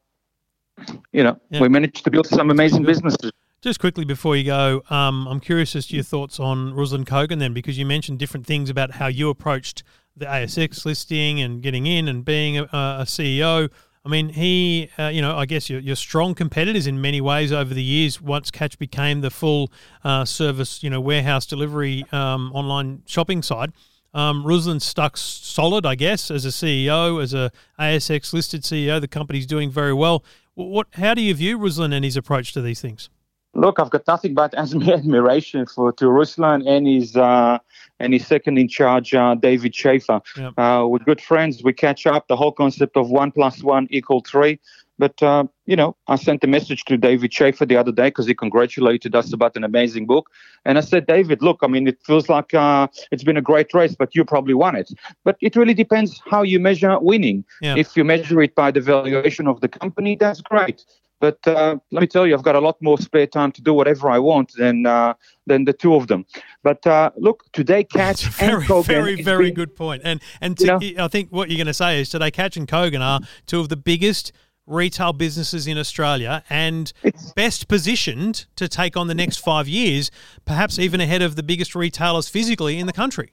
you 1.13 1.23
know, 1.23 1.39
Yeah. 1.51 1.61
we 1.61 1.69
managed 1.69 2.05
to 2.05 2.11
build 2.11 2.27
some 2.27 2.51
amazing 2.51 2.85
businesses. 2.85 3.33
Just 3.61 3.81
quickly 3.81 4.05
before 4.05 4.37
you 4.37 4.45
go, 4.45 4.83
um, 4.89 5.27
I'm 5.27 5.41
curious 5.41 5.75
as 5.75 5.89
to 5.89 5.97
your 5.97 6.05
thoughts 6.05 6.39
on 6.39 6.73
Ruslan 6.73 7.05
Kogan 7.05 7.41
then, 7.41 7.53
because 7.53 7.77
you 7.77 7.85
mentioned 7.85 8.21
different 8.21 8.47
things 8.47 8.71
about 8.71 8.93
how 8.93 9.09
you 9.09 9.31
approached 9.31 9.83
the 10.17 10.27
ASX 10.27 10.85
listing 10.85 11.41
and 11.41 11.61
getting 11.61 11.87
in 11.87 12.07
and 12.07 12.25
being 12.25 12.59
a, 12.59 12.63
a 12.65 13.05
CEO. 13.05 13.69
I 14.05 14.09
mean, 14.09 14.31
he, 14.31 14.91
uh, 14.99 15.09
you 15.09 15.21
know, 15.21 15.37
I 15.37 15.47
guess 15.47 15.69
you're, 15.69 15.81
you're 15.81 15.97
strong 15.97 16.35
competitors 16.35 16.87
in 16.87 17.01
many 17.01 17.21
ways 17.21 17.53
over 17.53 17.75
the 17.75 17.83
years. 17.83 18.21
Once 18.21 18.51
Catch 18.51 18.79
became 18.79 19.21
the 19.21 19.31
full 19.31 19.71
uh, 20.05 20.25
service, 20.25 20.83
you 20.83 20.91
know, 20.91 21.01
warehouse 21.01 21.47
delivery 21.47 22.05
um, 22.13 22.53
online 22.55 23.03
shopping 23.07 23.43
site, 23.43 23.71
um, 24.15 24.45
Ruslan 24.45 24.81
stuck 24.81 25.17
solid, 25.17 25.85
I 25.85 25.95
guess, 25.95 26.31
as 26.31 26.45
a 26.45 26.49
CEO, 26.49 27.23
as 27.23 27.35
a 27.35 27.53
ASX 27.79 28.33
listed 28.33 28.63
CEO. 28.63 29.01
The 29.01 29.09
company's 29.09 29.47
doing 29.47 29.71
very 29.71 29.93
well. 29.93 30.25
What? 30.55 30.89
How 30.95 31.15
do 31.15 31.23
you 31.23 31.35
view 31.35 31.59
Ruslan 31.59 31.93
and 31.93 32.05
his 32.05 32.17
approach 32.17 32.53
to 32.55 32.63
these 32.63 32.81
things? 32.81 33.11
Look, 33.59 33.81
I've 33.81 33.91
got 33.91 34.07
nothing 34.07 34.35
but 34.35 34.55
admiration 34.57 35.67
for 35.67 35.93
to 35.93 36.05
Ruslan 36.05 36.67
and 36.67 36.87
his 36.87 37.17
uh, 37.17 37.59
and 37.99 38.13
his 38.13 38.27
second 38.27 38.57
in 38.57 38.69
charge, 38.69 39.15
uh, 39.15 39.35
David 39.35 39.75
Shafer. 39.75 40.21
Yep. 40.37 40.53
Uh, 40.57 40.87
we're 40.89 40.99
good 41.01 41.21
friends. 41.21 41.63
We 41.65 41.73
catch 41.73 42.07
up. 42.07 42.29
The 42.29 42.37
whole 42.37 42.53
concept 42.53 42.97
of 42.97 43.11
one 43.11 43.33
plus 43.33 43.63
one 43.63 43.89
equal 43.91 44.21
three. 44.21 44.61
But 44.97 45.21
uh, 45.23 45.45
you 45.67 45.75
know, 45.75 45.97
I 46.07 46.17
sent 46.17 46.45
a 46.45 46.47
message 46.47 46.85
to 46.85 46.97
David 46.97 47.33
Shafer 47.33 47.67
the 47.67 47.77
other 47.77 47.93
day 47.93 48.09
because 48.09 48.27
he 48.27 48.35
congratulated 48.35 49.15
us 49.17 49.33
about 49.33 49.57
an 49.57 49.65
amazing 49.65 50.07
book. 50.07 50.31
And 50.65 50.79
I 50.79 50.81
said, 50.81 51.07
David, 51.07 51.43
look, 51.43 51.59
I 51.63 51.67
mean, 51.67 51.89
it 51.89 51.99
feels 52.05 52.29
like 52.29 52.55
uh, 52.55 52.87
it's 53.11 53.25
been 53.25 53.37
a 53.37 53.43
great 53.43 53.75
race, 53.75 53.95
but 53.97 54.15
you 54.15 54.25
probably 54.25 54.55
won 54.55 54.77
it. 54.77 54.91
But 55.25 55.37
it 55.41 55.57
really 55.57 55.75
depends 55.75 56.21
how 56.27 56.43
you 56.43 56.61
measure 56.61 56.99
winning. 57.01 57.45
Yeah. 57.61 57.77
If 57.77 57.97
you 57.97 58.05
measure 58.05 58.41
it 58.43 58.55
by 58.55 58.71
the 58.71 58.81
valuation 58.81 59.49
of 59.49 59.61
the 59.61 59.69
company, 59.69 60.17
that's 60.17 60.41
great. 60.41 60.85
But 61.21 61.39
uh, 61.47 61.77
let 61.91 62.01
me 62.01 62.07
tell 62.07 62.27
you, 62.27 62.35
I've 62.35 62.43
got 62.43 62.55
a 62.55 62.61
lot 62.61 62.77
more 62.81 62.99
spare 62.99 63.27
time 63.27 63.53
to 63.53 63.63
do 63.63 63.75
whatever 63.75 64.09
I 64.09 64.19
want 64.19 64.53
than 64.57 64.87
uh, 64.87 65.15
than 65.47 65.65
the 65.65 65.73
two 65.73 65.95
of 65.95 66.07
them. 66.07 66.27
But 66.63 66.87
uh, 66.87 67.11
look, 67.17 67.45
today, 67.53 67.85
Catch 67.99 68.27
very, 68.27 68.55
and 68.55 68.65
Kogan, 68.65 68.87
very, 68.87 69.23
very 69.23 69.47
been- 69.47 69.55
good 69.55 69.77
point. 69.77 70.03
And 70.05 70.21
and 70.41 70.59
You 70.61 70.79
to, 70.79 71.03
I 71.05 71.09
think 71.09 71.31
what 71.31 71.51
you're 71.51 71.57
going 71.57 71.67
to 71.67 71.75
say 71.75 72.01
is 72.01 72.09
today, 72.11 72.31
Catch 72.31 72.57
and 72.57 72.69
Kogan 72.69 73.01
are 73.01 73.21
two 73.47 73.61
of 73.61 73.69
the 73.69 73.77
biggest 73.77 74.33
retail 74.67 75.13
businesses 75.13 75.67
in 75.67 75.79
Australia 75.79 76.45
and 76.51 76.93
best 77.35 77.69
positioned 77.69 78.47
to 78.55 78.69
take 78.69 78.97
on 78.97 79.07
the 79.07 79.15
next 79.15 79.39
five 79.39 79.67
years, 79.67 80.11
perhaps 80.45 80.79
even 80.79 81.01
ahead 81.01 81.23
of 81.23 81.37
the 81.37 81.43
biggest 81.43 81.75
retailers 81.75 82.29
physically 82.29 82.79
in 82.79 82.87
the 82.87 82.93
country. 82.93 83.33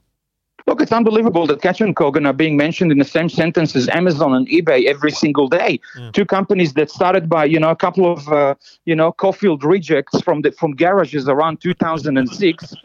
Look, 0.66 0.80
it's 0.80 0.92
unbelievable 0.92 1.46
that 1.46 1.62
Catch 1.62 1.80
and 1.80 1.94
Kogan 1.94 2.26
are 2.26 2.32
being 2.32 2.56
mentioned 2.56 2.90
in 2.90 2.98
the 2.98 3.04
same 3.04 3.28
sentence 3.28 3.76
as 3.76 3.88
Amazon 3.88 4.34
and 4.34 4.48
eBay 4.48 4.86
every 4.86 5.12
single 5.12 5.48
day. 5.48 5.78
Two 6.12 6.24
companies 6.24 6.72
that 6.74 6.90
started 6.90 7.28
by 7.28 7.44
you 7.44 7.60
know 7.60 7.70
a 7.70 7.76
couple 7.76 8.10
of 8.12 8.28
uh, 8.28 8.54
you 8.84 8.96
know 8.96 9.12
Caulfield 9.12 9.62
rejects 9.62 10.20
from 10.20 10.42
the 10.42 10.50
from 10.52 10.72
garages 10.74 11.28
around 11.28 11.60
2006. 11.60 12.74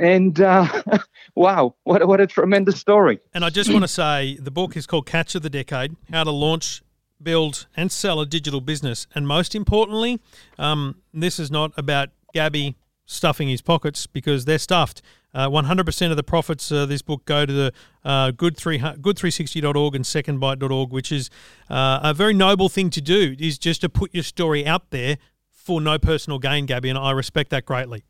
And 0.00 0.40
uh, 0.40 0.66
wow, 1.34 1.74
what 1.84 2.00
a, 2.00 2.06
what 2.06 2.22
a 2.22 2.26
tremendous 2.26 2.80
story! 2.80 3.20
And 3.34 3.44
I 3.44 3.50
just 3.50 3.70
want 3.70 3.84
to 3.84 3.88
say 3.88 4.38
the 4.40 4.50
book 4.50 4.74
is 4.74 4.86
called 4.86 5.04
Catch 5.04 5.34
of 5.34 5.42
the 5.42 5.50
Decade 5.50 5.94
How 6.10 6.24
to 6.24 6.30
Launch, 6.30 6.82
Build, 7.22 7.66
and 7.76 7.92
Sell 7.92 8.18
a 8.18 8.24
Digital 8.24 8.62
Business. 8.62 9.06
And 9.14 9.28
most 9.28 9.54
importantly, 9.54 10.18
um, 10.58 11.02
this 11.12 11.38
is 11.38 11.50
not 11.50 11.72
about 11.76 12.08
Gabby 12.32 12.76
stuffing 13.04 13.48
his 13.48 13.60
pockets 13.60 14.06
because 14.06 14.46
they're 14.46 14.58
stuffed. 14.58 15.02
Uh, 15.32 15.48
100% 15.48 16.10
of 16.10 16.16
the 16.16 16.22
profits 16.22 16.70
of 16.70 16.88
this 16.88 17.02
book 17.02 17.24
go 17.24 17.46
to 17.46 17.52
the 17.52 17.72
uh, 18.04 18.30
good, 18.32 18.56
3, 18.56 18.78
good360.org 18.78 19.94
and 19.94 20.04
secondbite.org, 20.04 20.90
which 20.90 21.12
is 21.12 21.30
uh, 21.68 22.00
a 22.02 22.12
very 22.12 22.34
noble 22.34 22.68
thing 22.68 22.90
to 22.90 23.00
do, 23.00 23.36
is 23.38 23.58
just 23.58 23.80
to 23.82 23.88
put 23.88 24.12
your 24.12 24.24
story 24.24 24.66
out 24.66 24.90
there 24.90 25.18
for 25.48 25.80
no 25.80 25.98
personal 25.98 26.38
gain, 26.38 26.66
Gabby, 26.66 26.88
and 26.88 26.98
I 26.98 27.12
respect 27.12 27.50
that 27.50 27.64
greatly. 27.64 28.04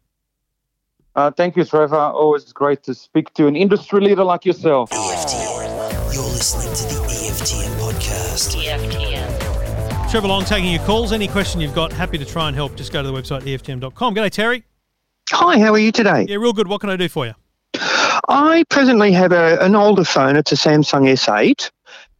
Uh, 1.15 1.31
thank 1.31 1.57
you, 1.57 1.65
Trevor. 1.65 1.97
Always 1.97 2.53
great 2.53 2.83
to 2.85 2.95
speak 2.95 3.35
to 3.35 3.47
an 3.47 3.57
industry 3.57 4.01
leader 4.01 4.25
like 4.25 4.45
yourself. 4.45 4.91
EFTM. 4.91 6.15
You're 6.15 6.23
listening 6.23 6.75
to 6.75 6.95
the 6.95 7.01
EFTM 7.11 7.77
podcast. 7.81 8.57
EFTM. 8.57 10.11
Trevor 10.11 10.29
Long 10.29 10.45
taking 10.45 10.71
your 10.73 10.83
calls. 10.85 11.13
Any 11.13 11.29
question 11.29 11.61
you've 11.61 11.75
got, 11.75 11.93
happy 11.93 12.19
to 12.19 12.25
try 12.25 12.49
and 12.49 12.57
help. 12.57 12.77
Just 12.77 12.93
go 12.93 13.03
to 13.03 13.09
the 13.09 13.15
website 13.15 13.43
EFTM.com. 13.43 14.15
G'day, 14.15 14.31
Terry. 14.31 14.65
Hi, 15.33 15.61
how 15.61 15.73
are 15.73 15.79
you 15.79 15.93
today? 15.93 16.27
Yeah, 16.29 16.37
real 16.37 16.53
good. 16.53 16.67
What 16.67 16.81
can 16.81 16.91
I 16.91 16.97
do 16.97 17.09
for 17.09 17.25
you? 17.25 17.35
I 18.29 18.65
presently 18.69 19.13
have 19.13 19.31
a, 19.31 19.59
an 19.61 19.77
older 19.77 20.03
phone. 20.03 20.35
It's 20.35 20.51
a 20.51 20.57
Samsung 20.57 21.09
S8, 21.09 21.71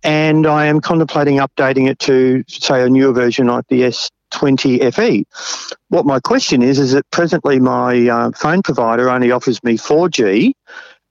and 0.05 0.47
I 0.47 0.67
am 0.67 0.81
contemplating 0.81 1.39
updating 1.39 1.89
it 1.89 1.99
to, 2.01 2.45
say, 2.47 2.83
a 2.83 2.89
newer 2.89 3.13
version 3.13 3.49
like 3.49 3.67
the 3.69 3.83
S20 3.83 4.95
FE. 4.95 5.27
What 5.89 6.07
my 6.07 6.21
question 6.21 6.63
is, 6.63 6.79
is 6.79 6.93
that 6.93 7.11
presently 7.11 7.59
my 7.59 8.09
uh, 8.09 8.31
phone 8.31 8.63
provider 8.63 9.11
only 9.11 9.33
offers 9.33 9.63
me 9.65 9.77
4G, 9.77 10.53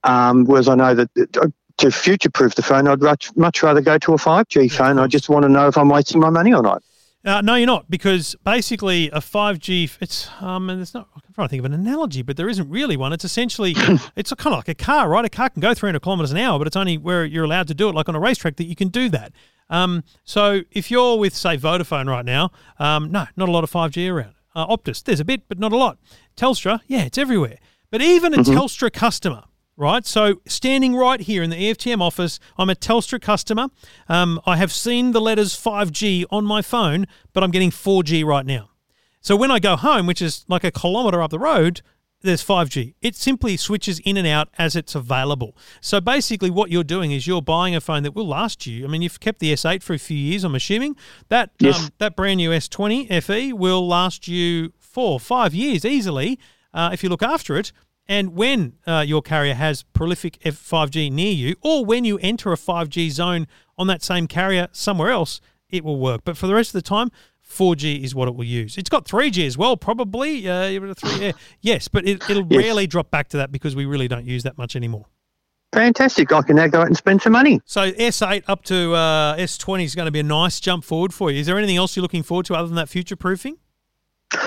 um, 0.06 0.46
whereas 0.46 0.70
I 0.70 0.76
know 0.76 0.96
that 0.96 1.10
uh, 1.38 1.48
to 1.78 1.92
future-proof 1.92 2.56
the 2.56 2.64
phone, 2.64 2.88
I'd 2.88 3.02
much, 3.02 3.36
much 3.36 3.62
rather 3.62 3.82
go 3.82 3.98
to 3.98 4.14
a 4.14 4.18
5G 4.18 4.72
phone. 4.72 5.00
I 5.00 5.08
just 5.08 5.28
want 5.28 5.44
to 5.44 5.50
know 5.50 5.68
if 5.68 5.78
I'm 5.78 5.90
wasting 5.90 6.22
my 6.22 6.30
money 6.30 6.54
or 6.54 6.62
not. 6.62 6.82
Uh, 7.26 7.42
no, 7.42 7.56
you're 7.56 7.68
not, 7.68 7.90
because 7.90 8.34
basically 8.46 9.10
a 9.10 9.20
5G, 9.20 9.98
it's 10.00 10.30
um, 10.40 10.70
and 10.70 10.82
it's 10.82 10.94
not. 10.94 11.10
I'm 11.14 11.34
trying 11.34 11.48
to 11.48 11.50
think 11.50 11.60
of 11.60 11.66
an 11.66 11.74
analogy, 11.74 12.22
but 12.22 12.38
there 12.38 12.48
isn't 12.48 12.70
really 12.70 12.96
one. 12.96 13.12
It's 13.12 13.26
essentially, 13.26 13.74
it's 14.16 14.32
kind 14.34 14.54
of 14.54 14.60
like 14.60 14.70
a 14.70 14.76
car, 14.76 15.10
right? 15.10 15.26
A 15.26 15.30
car 15.30 15.50
can 15.50 15.60
go 15.60 15.74
300 15.74 16.00
kilometers 16.00 16.32
an 16.32 16.38
hour, 16.38 16.58
but 16.58 16.68
it's 16.68 16.78
only 16.78 16.98
where 16.98 17.26
you're 17.26 17.44
allowed 17.44 17.68
to 17.68 17.74
do 17.74 17.90
it, 17.90 17.96
like 17.96 18.08
on 18.08 18.16
a 18.16 18.20
racetrack, 18.20 18.56
that 18.56 18.66
you 18.66 18.76
can 18.76 18.88
do 18.88 19.10
that. 19.10 19.34
Um, 19.70 20.04
so 20.24 20.62
if 20.72 20.90
you're 20.90 21.18
with, 21.18 21.36
say, 21.36 21.58
Vodafone 21.58 22.08
right 22.08 22.26
now, 22.26 22.52
um, 22.80 23.12
no, 23.12 23.28
not 23.36 23.50
a 23.50 23.52
lot 23.52 23.66
of 23.66 23.72
5G 23.72 24.12
around. 24.12 24.36
Uh, 24.56 24.68
Optus, 24.68 25.04
there's 25.04 25.20
a 25.20 25.26
bit, 25.26 25.44
but 25.50 25.60
not 25.60 25.74
a 25.74 25.78
lot. 25.78 25.98
Telstra, 26.38 26.80
yeah, 26.88 27.04
it's 27.04 27.18
everywhere. 27.18 27.58
But 27.92 28.02
even 28.02 28.34
a 28.34 28.38
Telstra 28.38 28.92
customer, 28.94 29.44
right? 29.80 30.06
So 30.06 30.42
standing 30.46 30.96
right 30.96 31.22
here 31.22 31.42
in 31.42 31.50
the 31.50 31.56
EFTM 31.56 32.02
office, 32.02 32.40
I'm 32.58 32.70
a 32.70 32.76
Telstra 32.76 33.20
customer. 33.20 33.70
Um, 34.08 34.40
I 34.46 34.58
have 34.58 34.72
seen 34.72 35.14
the 35.14 35.22
letters 35.22 35.56
5G 35.56 36.26
on 36.30 36.46
my 36.46 36.62
phone, 36.62 37.08
but 37.34 37.44
I'm 37.44 37.50
getting 37.52 37.72
4G 37.72 38.24
right 38.26 38.46
now. 38.46 38.70
So 39.22 39.36
when 39.36 39.50
I 39.50 39.60
go 39.60 39.76
home, 39.76 40.06
which 40.06 40.22
is 40.22 40.46
like 40.48 40.64
a 40.64 40.72
kilometre 40.72 41.22
up 41.22 41.32
the 41.32 41.40
road, 41.40 41.82
there's 42.22 42.44
5G. 42.46 42.96
It 43.02 43.16
simply 43.16 43.56
switches 43.56 44.00
in 44.00 44.18
and 44.18 44.28
out 44.28 44.50
as 44.58 44.76
it's 44.76 44.94
available. 44.94 45.56
So 45.80 46.02
basically, 46.02 46.50
what 46.50 46.70
you're 46.70 46.84
doing 46.84 47.14
is 47.14 47.26
you're 47.26 47.42
buying 47.42 47.74
a 47.76 47.80
phone 47.80 48.04
that 48.04 48.14
will 48.14 48.28
last 48.28 48.68
you. 48.68 48.84
I 48.84 48.90
mean, 48.90 49.02
you've 49.02 49.22
kept 49.22 49.40
the 49.40 49.54
S8 49.54 49.82
for 49.82 49.94
a 49.94 49.98
few 50.00 50.18
years, 50.18 50.44
I'm 50.44 50.56
assuming. 50.56 50.98
That 51.30 51.52
Yes. 51.60 51.80
um, 51.80 51.90
that 52.00 52.18
brand 52.18 52.38
new 52.38 52.50
S20 52.52 53.24
FE 53.24 53.54
will 53.54 53.88
last 53.88 54.28
you 54.28 54.74
four, 54.78 55.18
five 55.20 55.54
years 55.54 55.86
easily 55.86 56.38
uh, 56.74 56.90
if 56.92 57.04
you 57.04 57.10
look 57.10 57.24
after 57.24 57.56
it. 57.58 57.72
And 58.10 58.34
when 58.36 58.74
uh, 58.88 59.06
your 59.08 59.22
carrier 59.22 59.54
has 59.54 59.84
prolific 59.84 60.40
F- 60.44 60.56
5G 60.56 61.12
near 61.12 61.32
you, 61.32 61.56
or 61.62 61.86
when 61.86 62.04
you 62.04 62.18
enter 62.18 62.52
a 62.52 62.56
5G 62.58 63.12
zone 63.12 63.46
on 63.78 63.86
that 63.88 64.02
same 64.02 64.28
carrier 64.28 64.68
somewhere 64.72 65.12
else, 65.12 65.40
it 65.70 65.86
will 65.86 66.00
work. 66.00 66.22
But 66.26 66.36
for 66.36 66.48
the 66.48 66.56
rest 66.56 66.70
of 66.70 66.74
the 66.74 66.82
time, 66.82 67.12
4G 67.48 68.04
is 68.04 68.16
what 68.16 68.28
it 68.28 68.34
will 68.36 68.44
use. 68.46 68.80
It's 68.80 68.90
got 68.90 69.06
3G 69.06 69.46
as 69.46 69.60
well, 69.60 69.78
probably. 69.78 70.50
Uh, 70.50 70.94
three, 70.96 71.28
yeah. 71.28 71.32
Yes, 71.62 71.88
but 71.88 72.08
it, 72.08 72.28
it'll 72.30 72.48
Yes. 72.50 72.64
rarely 72.64 72.88
drop 72.88 73.12
back 73.12 73.28
to 73.30 73.38
that 73.38 73.52
because 73.52 73.76
we 73.76 73.86
really 73.86 74.08
don't 74.08 74.26
use 74.26 74.42
that 74.42 74.58
much 74.58 74.76
anymore. 74.76 75.06
Fantastic. 75.72 76.32
I 76.34 76.42
can 76.42 76.56
now 76.56 76.66
go 76.66 76.82
out 76.82 76.88
and 76.88 76.98
spend 76.98 77.22
some 77.22 77.34
money. 77.34 77.62
So 77.66 77.92
S8 77.92 78.44
up 78.48 78.64
to 78.66 78.94
uh, 78.96 79.36
S20 79.38 79.84
is 79.84 79.94
going 79.94 80.08
to 80.08 80.12
be 80.12 80.20
a 80.20 80.24
nice 80.24 80.60
jump 80.60 80.84
forward 80.84 81.14
for 81.14 81.30
you. 81.30 81.40
Is 81.40 81.46
there 81.46 81.60
anything 81.60 81.78
else 81.78 81.96
you're 81.96 82.02
looking 82.02 82.24
forward 82.24 82.48
to 82.48 82.56
other 82.56 82.68
than 82.68 82.76
that 82.78 82.90
future 82.90 83.16
proofing? 83.16 83.58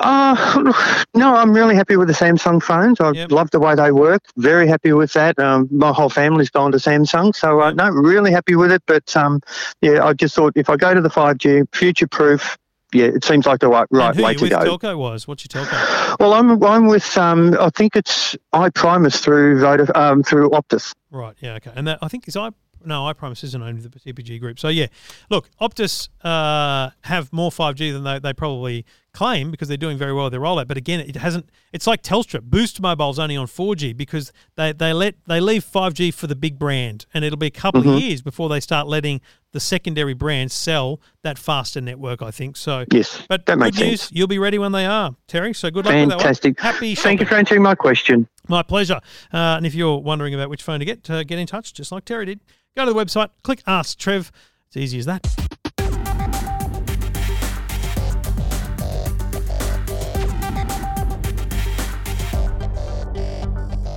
Uh, 0.00 0.72
no, 1.14 1.34
I'm 1.34 1.52
really 1.52 1.74
happy 1.74 1.96
with 1.96 2.08
the 2.08 2.14
Samsung 2.14 2.62
phones. 2.62 3.00
I 3.00 3.10
Yep. 3.12 3.32
love 3.32 3.50
the 3.50 3.58
way 3.60 3.74
they 3.74 3.90
work. 3.90 4.22
Very 4.36 4.68
happy 4.68 4.92
with 4.92 5.12
that. 5.14 5.38
Um, 5.38 5.68
my 5.70 5.92
whole 5.92 6.10
family's 6.10 6.50
gone 6.50 6.72
to 6.72 6.78
Samsung, 6.78 7.34
so 7.34 7.60
uh, 7.60 7.72
no, 7.72 7.88
really 7.90 8.30
happy 8.30 8.54
with 8.54 8.70
it. 8.70 8.82
But 8.86 9.16
um, 9.16 9.40
yeah, 9.80 10.04
I 10.04 10.12
just 10.12 10.34
thought 10.34 10.52
if 10.56 10.68
I 10.70 10.76
go 10.76 10.94
to 10.94 11.00
the 11.00 11.10
5G, 11.10 11.74
future 11.74 12.06
proof. 12.06 12.56
Yeah, 12.94 13.04
it 13.04 13.22
seems 13.22 13.44
like 13.44 13.60
the 13.60 13.68
right, 13.68 13.86
right 13.90 14.16
way 14.16 14.32
to 14.34 14.48
go. 14.48 14.78
telco 14.78 14.96
was? 14.96 15.28
What's 15.28 15.44
your 15.44 15.62
telco? 15.66 16.18
Well, 16.18 16.32
I'm 16.32 16.62
I'm 16.64 16.86
with 16.86 17.18
um, 17.18 17.54
I 17.60 17.68
think 17.68 17.94
it's 17.96 18.34
iPrimus 18.54 19.20
through 19.20 19.60
Voda, 19.60 19.98
um, 20.00 20.22
through 20.22 20.48
Optus. 20.50 20.94
Right. 21.10 21.34
Yeah. 21.40 21.56
Okay. 21.56 21.70
And 21.74 21.86
that 21.86 21.98
I 22.00 22.08
think 22.08 22.26
is 22.28 22.34
I 22.34 22.48
no 22.84 23.06
I 23.06 23.12
iPrimus 23.12 23.42
isn't 23.44 23.62
owned 23.62 23.80
the 23.82 23.88
TPG 24.12 24.40
group. 24.40 24.58
So 24.58 24.68
yeah, 24.68 24.86
look, 25.30 25.48
Optus 25.60 26.08
uh, 26.22 26.90
have 27.02 27.32
more 27.32 27.50
5G 27.50 27.92
than 27.92 28.04
they, 28.04 28.18
they 28.18 28.32
probably 28.32 28.84
claim 29.12 29.50
because 29.50 29.66
they're 29.68 29.76
doing 29.76 29.98
very 29.98 30.12
well 30.12 30.24
with 30.26 30.32
their 30.32 30.40
rollout. 30.40 30.68
But 30.68 30.76
again, 30.76 31.00
it 31.00 31.16
hasn't. 31.16 31.48
It's 31.72 31.86
like 31.86 32.02
Telstra. 32.02 32.40
Boost 32.42 32.80
Mobile's 32.80 33.18
only 33.18 33.36
on 33.36 33.46
4G 33.46 33.96
because 33.96 34.32
they 34.56 34.72
they 34.72 34.92
let 34.92 35.14
they 35.26 35.40
leave 35.40 35.64
5G 35.64 36.12
for 36.14 36.26
the 36.26 36.36
big 36.36 36.58
brand, 36.58 37.06
and 37.14 37.24
it'll 37.24 37.36
be 37.38 37.46
a 37.46 37.50
couple 37.50 37.78
Mm-hmm. 37.82 37.90
of 37.90 38.00
years 38.00 38.22
before 38.22 38.48
they 38.48 38.60
start 38.60 38.86
letting 38.88 39.20
the 39.52 39.60
secondary 39.60 40.12
brands 40.14 40.52
sell 40.52 41.00
that 41.22 41.38
faster 41.38 41.80
network. 41.80 42.20
I 42.22 42.30
think 42.30 42.56
so. 42.56 42.84
Yes, 42.92 43.22
But 43.28 43.46
that 43.46 43.54
good 43.54 43.58
makes 43.60 43.78
news, 43.78 44.00
sense. 44.02 44.12
you'll 44.12 44.26
be 44.26 44.38
ready 44.38 44.58
when 44.58 44.72
they 44.72 44.84
are, 44.84 45.14
Terry. 45.26 45.54
So 45.54 45.70
good 45.70 45.86
luck 45.86 45.94
with 45.94 46.10
Fantastic. 46.10 46.56
that 46.58 46.64
one. 46.64 46.72
Happy 46.74 46.94
Thank 46.94 47.20
you 47.20 47.26
for 47.26 47.34
answering 47.36 47.62
my 47.62 47.74
question. 47.74 48.28
My 48.46 48.62
pleasure. 48.62 49.00
Uh, 49.32 49.56
and 49.56 49.64
if 49.64 49.74
you're 49.74 49.98
wondering 49.98 50.34
about 50.34 50.50
which 50.50 50.62
phone 50.62 50.80
to 50.80 50.84
get, 50.84 51.08
uh, 51.08 51.22
get 51.24 51.38
in 51.38 51.46
touch, 51.46 51.72
just 51.72 51.90
like 51.92 52.04
Terry 52.04 52.26
did. 52.26 52.40
Go 52.78 52.84
to 52.84 52.92
the 52.92 53.04
website, 53.04 53.30
click 53.42 53.60
Ask 53.66 53.98
Trev. 53.98 54.30
It's 54.68 54.76
easy 54.76 55.00
as 55.00 55.06
that. 55.06 55.26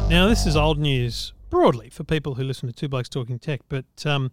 Now, 0.10 0.28
this 0.28 0.48
is 0.48 0.56
old 0.56 0.80
news 0.80 1.32
broadly 1.52 1.92
for 1.92 2.04
people 2.04 2.34
who 2.34 2.44
listen 2.44 2.68
to 2.70 2.74
Two 2.74 2.88
Blokes 2.88 3.08
Talking 3.08 3.38
Tech, 3.38 3.62
but 3.70 3.86
um, 4.04 4.32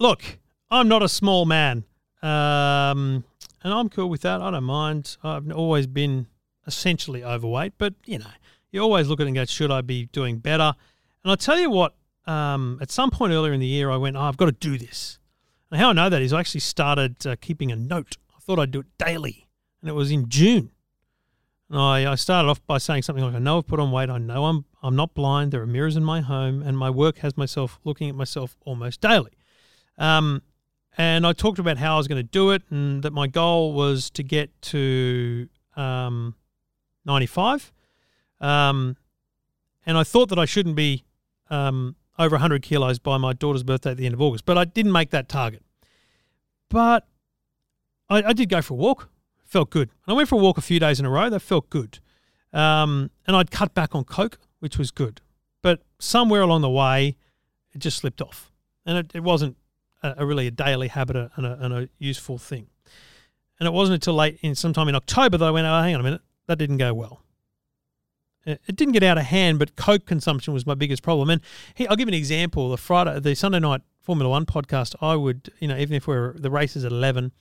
look, 0.00 0.40
I'm 0.68 0.88
not 0.88 1.04
a 1.04 1.08
small 1.08 1.46
man, 1.46 1.84
um, 2.22 3.22
and 3.62 3.72
I'm 3.72 3.88
cool 3.88 4.10
with 4.10 4.22
that. 4.22 4.40
I 4.42 4.50
don't 4.50 4.64
mind. 4.64 5.16
I've 5.22 5.48
always 5.52 5.86
been 5.86 6.26
essentially 6.66 7.22
overweight, 7.22 7.74
but 7.78 7.94
you 8.04 8.18
know, 8.18 8.32
you 8.72 8.80
always 8.80 9.06
look 9.06 9.20
at 9.20 9.26
it 9.26 9.28
and 9.28 9.36
go, 9.36 9.44
should 9.44 9.70
I 9.70 9.80
be 9.80 10.06
doing 10.06 10.38
better? 10.38 10.74
And 11.22 11.30
I'll 11.30 11.36
tell 11.36 11.60
you 11.60 11.70
what, 11.70 11.94
um, 12.26 12.78
at 12.80 12.90
some 12.90 13.10
point 13.10 13.32
earlier 13.32 13.52
in 13.52 13.60
the 13.60 13.66
year, 13.66 13.90
I 13.90 13.96
went, 13.96 14.16
oh, 14.16 14.20
I've 14.20 14.36
got 14.36 14.46
to 14.46 14.52
do 14.52 14.78
this. 14.78 15.18
And 15.70 15.80
how 15.80 15.90
I 15.90 15.92
know 15.92 16.08
that 16.08 16.22
is 16.22 16.32
I 16.32 16.40
actually 16.40 16.60
started 16.60 17.26
uh, 17.26 17.36
keeping 17.40 17.70
a 17.70 17.76
note. 17.76 18.16
I 18.36 18.40
thought 18.40 18.58
I'd 18.58 18.70
do 18.70 18.80
it 18.80 18.86
daily, 18.98 19.48
and 19.80 19.88
it 19.88 19.94
was 19.94 20.10
in 20.10 20.28
June. 20.28 20.72
And 21.68 21.78
I, 21.78 22.12
I 22.12 22.14
started 22.16 22.48
off 22.48 22.64
by 22.66 22.78
saying 22.78 23.02
something 23.02 23.24
like, 23.24 23.34
I 23.34 23.38
know 23.38 23.58
I've 23.58 23.66
put 23.66 23.78
on 23.78 23.92
weight. 23.92 24.10
I 24.10 24.18
know 24.18 24.46
I'm, 24.46 24.64
I'm 24.82 24.96
not 24.96 25.14
blind. 25.14 25.52
There 25.52 25.62
are 25.62 25.66
mirrors 25.66 25.96
in 25.96 26.04
my 26.04 26.20
home, 26.20 26.62
and 26.62 26.76
my 26.76 26.90
work 26.90 27.18
has 27.18 27.36
myself 27.36 27.78
looking 27.84 28.08
at 28.08 28.16
myself 28.16 28.56
almost 28.64 29.00
daily. 29.00 29.30
Um, 29.96 30.42
and 30.98 31.26
I 31.26 31.32
talked 31.32 31.60
about 31.60 31.78
how 31.78 31.94
I 31.94 31.98
was 31.98 32.08
going 32.08 32.18
to 32.18 32.28
do 32.28 32.50
it, 32.50 32.62
and 32.70 33.02
that 33.04 33.12
my 33.12 33.28
goal 33.28 33.72
was 33.72 34.10
to 34.10 34.24
get 34.24 34.50
to 34.62 35.48
um, 35.76 36.34
95. 37.04 37.72
Um, 38.40 38.96
and 39.86 39.96
I 39.96 40.02
thought 40.02 40.28
that 40.30 40.38
I 40.38 40.44
shouldn't 40.44 40.76
be 40.76 41.04
um, 41.50 41.94
over 42.20 42.34
100 42.34 42.62
kilos 42.62 42.98
by 42.98 43.16
my 43.16 43.32
daughter's 43.32 43.62
birthday 43.62 43.92
at 43.92 43.96
the 43.96 44.04
end 44.04 44.14
of 44.14 44.20
August, 44.20 44.44
but 44.44 44.58
I 44.58 44.64
didn't 44.64 44.92
make 44.92 45.10
that 45.10 45.28
target. 45.28 45.62
But 46.68 47.06
I, 48.08 48.22
I 48.22 48.32
did 48.32 48.48
go 48.48 48.60
for 48.60 48.74
a 48.74 48.76
walk. 48.76 49.08
Felt 49.44 49.70
good. 49.70 49.88
And 50.06 50.12
I 50.12 50.16
went 50.16 50.28
for 50.28 50.36
a 50.36 50.42
walk 50.42 50.58
a 50.58 50.60
few 50.60 50.78
days 50.78 51.00
in 51.00 51.06
a 51.06 51.10
row. 51.10 51.30
That 51.30 51.40
felt 51.40 51.70
good. 51.70 51.98
Um, 52.52 53.10
and 53.26 53.34
I'd 53.34 53.50
cut 53.50 53.74
back 53.74 53.94
on 53.94 54.04
Coke, 54.04 54.38
which 54.60 54.78
was 54.78 54.90
good. 54.90 55.20
But 55.62 55.82
somewhere 55.98 56.42
along 56.42 56.60
the 56.60 56.70
way, 56.70 57.16
it 57.72 57.78
just 57.78 57.98
slipped 57.98 58.20
off. 58.20 58.52
And 58.84 58.98
it, 58.98 59.10
it 59.14 59.20
wasn't 59.20 59.56
a, 60.02 60.14
a 60.18 60.26
really 60.26 60.46
a 60.46 60.50
daily 60.50 60.88
habit 60.88 61.16
and 61.36 61.46
a, 61.46 61.58
and 61.60 61.72
a 61.72 61.88
useful 61.98 62.38
thing. 62.38 62.66
And 63.58 63.66
it 63.66 63.72
wasn't 63.72 63.94
until 63.94 64.14
late 64.14 64.38
in 64.42 64.54
sometime 64.54 64.88
in 64.88 64.94
October 64.94 65.36
that 65.38 65.44
I 65.44 65.50
went, 65.50 65.66
oh, 65.66 65.82
hang 65.82 65.94
on 65.94 66.00
a 66.00 66.04
minute, 66.04 66.22
that 66.46 66.56
didn't 66.56 66.78
go 66.78 66.94
well. 66.94 67.22
It 68.46 68.74
didn't 68.74 68.92
get 68.92 69.02
out 69.02 69.18
of 69.18 69.24
hand, 69.24 69.58
but 69.58 69.76
Coke 69.76 70.06
consumption 70.06 70.54
was 70.54 70.66
my 70.66 70.74
biggest 70.74 71.02
problem. 71.02 71.28
And 71.28 71.42
here, 71.74 71.86
I'll 71.90 71.96
give 71.96 72.08
an 72.08 72.14
example. 72.14 72.70
The 72.70 72.78
Friday, 72.78 73.20
the 73.20 73.34
Sunday 73.34 73.58
night 73.58 73.82
Formula 74.00 74.30
One 74.30 74.46
podcast, 74.46 74.94
I 75.02 75.14
would, 75.14 75.52
you 75.60 75.68
know, 75.68 75.76
even 75.76 75.94
if 75.94 76.06
we're 76.06 76.32
the 76.32 76.50
race 76.50 76.74
is 76.74 76.84
at 76.84 76.90
eleven, 76.90 77.32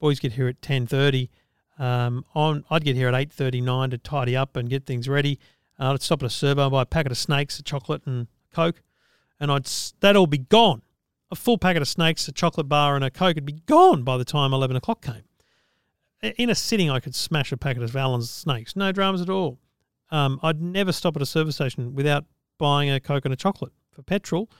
boys 0.00 0.18
get 0.18 0.32
here 0.32 0.48
at 0.48 0.62
ten 0.62 0.86
thirty. 0.86 1.30
Um, 1.78 2.24
on 2.34 2.64
I'd 2.70 2.84
get 2.84 2.96
here 2.96 3.08
at 3.08 3.14
eight 3.14 3.30
thirty 3.30 3.60
nine 3.60 3.90
to 3.90 3.98
tidy 3.98 4.34
up 4.34 4.56
and 4.56 4.70
get 4.70 4.86
things 4.86 5.08
ready. 5.08 5.38
Uh, 5.78 5.92
I'd 5.92 6.02
stop 6.02 6.22
at 6.22 6.26
a 6.26 6.30
servo, 6.30 6.62
and 6.62 6.72
buy 6.72 6.82
a 6.82 6.86
packet 6.86 7.12
of 7.12 7.18
snakes, 7.18 7.58
a 7.58 7.62
chocolate, 7.62 8.02
and 8.06 8.26
Coke, 8.50 8.82
and 9.38 9.52
I'd 9.52 9.66
that'd 10.00 10.16
all 10.16 10.26
be 10.26 10.38
gone. 10.38 10.80
A 11.30 11.36
full 11.36 11.58
packet 11.58 11.82
of 11.82 11.88
snakes, 11.88 12.26
a 12.28 12.32
chocolate 12.32 12.68
bar, 12.68 12.94
and 12.94 13.04
a 13.04 13.10
Coke 13.10 13.34
would 13.34 13.44
be 13.44 13.60
gone 13.66 14.04
by 14.04 14.16
the 14.16 14.24
time 14.24 14.54
eleven 14.54 14.74
o'clock 14.76 15.02
came. 15.02 15.24
In 16.38 16.48
a 16.48 16.54
sitting, 16.54 16.90
I 16.90 16.98
could 16.98 17.14
smash 17.14 17.52
a 17.52 17.58
packet 17.58 17.82
of 17.82 17.94
Allen's 17.94 18.30
snakes, 18.30 18.74
no 18.74 18.90
dramas 18.90 19.20
at 19.20 19.28
all. 19.28 19.58
Um, 20.10 20.38
I'd 20.42 20.60
never 20.60 20.92
stop 20.92 21.16
at 21.16 21.22
a 21.22 21.26
service 21.26 21.56
station 21.56 21.94
without 21.94 22.24
buying 22.58 22.90
a 22.90 23.00
Coke 23.00 23.24
and 23.24 23.34
a 23.34 23.36
chocolate 23.36 23.72
for 23.90 24.02
petrol, 24.02 24.50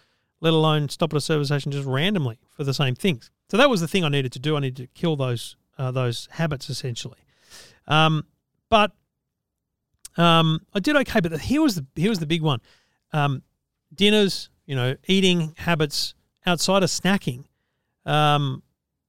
let 0.41 0.53
alone 0.53 0.89
stop 0.89 1.13
at 1.13 1.17
a 1.17 1.21
service 1.21 1.49
station 1.49 1.73
just 1.73 1.87
randomly 1.87 2.39
for 2.51 2.65
the 2.65 2.75
same 2.75 2.95
things. 2.95 3.31
So 3.51 3.57
that 3.57 3.71
was 3.71 3.81
the 3.81 3.89
thing 3.89 4.05
I 4.05 4.09
needed 4.09 4.33
to 4.33 4.39
do. 4.39 4.57
I 4.57 4.61
needed 4.61 4.77
to 4.77 4.87
kill 4.89 5.17
those 5.17 5.57
uh, 5.79 5.91
those 5.91 6.29
habits 6.33 6.69
essentially. 6.71 7.19
Um, 7.87 8.27
but 8.69 8.93
um, 10.17 10.61
I 10.75 10.81
did 10.81 10.97
okay. 10.97 11.21
But 11.21 11.41
here 11.41 11.63
was 11.63 11.77
the 11.77 11.87
here 11.95 12.11
was 12.11 12.19
the 12.19 12.27
big 12.27 12.43
one: 12.43 12.61
um, 13.13 13.43
dinners. 13.95 14.51
You 14.67 14.75
know, 14.75 14.97
eating 15.07 15.55
habits 15.59 16.15
outside 16.45 16.83
of 16.83 16.91
snacking 16.91 17.45
um, 18.05 18.65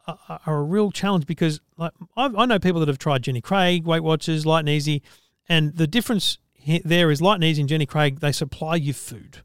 are, 0.06 0.40
are 0.46 0.58
a 0.58 0.64
real 0.64 0.92
challenge 0.92 1.26
because 1.26 1.60
like 1.78 1.94
I, 2.16 2.26
I 2.26 2.46
know 2.46 2.60
people 2.60 2.80
that 2.82 2.90
have 2.90 3.00
tried 3.00 3.24
Jenny 3.24 3.42
Craig, 3.42 3.86
Weight 3.86 4.04
Watchers, 4.04 4.46
Light 4.46 4.60
and 4.60 4.70
Easy, 4.70 5.02
and 5.48 5.76
the 5.76 5.88
difference 5.88 6.38
there 6.84 7.12
is 7.12 7.22
Light 7.22 7.36
and 7.36 7.44
Easy 7.44 7.62
and 7.62 7.70
Jenny 7.70 7.86
Craig 7.86 8.20
they 8.20 8.32
supply 8.32 8.76
you 8.76 8.94
food, 8.94 9.44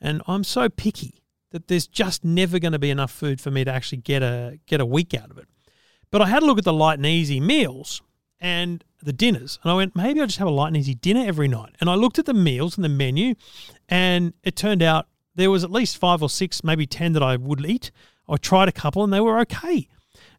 and 0.00 0.22
I'm 0.26 0.44
so 0.44 0.68
picky 0.68 1.22
that 1.50 1.68
there's 1.68 1.86
just 1.86 2.24
never 2.24 2.58
going 2.58 2.72
to 2.72 2.78
be 2.78 2.90
enough 2.90 3.12
food 3.12 3.40
for 3.40 3.50
me 3.50 3.64
to 3.64 3.70
actually 3.70 3.98
get 3.98 4.22
a 4.22 4.58
get 4.66 4.80
a 4.80 4.86
week 4.86 5.14
out 5.14 5.30
of 5.30 5.38
it. 5.38 5.48
But 6.10 6.22
I 6.22 6.26
had 6.26 6.42
a 6.42 6.46
look 6.46 6.58
at 6.58 6.64
the 6.64 6.72
light 6.72 6.98
and 6.98 7.06
easy 7.06 7.40
meals 7.40 8.02
and 8.40 8.84
the 9.02 9.12
dinners, 9.12 9.58
and 9.62 9.72
I 9.72 9.74
went 9.74 9.96
maybe 9.96 10.20
I'll 10.20 10.26
just 10.26 10.38
have 10.38 10.48
a 10.48 10.52
light 10.52 10.68
and 10.68 10.76
easy 10.76 10.94
dinner 10.94 11.24
every 11.26 11.48
night. 11.48 11.74
And 11.80 11.90
I 11.90 11.94
looked 11.94 12.18
at 12.18 12.26
the 12.26 12.34
meals 12.34 12.76
and 12.76 12.84
the 12.84 12.88
menu, 12.88 13.34
and 13.88 14.34
it 14.42 14.56
turned 14.56 14.82
out 14.82 15.06
there 15.34 15.50
was 15.50 15.64
at 15.64 15.70
least 15.70 15.96
five 15.96 16.22
or 16.22 16.30
six, 16.30 16.62
maybe 16.62 16.86
ten 16.86 17.12
that 17.12 17.22
I 17.22 17.36
would 17.36 17.64
eat. 17.64 17.90
I 18.28 18.36
tried 18.36 18.68
a 18.68 18.72
couple 18.72 19.04
and 19.04 19.12
they 19.12 19.20
were 19.20 19.38
okay. 19.40 19.88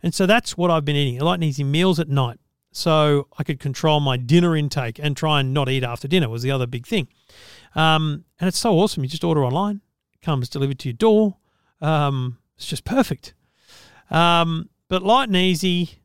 And 0.02 0.14
so 0.14 0.26
that's 0.26 0.58
what 0.58 0.72
I've 0.72 0.86
been 0.86 0.96
eating 0.96 1.20
light 1.20 1.36
and 1.36 1.44
easy 1.44 1.64
meals 1.64 2.00
at 2.00 2.10
night. 2.10 2.40
So 2.76 3.30
I 3.38 3.46
could 3.46 3.62
control 3.62 4.02
my 4.02 4.18
dinner 4.18 4.54
intake 4.54 5.00
and 5.00 5.16
try 5.16 5.40
and 5.40 5.54
not 5.54 5.70
eat 5.70 5.82
after 5.82 6.10
dinner 6.10 6.28
was 6.28 6.44
the 6.44 6.52
other 6.52 6.68
big 6.68 6.86
thing. 6.86 7.08
Um, 7.74 8.26
and 8.38 8.50
it's 8.50 8.58
so 8.58 8.78
awesome. 8.78 9.02
You 9.02 9.08
just 9.08 9.24
order 9.24 9.46
online, 9.46 9.80
it 10.14 10.22
comes 10.22 10.50
delivered 10.50 10.80
to 10.80 10.90
your 10.90 10.94
door. 10.98 11.38
Um, 11.80 12.38
it's 12.58 12.66
just 12.68 12.84
perfect. 12.84 13.34
Um, 14.12 14.70
but 14.90 15.04
light 15.04 15.30
and 15.30 15.38
easy, 15.38 16.02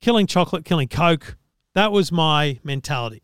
killing 0.00 0.26
chocolate, 0.26 0.64
killing 0.64 0.88
Coke, 0.88 1.36
that 1.74 1.92
was 1.92 2.10
my 2.10 2.58
mentality. 2.64 3.22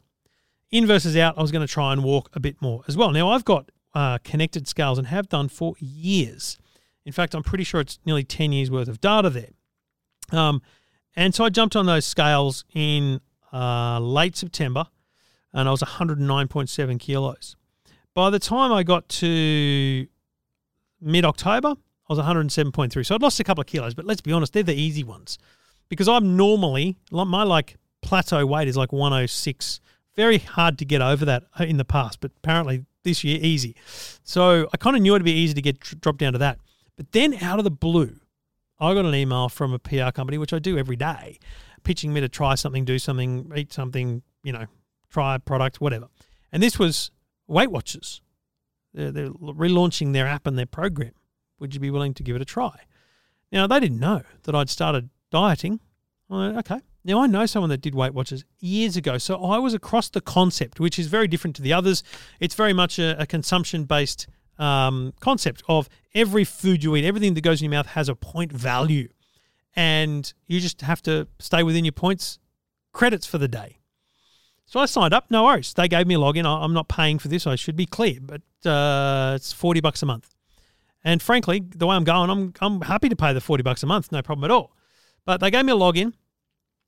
In 0.71 0.87
versus 0.87 1.17
out, 1.17 1.37
I 1.37 1.43
was 1.43 1.51
going 1.51 1.67
to 1.67 1.73
try 1.73 1.93
and 1.93 2.05
walk 2.05 2.31
a 2.33 2.39
bit 2.39 2.63
more 2.63 2.85
as 2.87 2.97
well. 2.97 3.11
Now, 3.11 3.31
I've 3.31 3.45
got 3.45 3.73
uh, 3.93 4.19
connected 4.23 4.69
scales 4.69 4.99
and 4.99 5.09
have 5.09 5.29
done 5.29 5.49
for 5.49 5.75
years. 5.81 6.59
In 7.05 7.11
fact, 7.11 7.35
I'm 7.35 7.43
pretty 7.43 7.65
sure 7.65 7.81
it's 7.81 7.99
nearly 8.07 8.23
10 8.23 8.53
years 8.53 8.71
worth 8.71 8.87
of 8.87 9.01
data 9.01 9.31
there. 9.31 9.51
Um, 10.31 10.63
and 11.17 11.35
so 11.35 11.45
I 11.45 11.51
jumped 11.51 11.77
on 11.77 11.87
those 11.87 12.05
scales 12.05 12.65
in 12.75 13.21
uh, 13.53 13.99
late 14.01 14.37
September 14.37 14.87
and 15.53 15.69
I 15.69 15.71
was 15.71 15.83
109.7 15.83 17.01
kilos. 17.01 17.57
By 18.15 18.31
the 18.31 18.39
time 18.39 18.73
I 18.73 18.83
got 18.83 19.09
to 19.09 20.07
mid 21.01 21.25
October, 21.25 21.69
I 21.69 22.13
was 22.13 22.19
107.3. 22.19 23.07
So 23.07 23.15
I'd 23.15 23.23
lost 23.23 23.41
a 23.41 23.45
couple 23.45 23.61
of 23.61 23.67
kilos, 23.67 23.95
but 23.95 24.05
let's 24.05 24.21
be 24.21 24.33
honest, 24.33 24.53
they're 24.53 24.63
the 24.63 24.75
easy 24.75 25.05
ones 25.05 25.39
because 25.89 26.09
I'm 26.09 26.37
normally, 26.37 26.97
my 27.11 27.43
like 27.43 27.77
plateau 28.03 28.47
weight 28.47 28.69
is 28.69 28.77
like 28.77 28.93
106. 28.93 29.81
Very 30.17 30.39
hard 30.39 30.79
to 30.79 30.85
get 30.85 31.01
over 31.01 31.25
that 31.25 31.45
in 31.61 31.77
the 31.77 31.85
past, 31.85 32.21
but 32.21 32.33
apparently 32.39 32.85
this 33.05 33.25
year 33.25 33.39
easy. 33.41 33.77
So 34.23 34.69
I 34.73 34.77
kind 34.77 34.97
of 34.97 35.03
knew 35.03 35.15
it'd 35.15 35.25
be 35.25 35.33
easy 35.33 35.55
to 35.55 35.63
get 35.63 35.81
dropped 35.81 36.19
down 36.19 36.33
to 36.33 36.39
that. 36.39 36.59
But 36.97 37.13
then 37.13 37.35
out 37.35 37.59
of 37.59 37.65
the 37.65 37.71
blue, 37.71 38.17
I 38.81 38.95
got 38.95 39.05
an 39.05 39.15
email 39.15 39.49
from 39.49 39.73
a 39.73 39.79
PR 39.79 40.11
company, 40.11 40.39
which 40.39 40.53
I 40.53 40.59
do 40.59 40.79
every 40.79 40.97
day, 40.97 41.39
pitching 41.85 42.13
me 42.13 42.21
to 42.21 42.29
try 42.29 42.55
something, 42.55 42.85
do 42.85 42.99
something, 42.99 43.51
eat 43.55 43.73
something, 43.73 44.23
you 44.43 44.53
know, 44.53 44.67
try 45.11 45.35
a 45.35 45.39
product, 45.39 45.81
whatever. 45.81 46.09
And 46.53 46.63
this 46.63 46.79
was 46.79 47.11
Weight 47.47 47.71
Watchers. 47.71 48.23
They're, 48.95 49.13
they're 49.13 49.31
relaunching 49.31 50.13
their 50.13 50.27
app 50.27 50.47
and 50.47 50.59
their 50.59 50.67
program. 50.67 51.13
Would 51.59 51.75
you 51.75 51.81
be 51.81 51.91
willing 51.91 52.15
to 52.15 52.23
give 52.23 52.37
it 52.37 52.43
a 52.43 52.47
try? 52.47 52.81
Now, 53.53 53.67
they 53.67 53.81
didn't 53.81 54.01
know 54.01 54.23
that 54.45 54.55
I'd 54.55 54.71
started 54.71 55.11
dieting. 55.31 55.81
Okay. 56.31 56.81
Now 57.03 57.23
I 57.23 57.27
know 57.27 57.47
someone 57.47 57.71
that 57.71 57.81
did 57.81 57.95
Weight 57.95 58.13
Watchers 58.13 58.45
years 58.61 58.97
ago, 58.97 59.17
so 59.17 59.43
I 59.43 59.59
was 59.59 59.73
across 59.73 60.11
the 60.11 60.21
concept, 60.21 60.79
which 60.79 60.99
is 60.99 61.07
very 61.07 61.27
different 61.27 61.57
to 61.57 61.63
the 61.63 61.73
others. 61.73 62.03
It's 62.41 62.55
very 62.55 62.75
much 62.75 62.99
a, 62.99 63.21
a 63.21 63.27
consumption 63.27 63.85
based 63.85 64.27
um, 64.61 65.13
concept 65.21 65.63
of 65.69 65.89
every 66.15 66.45
food 66.45 66.85
you 66.85 66.95
eat, 66.97 67.05
everything 67.05 67.35
that 67.35 67.41
goes 67.41 67.61
in 67.61 67.71
your 67.71 67.79
mouth 67.79 67.89
has 67.89 68.09
a 68.09 68.15
point 68.15 68.53
value, 68.53 69.09
and 69.75 70.33
you 70.47 70.61
just 70.61 70.83
have 70.83 71.03
to 71.03 71.27
stay 71.39 71.63
within 71.63 71.85
your 71.85 71.93
points 71.93 72.39
credits 72.93 73.27
for 73.27 73.39
the 73.39 73.49
day. 73.49 73.79
So 74.67 74.79
I 74.79 74.87
signed 74.87 75.13
up, 75.13 75.31
no 75.31 75.45
worries. 75.45 75.75
They 75.75 75.89
gave 75.89 76.07
me 76.07 76.15
a 76.15 76.19
login. 76.19 76.45
I'm 76.45 76.73
not 76.73 76.89
paying 76.89 77.19
for 77.19 77.27
this. 77.27 77.47
I 77.47 77.57
should 77.57 77.75
be 77.75 77.87
clear, 77.87 78.19
but 78.21 78.43
uh, 78.69 79.33
it's 79.35 79.53
forty 79.53 79.81
bucks 79.81 80.03
a 80.03 80.07
month. 80.07 80.35
And 81.03 81.21
frankly, 81.21 81.65
the 81.75 81.87
way 81.87 81.97
I'm 81.97 82.05
going, 82.05 82.31
I'm 82.31 82.53
I'm 82.61 82.81
happy 82.83 83.09
to 83.09 83.17
pay 83.17 83.33
the 83.33 83.41
forty 83.41 83.63
bucks 83.63 83.83
a 83.83 83.87
month, 83.87 84.13
no 84.13 84.23
problem 84.23 84.45
at 84.45 84.51
all. 84.53 84.77
But 85.25 85.41
they 85.41 85.51
gave 85.51 85.65
me 85.65 85.73
a 85.73 85.77
login, 85.77 86.13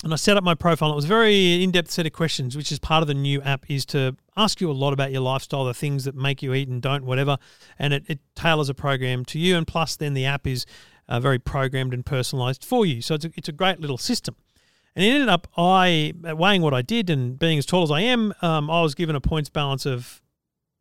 and 0.03 0.13
I 0.13 0.17
set 0.17 0.37
up 0.37 0.43
my 0.43 0.55
profile. 0.55 0.93
It 0.93 0.97
was 0.97 1.05
a 1.05 1.09
very 1.09 1.63
in-depth 1.63 1.91
set 1.91 2.07
of 2.07 2.13
questions, 2.13 2.57
which 2.57 2.73
is 2.73 2.79
part 2.79 3.03
of 3.03 3.09
the 3.09 3.15
new 3.15 3.41
app, 3.43 3.71
is 3.71 3.87
to 3.87 4.17
ask 4.37 4.61
you 4.61 4.71
a 4.71 4.73
lot 4.73 4.93
about 4.93 5.13
your 5.13 5.21
lifestyle, 5.21 5.65
the 5.65 5.75
things 5.75 6.05
that 6.05 6.17
make 6.17 6.43
you 6.43 6.55
eat 6.55 6.69
and 6.69 6.83
don't, 6.83 7.05
whatever. 7.05 7.39
And 7.79 7.93
it, 7.95 8.05
it 8.09 8.19
tailors 8.35 8.69
a 8.69 8.75
program 8.75 9.25
to 9.27 9.39
you. 9.39 9.57
And 9.57 9.67
plus, 9.67 9.95
then 9.95 10.15
the 10.15 10.27
app 10.27 10.47
is 10.47 10.67
uh, 11.09 11.21
very 11.21 11.39
programmed 11.39 11.95
and 11.95 12.05
personalized 12.05 12.65
for 12.65 12.85
you. 12.85 13.01
So 13.01 13.15
it's 13.15 13.25
a, 13.25 13.31
it's 13.37 13.49
a 13.49 13.53
great 13.53 13.81
little 13.81 13.99
system. 13.99 14.35
And 14.97 15.05
it 15.05 15.09
ended 15.09 15.29
up, 15.29 15.47
I 15.57 16.13
weighing 16.23 16.63
what 16.63 16.75
I 16.75 16.83
did 16.83 17.09
and 17.09 17.39
being 17.39 17.59
as 17.59 17.65
tall 17.65 17.83
as 17.83 17.91
I 17.91 18.01
am, 18.01 18.35
um, 18.43 18.71
I 18.71 18.83
was 18.83 18.95
given 18.95 19.17
a 19.17 19.21
points 19.21 19.49
balance 19.49 19.87
of 19.87 20.21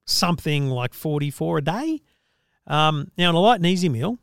something 0.05 0.67
like 0.67 0.93
44 0.93 1.59
a 1.59 1.61
day. 1.61 2.01
Um, 2.67 3.11
now, 3.17 3.29
in 3.29 3.35
a 3.35 3.39
light 3.39 3.55
and 3.55 3.65
easy 3.65 3.89
meal, 3.89 4.19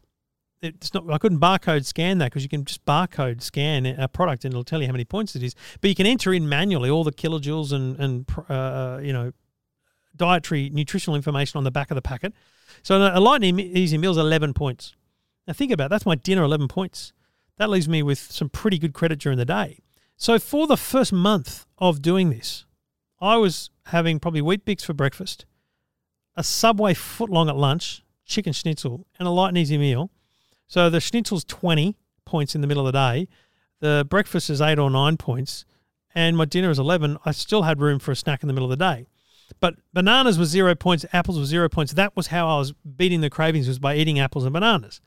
it's 0.62 0.92
not. 0.94 1.08
I 1.10 1.18
couldn't 1.18 1.40
barcode 1.40 1.84
scan 1.84 2.18
that 2.18 2.26
because 2.26 2.42
you 2.42 2.48
can 2.48 2.64
just 2.64 2.84
barcode 2.84 3.42
scan 3.42 3.86
a 3.86 4.08
product 4.08 4.44
and 4.44 4.52
it'll 4.52 4.64
tell 4.64 4.80
you 4.80 4.86
how 4.86 4.92
many 4.92 5.04
points 5.04 5.36
it 5.36 5.42
is. 5.42 5.54
But 5.80 5.88
you 5.88 5.94
can 5.94 6.06
enter 6.06 6.32
in 6.32 6.48
manually 6.48 6.90
all 6.90 7.04
the 7.04 7.12
kilojoules 7.12 7.72
and 7.72 7.98
and 7.98 8.26
uh, 8.48 9.00
you 9.02 9.12
know 9.12 9.32
dietary 10.16 10.68
nutritional 10.70 11.16
information 11.16 11.58
on 11.58 11.64
the 11.64 11.70
back 11.70 11.90
of 11.90 11.94
the 11.94 12.02
packet. 12.02 12.34
So 12.82 12.96
a 12.96 13.20
light 13.20 13.42
and 13.42 13.60
easy 13.60 13.96
meal 13.96 14.10
is 14.10 14.16
11 14.18 14.52
points. 14.54 14.94
Now 15.46 15.54
think 15.54 15.72
about 15.72 15.86
it, 15.86 15.90
that's 15.90 16.06
my 16.06 16.16
dinner, 16.16 16.42
11 16.42 16.68
points. 16.68 17.12
That 17.56 17.70
leaves 17.70 17.88
me 17.88 18.02
with 18.02 18.18
some 18.18 18.48
pretty 18.48 18.78
good 18.78 18.92
credit 18.92 19.18
during 19.18 19.38
the 19.38 19.44
day. 19.44 19.78
So 20.16 20.38
for 20.38 20.66
the 20.66 20.76
first 20.76 21.12
month 21.12 21.66
of 21.78 22.02
doing 22.02 22.30
this, 22.30 22.66
I 23.20 23.36
was 23.36 23.70
having 23.86 24.20
probably 24.20 24.42
Weet-Bix 24.42 24.84
for 24.84 24.92
breakfast, 24.92 25.46
a 26.36 26.44
Subway 26.44 26.94
footlong 26.94 27.48
at 27.48 27.56
lunch, 27.56 28.04
chicken 28.24 28.52
schnitzel, 28.52 29.06
and 29.18 29.26
a 29.26 29.30
light 29.30 29.48
and 29.48 29.58
easy 29.58 29.78
meal. 29.78 30.10
So 30.68 30.88
the 30.90 30.98
schnitzel's 30.98 31.44
20 31.44 31.96
points 32.24 32.54
in 32.54 32.60
the 32.60 32.66
middle 32.66 32.86
of 32.86 32.92
the 32.92 32.98
day. 32.98 33.28
The 33.80 34.06
breakfast 34.08 34.50
is 34.50 34.60
eight 34.60 34.78
or 34.78 34.90
nine 34.90 35.16
points. 35.16 35.64
And 36.14 36.36
my 36.36 36.44
dinner 36.44 36.70
is 36.70 36.78
11. 36.78 37.18
I 37.24 37.32
still 37.32 37.62
had 37.62 37.80
room 37.80 37.98
for 37.98 38.12
a 38.12 38.16
snack 38.16 38.42
in 38.42 38.46
the 38.46 38.52
middle 38.52 38.70
of 38.70 38.78
the 38.78 38.84
day. 38.84 39.06
But 39.60 39.76
bananas 39.92 40.38
was 40.38 40.50
zero 40.50 40.74
points, 40.74 41.06
apples 41.12 41.38
were 41.38 41.44
zero 41.46 41.68
points. 41.68 41.94
That 41.94 42.14
was 42.14 42.28
how 42.28 42.48
I 42.48 42.58
was 42.58 42.72
beating 42.72 43.22
the 43.22 43.30
cravings 43.30 43.66
was 43.66 43.78
by 43.78 43.96
eating 43.96 44.18
apples 44.18 44.44
and 44.44 44.52
bananas. 44.52 45.00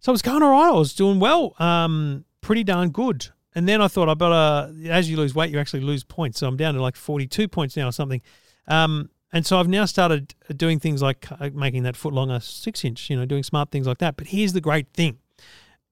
So 0.00 0.10
I 0.10 0.14
was 0.14 0.22
going 0.22 0.42
all 0.42 0.52
right. 0.52 0.68
I 0.68 0.78
was 0.78 0.94
doing 0.94 1.20
well, 1.20 1.54
um, 1.58 2.24
pretty 2.40 2.64
darn 2.64 2.90
good. 2.90 3.26
And 3.54 3.68
then 3.68 3.80
I 3.80 3.88
thought 3.88 4.08
I 4.08 4.14
better, 4.14 4.72
as 4.88 5.10
you 5.10 5.16
lose 5.16 5.34
weight, 5.34 5.50
you 5.50 5.58
actually 5.58 5.80
lose 5.80 6.04
points. 6.04 6.38
So 6.38 6.46
I'm 6.46 6.56
down 6.56 6.74
to 6.74 6.82
like 6.82 6.96
42 6.96 7.48
points 7.48 7.76
now 7.76 7.88
or 7.88 7.92
something. 7.92 8.20
Um, 8.68 9.10
and 9.32 9.44
so 9.44 9.58
I've 9.58 9.68
now 9.68 9.84
started 9.84 10.34
doing 10.56 10.78
things 10.78 11.02
like 11.02 11.26
uh, 11.30 11.50
making 11.52 11.82
that 11.82 11.96
foot 11.96 12.12
long 12.12 12.30
a 12.30 12.40
six 12.40 12.84
inch, 12.84 13.10
you 13.10 13.16
know, 13.16 13.26
doing 13.26 13.42
smart 13.42 13.70
things 13.70 13.86
like 13.86 13.98
that. 13.98 14.16
But 14.16 14.28
here's 14.28 14.52
the 14.52 14.60
great 14.60 14.92
thing. 14.92 15.18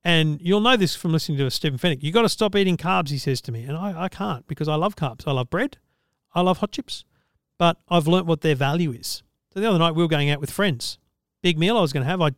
And 0.04 0.40
you'll 0.40 0.60
know 0.60 0.76
this 0.76 0.94
from 0.94 1.12
listening 1.12 1.38
to 1.38 1.50
Stephen 1.50 1.78
Fenech. 1.78 2.02
You 2.02 2.12
got 2.12 2.22
to 2.22 2.28
stop 2.28 2.54
eating 2.54 2.76
carbs, 2.76 3.08
he 3.08 3.18
says 3.18 3.40
to 3.42 3.52
me. 3.52 3.64
And 3.64 3.76
I, 3.76 4.04
I 4.04 4.08
can't 4.08 4.46
because 4.46 4.68
I 4.68 4.74
love 4.74 4.96
carbs. 4.96 5.26
I 5.26 5.32
love 5.32 5.48
bread. 5.48 5.78
I 6.34 6.42
love 6.42 6.58
hot 6.58 6.72
chips. 6.72 7.04
But 7.58 7.78
I've 7.88 8.06
learnt 8.06 8.26
what 8.26 8.42
their 8.42 8.54
value 8.54 8.92
is. 8.92 9.22
So 9.52 9.60
the 9.60 9.68
other 9.68 9.78
night 9.78 9.94
we 9.94 10.02
were 10.02 10.08
going 10.08 10.30
out 10.30 10.40
with 10.40 10.50
friends. 10.50 10.98
Big 11.42 11.58
meal 11.58 11.78
I 11.78 11.80
was 11.80 11.92
going 11.92 12.04
to 12.04 12.10
have. 12.10 12.20
I, 12.20 12.32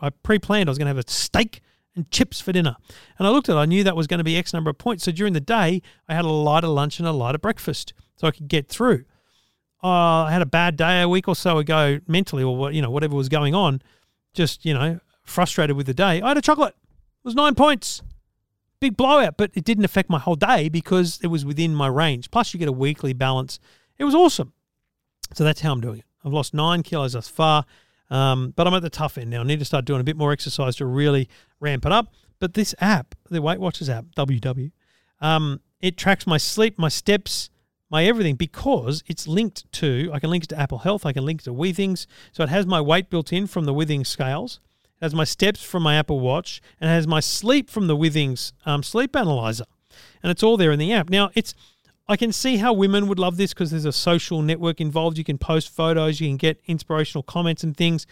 I 0.00 0.10
pre 0.10 0.38
planned 0.38 0.68
I 0.68 0.70
was 0.70 0.78
going 0.78 0.86
to 0.86 0.94
have 0.94 1.04
a 1.04 1.10
steak 1.10 1.60
and 1.94 2.10
chips 2.10 2.40
for 2.40 2.52
dinner. 2.52 2.76
And 3.18 3.28
I 3.28 3.30
looked 3.30 3.48
at 3.48 3.56
it, 3.56 3.58
I 3.58 3.66
knew 3.66 3.84
that 3.84 3.96
was 3.96 4.06
going 4.06 4.18
to 4.18 4.24
be 4.24 4.36
X 4.36 4.52
number 4.52 4.70
of 4.70 4.78
points. 4.78 5.04
So 5.04 5.12
during 5.12 5.34
the 5.34 5.40
day, 5.40 5.82
I 6.08 6.14
had 6.14 6.24
a 6.24 6.28
lighter 6.28 6.68
lunch 6.68 6.98
and 6.98 7.06
a 7.06 7.12
lighter 7.12 7.38
breakfast 7.38 7.92
so 8.16 8.26
I 8.26 8.30
could 8.30 8.48
get 8.48 8.68
through. 8.68 9.04
Uh, 9.82 10.24
I 10.24 10.30
had 10.30 10.42
a 10.42 10.46
bad 10.46 10.76
day 10.76 11.02
a 11.02 11.08
week 11.08 11.26
or 11.26 11.34
so 11.34 11.58
ago 11.58 11.98
mentally 12.06 12.44
or 12.44 12.56
what 12.56 12.74
you 12.74 12.82
know 12.82 12.90
whatever 12.90 13.16
was 13.16 13.28
going 13.28 13.54
on, 13.54 13.82
just 14.32 14.64
you 14.64 14.74
know 14.74 15.00
frustrated 15.24 15.76
with 15.76 15.86
the 15.86 15.94
day. 15.94 16.20
I 16.20 16.28
had 16.28 16.36
a 16.36 16.42
chocolate. 16.42 16.74
It 16.74 17.24
was 17.24 17.34
nine 17.34 17.54
points. 17.54 18.02
Big 18.80 18.96
blowout, 18.96 19.36
but 19.36 19.50
it 19.54 19.64
didn't 19.64 19.84
affect 19.84 20.10
my 20.10 20.18
whole 20.18 20.34
day 20.34 20.68
because 20.68 21.20
it 21.22 21.28
was 21.28 21.44
within 21.44 21.74
my 21.74 21.86
range. 21.86 22.30
Plus, 22.30 22.52
you 22.52 22.58
get 22.58 22.68
a 22.68 22.72
weekly 22.72 23.12
balance. 23.12 23.60
It 23.96 24.04
was 24.04 24.14
awesome. 24.14 24.52
So 25.34 25.44
that's 25.44 25.60
how 25.60 25.72
I'm 25.72 25.80
doing 25.80 26.00
it. 26.00 26.04
I've 26.24 26.32
lost 26.32 26.52
nine 26.52 26.82
kilos 26.82 27.12
thus 27.12 27.28
far, 27.28 27.64
um, 28.10 28.52
but 28.56 28.66
I'm 28.66 28.74
at 28.74 28.82
the 28.82 28.90
tough 28.90 29.18
end 29.18 29.30
now. 29.30 29.40
I 29.40 29.44
need 29.44 29.60
to 29.60 29.64
start 29.64 29.84
doing 29.84 30.00
a 30.00 30.04
bit 30.04 30.16
more 30.16 30.32
exercise 30.32 30.76
to 30.76 30.86
really 30.86 31.28
ramp 31.60 31.86
it 31.86 31.92
up. 31.92 32.12
But 32.38 32.54
this 32.54 32.74
app, 32.80 33.14
the 33.30 33.40
Weight 33.40 33.60
Watchers 33.60 33.88
app, 33.88 34.06
WW, 34.16 34.72
um, 35.20 35.60
it 35.80 35.96
tracks 35.96 36.26
my 36.26 36.38
sleep, 36.38 36.78
my 36.78 36.88
steps, 36.88 37.50
my 37.92 38.06
everything 38.06 38.36
because 38.36 39.04
it's 39.06 39.28
linked 39.28 39.70
to, 39.70 40.10
I 40.14 40.18
can 40.18 40.30
link 40.30 40.44
it 40.44 40.46
to 40.48 40.58
Apple 40.58 40.78
Health, 40.78 41.04
I 41.04 41.12
can 41.12 41.26
link 41.26 41.42
it 41.42 41.44
to 41.44 41.52
Withings. 41.52 42.06
So 42.32 42.42
it 42.42 42.48
has 42.48 42.66
my 42.66 42.80
weight 42.80 43.10
built 43.10 43.32
in 43.34 43.46
from 43.46 43.66
the 43.66 43.74
Withings 43.74 44.06
scales, 44.06 44.60
it 44.98 45.04
has 45.04 45.14
my 45.14 45.24
steps 45.24 45.62
from 45.62 45.82
my 45.82 45.96
Apple 45.96 46.18
Watch, 46.18 46.62
and 46.80 46.88
it 46.88 46.94
has 46.94 47.06
my 47.06 47.20
sleep 47.20 47.68
from 47.68 47.88
the 47.88 47.96
Withings 47.96 48.52
um, 48.64 48.82
sleep 48.82 49.14
analyzer. 49.14 49.66
And 50.22 50.30
it's 50.30 50.42
all 50.42 50.56
there 50.56 50.72
in 50.72 50.78
the 50.78 50.90
app. 50.90 51.10
Now, 51.10 51.30
it's 51.34 51.54
I 52.08 52.16
can 52.16 52.32
see 52.32 52.56
how 52.56 52.72
women 52.72 53.08
would 53.08 53.18
love 53.18 53.36
this 53.36 53.52
because 53.52 53.70
there's 53.70 53.84
a 53.84 53.92
social 53.92 54.40
network 54.40 54.80
involved. 54.80 55.18
You 55.18 55.24
can 55.24 55.38
post 55.38 55.68
photos, 55.68 56.18
you 56.18 56.28
can 56.28 56.38
get 56.38 56.60
inspirational 56.66 57.22
comments 57.22 57.62
and 57.62 57.76
things. 57.76 58.06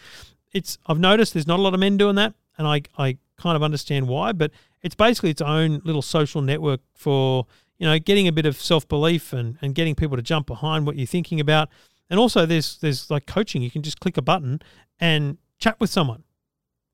It's 0.52 0.76
I've 0.86 0.98
noticed 0.98 1.32
there's 1.32 1.46
not 1.46 1.58
a 1.58 1.62
lot 1.62 1.72
of 1.72 1.80
men 1.80 1.96
doing 1.96 2.16
that, 2.16 2.34
and 2.58 2.66
I 2.66 2.82
I 2.98 3.16
kind 3.38 3.56
of 3.56 3.62
understand 3.62 4.08
why, 4.08 4.32
but 4.32 4.50
it's 4.82 4.94
basically 4.94 5.30
its 5.30 5.40
own 5.40 5.80
little 5.84 6.02
social 6.02 6.42
network 6.42 6.80
for 6.92 7.46
you 7.80 7.86
know 7.86 7.98
getting 7.98 8.28
a 8.28 8.32
bit 8.32 8.46
of 8.46 8.56
self 8.60 8.86
belief 8.86 9.32
and 9.32 9.58
and 9.60 9.74
getting 9.74 9.96
people 9.96 10.16
to 10.16 10.22
jump 10.22 10.46
behind 10.46 10.86
what 10.86 10.96
you're 10.96 11.06
thinking 11.06 11.40
about. 11.40 11.68
And 12.10 12.20
also 12.20 12.46
there's 12.46 12.78
there's 12.78 13.10
like 13.10 13.26
coaching. 13.26 13.62
You 13.62 13.70
can 13.70 13.82
just 13.82 13.98
click 13.98 14.16
a 14.16 14.22
button 14.22 14.60
and 15.00 15.38
chat 15.58 15.80
with 15.80 15.90
someone 15.90 16.22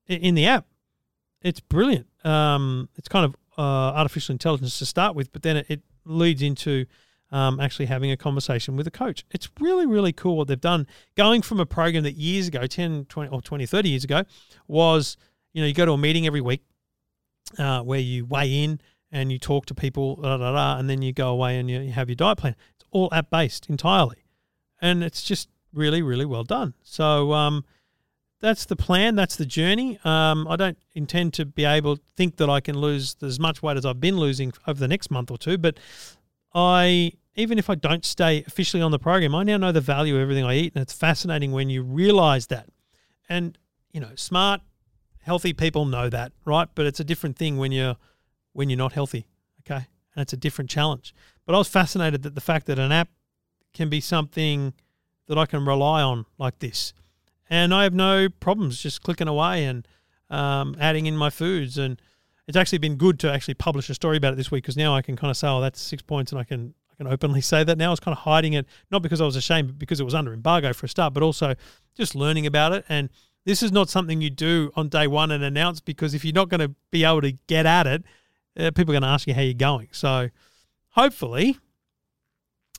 in 0.06 0.34
the 0.34 0.46
app. 0.46 0.64
It's 1.42 1.60
brilliant. 1.60 2.06
Um, 2.24 2.88
it's 2.96 3.08
kind 3.08 3.24
of 3.24 3.34
uh, 3.58 3.94
artificial 3.96 4.32
intelligence 4.32 4.78
to 4.78 4.86
start 4.86 5.14
with, 5.14 5.32
but 5.32 5.42
then 5.42 5.58
it, 5.58 5.66
it 5.68 5.80
leads 6.04 6.40
into 6.40 6.86
um, 7.32 7.58
actually 7.58 7.86
having 7.86 8.12
a 8.12 8.16
conversation 8.16 8.76
with 8.76 8.86
a 8.86 8.90
coach. 8.90 9.24
It's 9.32 9.48
really, 9.60 9.86
really 9.86 10.12
cool 10.12 10.36
what 10.36 10.48
they've 10.48 10.60
done. 10.60 10.86
Going 11.16 11.42
from 11.42 11.58
a 11.58 11.66
program 11.66 12.04
that 12.04 12.14
years 12.14 12.46
ago, 12.46 12.66
10, 12.66 13.06
20, 13.06 13.30
or 13.30 13.42
20, 13.42 13.66
30 13.66 13.88
years 13.88 14.04
ago, 14.04 14.22
was, 14.68 15.16
you 15.52 15.60
know, 15.62 15.66
you 15.66 15.74
go 15.74 15.84
to 15.84 15.92
a 15.92 15.98
meeting 15.98 16.26
every 16.26 16.40
week 16.40 16.62
uh, 17.58 17.80
where 17.82 18.00
you 18.00 18.24
weigh 18.24 18.62
in 18.62 18.80
and 19.12 19.30
you 19.30 19.38
talk 19.38 19.66
to 19.66 19.74
people, 19.74 20.20
and 20.24 20.90
then 20.90 21.02
you 21.02 21.12
go 21.12 21.28
away 21.30 21.58
and 21.58 21.70
you, 21.70 21.80
you 21.80 21.92
have 21.92 22.08
your 22.08 22.16
diet 22.16 22.38
plan. 22.38 22.56
It's 22.74 22.84
all 22.90 23.08
app 23.12 23.30
based 23.30 23.68
entirely. 23.68 24.24
And 24.80 25.02
it's 25.02 25.22
just 25.22 25.48
really, 25.72 26.02
really 26.02 26.24
well 26.24 26.44
done. 26.44 26.74
So, 26.82 27.32
um, 27.32 27.64
that's 28.40 28.66
the 28.66 28.76
plan. 28.76 29.14
That's 29.14 29.36
the 29.36 29.46
journey. 29.46 29.98
Um, 30.04 30.46
I 30.46 30.56
don't 30.56 30.78
intend 30.94 31.32
to 31.34 31.46
be 31.46 31.64
able 31.64 31.96
to 31.96 32.02
think 32.16 32.36
that 32.36 32.50
I 32.50 32.60
can 32.60 32.78
lose 32.78 33.16
as 33.22 33.40
much 33.40 33.62
weight 33.62 33.76
as 33.76 33.86
I've 33.86 34.00
been 34.00 34.18
losing 34.18 34.52
over 34.66 34.78
the 34.78 34.88
next 34.88 35.10
month 35.10 35.30
or 35.30 35.38
two. 35.38 35.56
But 35.56 35.78
I, 36.54 37.12
even 37.34 37.58
if 37.58 37.70
I 37.70 37.76
don't 37.76 38.04
stay 38.04 38.44
officially 38.46 38.82
on 38.82 38.90
the 38.90 38.98
program, 38.98 39.34
I 39.34 39.42
now 39.42 39.56
know 39.56 39.72
the 39.72 39.80
value 39.80 40.16
of 40.16 40.22
everything 40.22 40.44
I 40.44 40.54
eat, 40.56 40.74
and 40.74 40.82
it's 40.82 40.92
fascinating 40.92 41.52
when 41.52 41.70
you 41.70 41.82
realize 41.82 42.48
that. 42.48 42.68
And 43.28 43.56
you 43.92 44.00
know, 44.00 44.10
smart, 44.14 44.60
healthy 45.22 45.54
people 45.54 45.86
know 45.86 46.10
that, 46.10 46.32
right? 46.44 46.68
But 46.74 46.84
it's 46.84 47.00
a 47.00 47.04
different 47.04 47.38
thing 47.38 47.56
when 47.56 47.72
you're 47.72 47.96
when 48.56 48.68
you're 48.70 48.78
not 48.78 48.92
healthy. 48.92 49.26
Okay, 49.60 49.86
and 50.14 50.22
it's 50.22 50.32
a 50.32 50.36
different 50.36 50.70
challenge. 50.70 51.14
But 51.44 51.54
I 51.54 51.58
was 51.58 51.68
fascinated 51.68 52.22
that 52.22 52.34
the 52.34 52.40
fact 52.40 52.66
that 52.66 52.78
an 52.78 52.92
app 52.92 53.08
can 53.72 53.88
be 53.88 54.00
something 54.00 54.72
that 55.26 55.38
I 55.38 55.46
can 55.46 55.64
rely 55.64 56.02
on 56.02 56.26
like 56.38 56.58
this 56.60 56.92
and 57.48 57.72
I 57.72 57.84
have 57.84 57.94
no 57.94 58.28
problems 58.28 58.80
just 58.80 59.02
clicking 59.02 59.28
away 59.28 59.64
and 59.64 59.86
um, 60.30 60.76
adding 60.80 61.06
in 61.06 61.16
my 61.16 61.30
foods. 61.30 61.78
And 61.78 62.00
it's 62.46 62.56
actually 62.56 62.78
been 62.78 62.96
good 62.96 63.18
to 63.20 63.32
actually 63.32 63.54
publish 63.54 63.88
a 63.90 63.94
story 63.94 64.16
about 64.16 64.32
it 64.32 64.36
this 64.36 64.50
week 64.50 64.64
because 64.64 64.76
now 64.76 64.94
I 64.94 65.02
can 65.02 65.16
kind 65.16 65.30
of 65.30 65.36
say, 65.36 65.48
"Oh, 65.48 65.60
that's 65.60 65.80
six 65.80 66.02
points," 66.02 66.32
and 66.32 66.40
I 66.40 66.44
can 66.44 66.74
I 66.92 66.96
can 66.96 67.06
openly 67.06 67.40
say 67.40 67.64
that 67.64 67.78
now. 67.78 67.88
I 67.88 67.90
was 67.90 68.00
kind 68.00 68.16
of 68.16 68.22
hiding 68.22 68.54
it, 68.54 68.66
not 68.90 69.02
because 69.02 69.20
I 69.20 69.24
was 69.24 69.36
ashamed, 69.36 69.68
but 69.68 69.78
because 69.78 70.00
it 70.00 70.04
was 70.04 70.14
under 70.14 70.32
embargo 70.32 70.72
for 70.72 70.86
a 70.86 70.88
start, 70.88 71.14
but 71.14 71.22
also 71.22 71.54
just 71.96 72.14
learning 72.14 72.46
about 72.46 72.72
it. 72.72 72.84
And 72.88 73.10
this 73.44 73.62
is 73.62 73.70
not 73.70 73.88
something 73.88 74.20
you 74.20 74.30
do 74.30 74.72
on 74.74 74.88
day 74.88 75.06
one 75.06 75.30
and 75.30 75.44
announce 75.44 75.80
because 75.80 76.14
if 76.14 76.24
you're 76.24 76.34
not 76.34 76.48
going 76.48 76.60
to 76.60 76.74
be 76.90 77.04
able 77.04 77.20
to 77.20 77.32
get 77.46 77.64
at 77.64 77.86
it, 77.86 78.02
uh, 78.58 78.70
people 78.70 78.92
are 78.92 78.98
going 78.98 79.02
to 79.02 79.08
ask 79.08 79.26
you 79.26 79.34
how 79.34 79.42
you're 79.42 79.54
going. 79.54 79.88
So 79.92 80.30
hopefully 80.90 81.58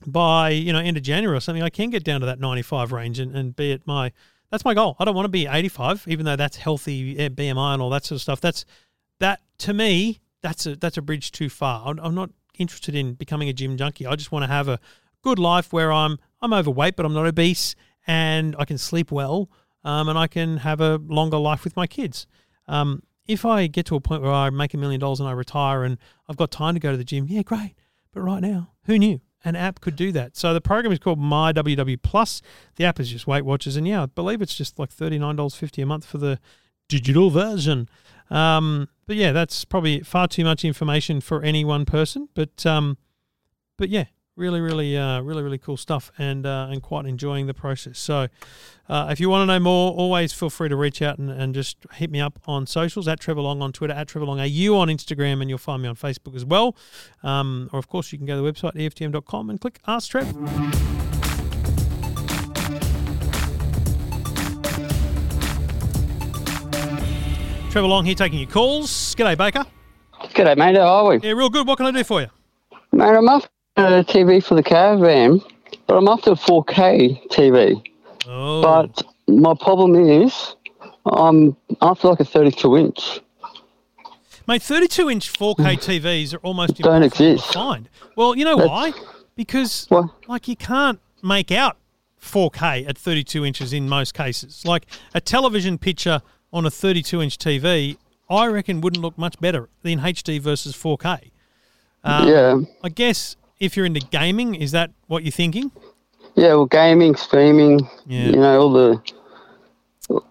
by 0.05 0.49
you 0.49 0.71
know 0.73 0.79
end 0.79 0.97
of 0.97 1.03
January 1.03 1.37
or 1.37 1.39
something, 1.39 1.63
I 1.63 1.69
can 1.69 1.89
get 1.89 2.03
down 2.03 2.19
to 2.21 2.25
that 2.27 2.39
95 2.39 2.91
range 2.91 3.19
and, 3.19 3.35
and 3.35 3.55
be 3.55 3.71
at 3.71 3.85
my 3.87 4.11
that's 4.51 4.63
my 4.63 4.73
goal. 4.73 4.95
I 4.99 5.05
don't 5.05 5.15
want 5.15 5.25
to 5.25 5.29
be 5.29 5.45
85, 5.45 6.05
even 6.07 6.25
though 6.25 6.37
that's 6.37 6.57
healthy 6.57 7.15
BMI 7.15 7.73
and 7.73 7.81
all 7.81 7.89
that 7.89 8.05
sort 8.05 8.17
of 8.17 8.21
stuff. 8.21 8.39
That's 8.39 8.63
that 9.19 9.41
to 9.59 9.73
me 9.73 10.19
that's 10.41 10.65
a 10.65 10.75
that's 10.75 10.97
a 10.97 11.01
bridge 11.01 11.31
too 11.31 11.49
far. 11.49 11.87
I'm, 11.87 11.99
I'm 11.99 12.15
not 12.15 12.29
interested 12.57 12.95
in 12.95 13.13
becoming 13.13 13.49
a 13.49 13.53
gym 13.53 13.77
junkie. 13.77 14.05
I 14.05 14.15
just 14.15 14.31
want 14.31 14.43
to 14.43 14.47
have 14.47 14.67
a 14.67 14.79
good 15.21 15.39
life 15.39 15.73
where 15.73 15.91
I'm 15.91 16.17
I'm 16.41 16.53
overweight, 16.53 16.95
but 16.95 17.05
I'm 17.05 17.13
not 17.13 17.25
obese, 17.25 17.75
and 18.05 18.55
I 18.57 18.65
can 18.65 18.77
sleep 18.77 19.11
well, 19.11 19.49
um, 19.83 20.09
and 20.09 20.17
I 20.17 20.27
can 20.27 20.57
have 20.57 20.81
a 20.81 20.97
longer 20.97 21.37
life 21.37 21.63
with 21.63 21.75
my 21.75 21.87
kids. 21.87 22.27
Um, 22.67 23.03
if 23.27 23.45
I 23.45 23.67
get 23.67 23.85
to 23.87 23.95
a 23.95 24.01
point 24.01 24.21
where 24.21 24.31
I 24.31 24.49
make 24.49 24.73
a 24.73 24.77
million 24.77 24.99
dollars 24.99 25.19
and 25.19 25.27
I 25.27 25.33
retire 25.33 25.83
and 25.83 25.97
I've 26.27 26.37
got 26.37 26.51
time 26.51 26.73
to 26.73 26.79
go 26.79 26.91
to 26.91 26.97
the 26.97 27.03
gym, 27.03 27.25
yeah, 27.27 27.41
great. 27.41 27.75
But 28.13 28.21
right 28.21 28.41
now, 28.41 28.71
who 28.85 28.97
knew? 28.97 29.21
An 29.45 29.55
app 29.55 29.81
could 29.81 29.95
do 29.95 30.11
that. 30.13 30.35
So 30.35 30.53
the 30.53 30.61
program 30.61 30.91
is 30.91 30.99
called 30.99 31.19
My 31.19 31.53
WW 31.53 32.01
Plus. 32.01 32.41
The 32.75 32.85
app 32.85 32.99
is 32.99 33.09
just 33.11 33.27
Weight 33.27 33.45
Watchers, 33.45 33.75
and 33.75 33.87
yeah, 33.87 34.03
I 34.03 34.05
believe 34.07 34.41
it's 34.41 34.55
just 34.55 34.79
like 34.79 34.89
thirty 34.89 35.19
nine 35.19 35.35
dollars 35.35 35.55
fifty 35.55 35.81
a 35.81 35.85
month 35.85 36.05
for 36.05 36.17
the 36.17 36.39
digital 36.89 37.29
version. 37.29 37.87
Um, 38.29 38.89
but 39.05 39.15
yeah, 39.15 39.31
that's 39.31 39.63
probably 39.63 40.01
far 40.01 40.27
too 40.27 40.43
much 40.43 40.65
information 40.65 41.21
for 41.21 41.43
any 41.43 41.63
one 41.63 41.85
person. 41.85 42.29
But 42.33 42.65
um, 42.65 42.97
but 43.77 43.89
yeah, 43.89 44.05
really, 44.37 44.61
really, 44.61 44.95
uh, 44.95 45.21
really, 45.21 45.43
really 45.43 45.57
cool 45.57 45.75
stuff, 45.75 46.11
and 46.17 46.45
uh, 46.45 46.67
and 46.69 46.81
quite 46.81 47.05
enjoying 47.05 47.47
the 47.47 47.53
process. 47.53 47.99
So, 47.99 48.27
uh, 48.87 49.07
if 49.11 49.19
you 49.19 49.29
want 49.29 49.41
to 49.41 49.45
know 49.47 49.59
more, 49.59 49.91
always 49.91 50.31
feel 50.31 50.49
free 50.49 50.69
to 50.69 50.75
reach 50.75 51.01
out 51.01 51.17
and, 51.17 51.29
and 51.29 51.53
just 51.53 51.77
hit 51.93 52.09
me 52.09 52.21
up 52.21 52.39
on 52.47 52.67
socials 52.67 53.07
at 53.07 53.19
Trevor 53.19 53.41
Long 53.41 53.61
on 53.61 53.73
Twitter, 53.73 53.93
at 53.93 54.07
Trevor 54.07 54.27
Long 54.27 54.39
AU 54.39 54.75
on 54.75 54.87
Instagram, 54.87 55.41
and 55.41 55.49
you'll 55.49 55.57
find 55.57 55.81
me 55.81 55.89
on 55.89 55.95
Facebook 55.95 56.35
as 56.35 56.45
well. 56.45 56.75
Um, 57.23 57.69
or 57.73 57.79
of 57.79 57.89
course, 57.89 58.11
you 58.11 58.17
can 58.17 58.27
go 58.27 58.35
to 58.35 58.41
the 58.41 58.51
website 58.51 58.75
EFTM.com 58.75 59.49
and 59.49 59.59
click 59.59 59.79
Ask 59.87 60.11
Trev. 60.11 60.31
Trevor 67.71 67.87
Long 67.87 68.05
here 68.05 68.15
taking 68.15 68.39
your 68.39 68.49
calls. 68.49 69.13
G'day, 69.15 69.37
Baker. 69.37 69.65
G'day, 70.33 70.57
mate. 70.57 70.75
How 70.77 71.05
are 71.05 71.09
we? 71.09 71.19
Yeah, 71.19 71.33
real 71.33 71.49
good. 71.49 71.67
What 71.67 71.77
can 71.77 71.85
I 71.85 71.91
do 71.91 72.03
for 72.03 72.21
you? 72.21 72.27
Mate, 72.91 73.15
I'm 73.15 73.27
after 73.27 73.49
a 73.77 74.03
TV 74.03 74.43
for 74.43 74.55
the 74.55 74.63
caravan, 74.63 75.41
but 75.85 75.97
I'm 75.97 76.07
after 76.07 76.31
a 76.31 76.35
4K 76.35 77.27
TV. 77.29 77.81
Oh, 78.27 78.61
But 78.61 79.03
my 79.27 79.53
problem 79.59 79.95
is, 79.95 80.55
I'm 81.05 81.55
after 81.81 82.07
like 82.09 82.19
a 82.19 82.25
32 82.25 82.77
inch. 82.77 83.19
Mate, 84.47 84.61
32 84.61 85.09
inch 85.09 85.31
4K 85.33 85.77
TVs 85.77 86.33
are 86.33 86.37
almost 86.37 86.77
Don't 86.77 87.03
exist. 87.03 87.53
find. 87.53 87.89
Well, 88.15 88.35
you 88.35 88.45
know 88.45 88.55
That's- 88.57 88.69
why? 88.69 88.93
Because, 89.35 89.85
What? 89.89 90.09
like, 90.27 90.47
you 90.47 90.55
can't 90.55 90.99
make 91.21 91.51
out 91.51 91.77
4K 92.19 92.87
at 92.87 92.97
32 92.97 93.45
inches 93.45 93.71
in 93.73 93.87
most 93.87 94.13
cases. 94.13 94.65
Like, 94.65 94.87
a 95.13 95.21
television 95.21 95.77
picture 95.77 96.21
on 96.51 96.65
a 96.65 96.71
32 96.71 97.21
inch 97.21 97.37
TV, 97.37 97.97
I 98.29 98.47
reckon 98.47 98.81
wouldn't 98.81 99.01
look 99.03 99.17
much 99.17 99.39
better 99.39 99.69
than 99.83 99.99
HD 99.99 100.39
versus 100.41 100.73
4K. 100.75 101.31
Um, 102.03 102.27
yeah. 102.27 102.57
I 102.83 102.89
guess 102.89 103.35
if 103.59 103.75
you're 103.75 103.85
into 103.85 103.99
gaming, 104.01 104.55
is 104.55 104.71
that 104.71 104.91
what 105.07 105.23
you're 105.23 105.31
thinking? 105.31 105.71
Yeah, 106.35 106.49
well, 106.49 106.65
gaming, 106.65 107.15
streaming, 107.15 107.87
Yeah. 108.05 108.25
you 108.27 108.31
know, 108.35 108.59
all 108.61 108.71
the 108.73 109.01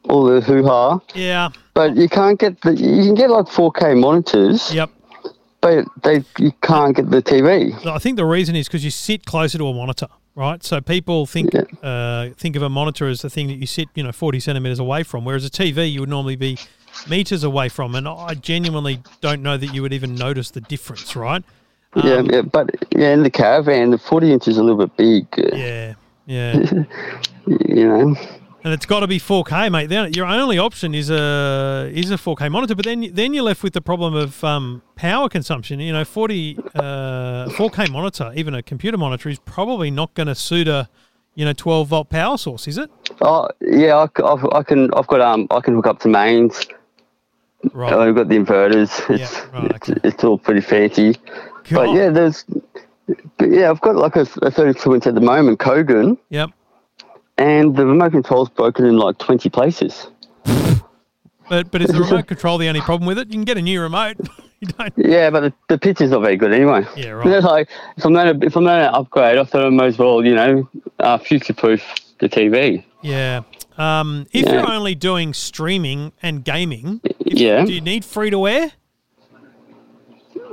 all 0.09 0.25
the 0.25 0.41
hoo 0.41 0.65
ha. 0.65 1.01
Yeah. 1.15 1.51
But 1.75 1.97
you 1.97 2.09
can't 2.09 2.39
get 2.39 2.61
the. 2.63 2.75
You 2.75 3.03
can 3.05 3.15
get 3.15 3.29
like 3.31 3.47
4K 3.47 3.99
monitors, 4.01 4.73
Yep. 4.73 4.91
but 5.61 5.85
they 6.03 6.25
you 6.39 6.53
can't 6.63 6.97
get 6.97 7.11
the 7.11 7.23
TV. 7.23 7.75
I 7.87 7.99
think 7.99 8.17
the 8.17 8.25
reason 8.25 8.57
is 8.57 8.69
because 8.69 8.85
you 8.85 8.91
sit 8.91 9.27
closer 9.27 9.59
to 9.59 9.67
a 9.69 9.75
monitor, 9.75 10.07
right? 10.35 10.63
So 10.65 10.81
people 10.81 11.27
think 11.27 11.51
uh, 11.83 12.29
think 12.39 12.57
of 12.57 12.63
a 12.63 12.71
monitor 12.71 13.09
as 13.09 13.21
the 13.21 13.29
thing 13.31 13.49
that 13.49 13.55
you 13.57 13.67
sit, 13.67 13.89
you 13.95 14.03
know, 14.03 14.13
forty 14.13 14.41
centimeters 14.41 14.79
away 14.79 15.03
from, 15.03 15.25
whereas 15.25 15.45
a 15.45 15.51
TV 15.51 15.91
you 15.93 16.01
would 16.01 16.09
normally 16.09 16.37
be 16.37 16.57
meters 17.11 17.45
away 17.45 17.69
from. 17.69 17.95
And 17.95 18.09
I 18.09 18.33
genuinely 18.35 19.03
don't 19.21 19.43
know 19.43 19.59
that 19.59 19.75
you 19.75 19.83
would 19.83 19.93
even 19.93 20.15
notice 20.15 20.51
the 20.53 20.63
difference, 20.63 21.15
right? 21.15 21.45
Yeah, 22.05 22.15
Um, 22.15 22.27
yeah, 22.27 22.43
but 22.43 22.71
yeah, 22.95 23.13
in 23.13 23.23
the 23.23 23.31
caravan, 23.31 23.91
the 23.91 23.99
40 23.99 24.33
inch 24.33 24.49
is 24.49 24.59
a 24.59 24.63
little 24.63 24.87
bit 24.87 24.97
big. 24.97 25.27
uh, 25.39 25.57
Yeah, 25.57 25.95
yeah. 26.27 26.61
You 27.47 27.89
know. 27.89 28.17
and 28.65 28.75
it's 28.75 28.87
got 28.87 29.01
to 29.01 29.07
be 29.07 29.21
4K, 29.21 29.71
mate. 29.71 29.87
Then 29.89 30.13
your 30.15 30.27
only 30.27 30.59
option 30.59 30.95
is 30.97 31.11
a 31.11 31.89
is 31.95 32.11
a 32.11 32.17
4K 32.17 32.51
monitor, 32.51 32.75
but 32.75 32.85
then 32.85 33.09
then 33.13 33.33
you're 33.35 33.45
left 33.45 33.63
with 33.63 33.73
the 33.73 33.81
problem 33.81 34.15
of 34.15 34.43
um, 34.43 34.83
power 34.97 35.29
consumption. 35.29 35.79
You 35.79 35.93
know, 35.93 36.05
40 36.05 36.59
uh, 36.75 37.47
4K 37.51 37.89
monitor, 37.91 38.33
even 38.35 38.55
a 38.55 38.63
computer 38.65 38.99
monitor, 38.99 39.29
is 39.29 39.39
probably 39.39 39.93
not 39.93 40.13
going 40.15 40.27
to 40.27 40.35
suit 40.35 40.67
a 40.67 40.89
you 41.37 41.45
know 41.45 41.53
12 41.53 41.87
volt 41.87 42.09
power 42.09 42.37
source, 42.37 42.67
is 42.67 42.79
it? 42.79 42.91
Oh 43.21 43.49
yeah, 43.61 43.95
I, 43.95 44.23
I've, 44.25 44.45
I 44.53 44.63
can. 44.65 44.93
I've 44.95 45.07
got 45.07 45.21
um. 45.21 45.47
I 45.53 45.61
can 45.61 45.75
hook 45.77 45.87
up 45.87 46.01
to 46.01 46.09
mains. 46.09 46.67
Right. 47.73 47.93
I've 47.93 48.15
got 48.17 48.29
the 48.29 48.37
inverters. 48.37 49.09
It's 49.09 49.33
Yeah, 49.33 49.61
right, 49.61 49.71
it's, 49.77 49.89
it's 50.03 50.25
all 50.25 50.39
pretty 50.39 50.61
fancy. 50.61 51.17
But 51.71 51.93
yeah, 51.93 52.11
there's. 52.11 52.45
But 53.39 53.51
yeah, 53.51 53.71
I've 53.71 53.81
got 53.81 53.97
like 53.97 54.17
a, 54.17 54.27
a 54.43 54.51
32 54.51 54.95
inch 54.95 55.07
at 55.07 55.15
the 55.15 55.21
moment, 55.21 55.61
Kogan, 55.61 56.19
Yep. 56.31 56.51
and 57.39 57.77
the 57.77 57.87
remote 57.87 58.13
control's 58.13 58.49
broken 58.49 58.85
in 58.85 58.97
like 58.97 59.19
20 59.19 59.49
places. 59.51 60.09
But 61.49 61.71
but 61.71 61.81
is 61.83 61.89
the 61.91 62.01
remote 62.03 62.27
control 62.27 62.59
the 62.59 62.69
only 62.69 62.81
problem 62.81 63.07
with 63.07 63.19
it? 63.19 63.29
You 63.29 63.35
can 63.35 63.45
get 63.45 63.57
a 63.59 63.63
new 63.63 63.81
remote. 63.81 64.17
don't. 64.79 64.93
Yeah, 64.97 65.31
but 65.31 65.41
the, 65.41 65.53
the 65.69 65.79
picture's 65.79 66.11
not 66.11 66.23
very 66.23 66.37
good 66.37 66.53
anyway. 66.53 66.85
Yeah, 66.97 67.11
right. 67.11 67.27
You 67.27 67.41
like 67.41 67.69
if 67.97 68.05
I'm 68.05 68.13
going 68.13 68.41
to 68.41 68.47
if 68.47 68.57
I'm 68.57 68.65
going 68.65 68.81
to 68.81 68.93
upgrade, 68.93 69.39
I 69.39 69.45
thought 69.45 69.65
I 69.65 69.69
might 69.71 69.87
as 69.87 69.99
well, 69.99 70.25
you 70.25 70.35
know, 70.35 70.69
uh, 70.99 71.19
future 71.19 71.55
proof 71.55 71.83
the 72.19 72.29
TV. 72.29 72.85
Yeah. 73.03 73.43
Um, 73.79 74.27
if 74.33 74.47
Yeah. 74.47 74.55
you're 74.55 74.73
only 74.73 74.95
doing 74.95 75.35
streaming 75.35 76.13
and 76.23 76.43
gaming, 76.45 77.01
if- 77.05 77.39
Yeah. 77.39 77.65
do 77.65 77.73
you 77.73 77.81
need 77.83 78.05
free 78.05 78.31
to 78.31 78.49
air? 78.49 78.73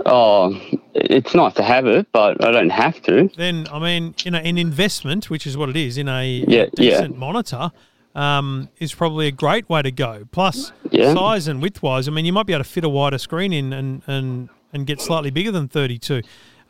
Oh, 0.06 0.60
it's 0.94 1.34
nice 1.34 1.54
to 1.56 1.64
have 1.64 1.86
it, 1.88 2.08
but 2.12 2.44
I 2.44 2.52
don't 2.52 2.70
have 2.72 3.02
to. 3.04 3.30
Then 3.38 3.68
I 3.72 3.80
mean, 3.80 4.16
you 4.24 4.32
know, 4.32 4.40
an 4.40 4.58
investment, 4.58 5.30
which 5.30 5.48
is 5.48 5.56
what 5.58 5.70
it 5.70 5.78
is, 5.78 5.98
in 5.98 6.08
a 6.10 6.26
Yeah, 6.48 6.66
yeah. 6.78 7.00
decent 7.00 7.18
monitor, 7.18 7.72
um, 8.16 8.70
is 8.80 8.94
probably 8.94 9.28
a 9.28 9.32
great 9.32 9.70
way 9.70 9.82
to 9.82 9.92
go. 9.92 10.26
Plus, 10.32 10.72
Yeah. 10.92 11.14
size 11.14 11.48
and 11.48 11.62
width 11.62 11.82
wise, 11.82 12.08
I 12.08 12.12
mean, 12.12 12.26
you 12.26 12.34
might 12.34 12.46
be 12.46 12.54
able 12.54 12.64
to 12.64 12.70
fit 12.70 12.84
a 12.84 12.90
wider 12.90 13.18
screen 13.18 13.54
in 13.54 13.72
and 13.74 14.02
and 14.08 14.50
and 14.74 14.86
get 14.88 15.00
slightly 15.00 15.30
bigger 15.30 15.52
than 15.52 15.68
32. 15.68 16.22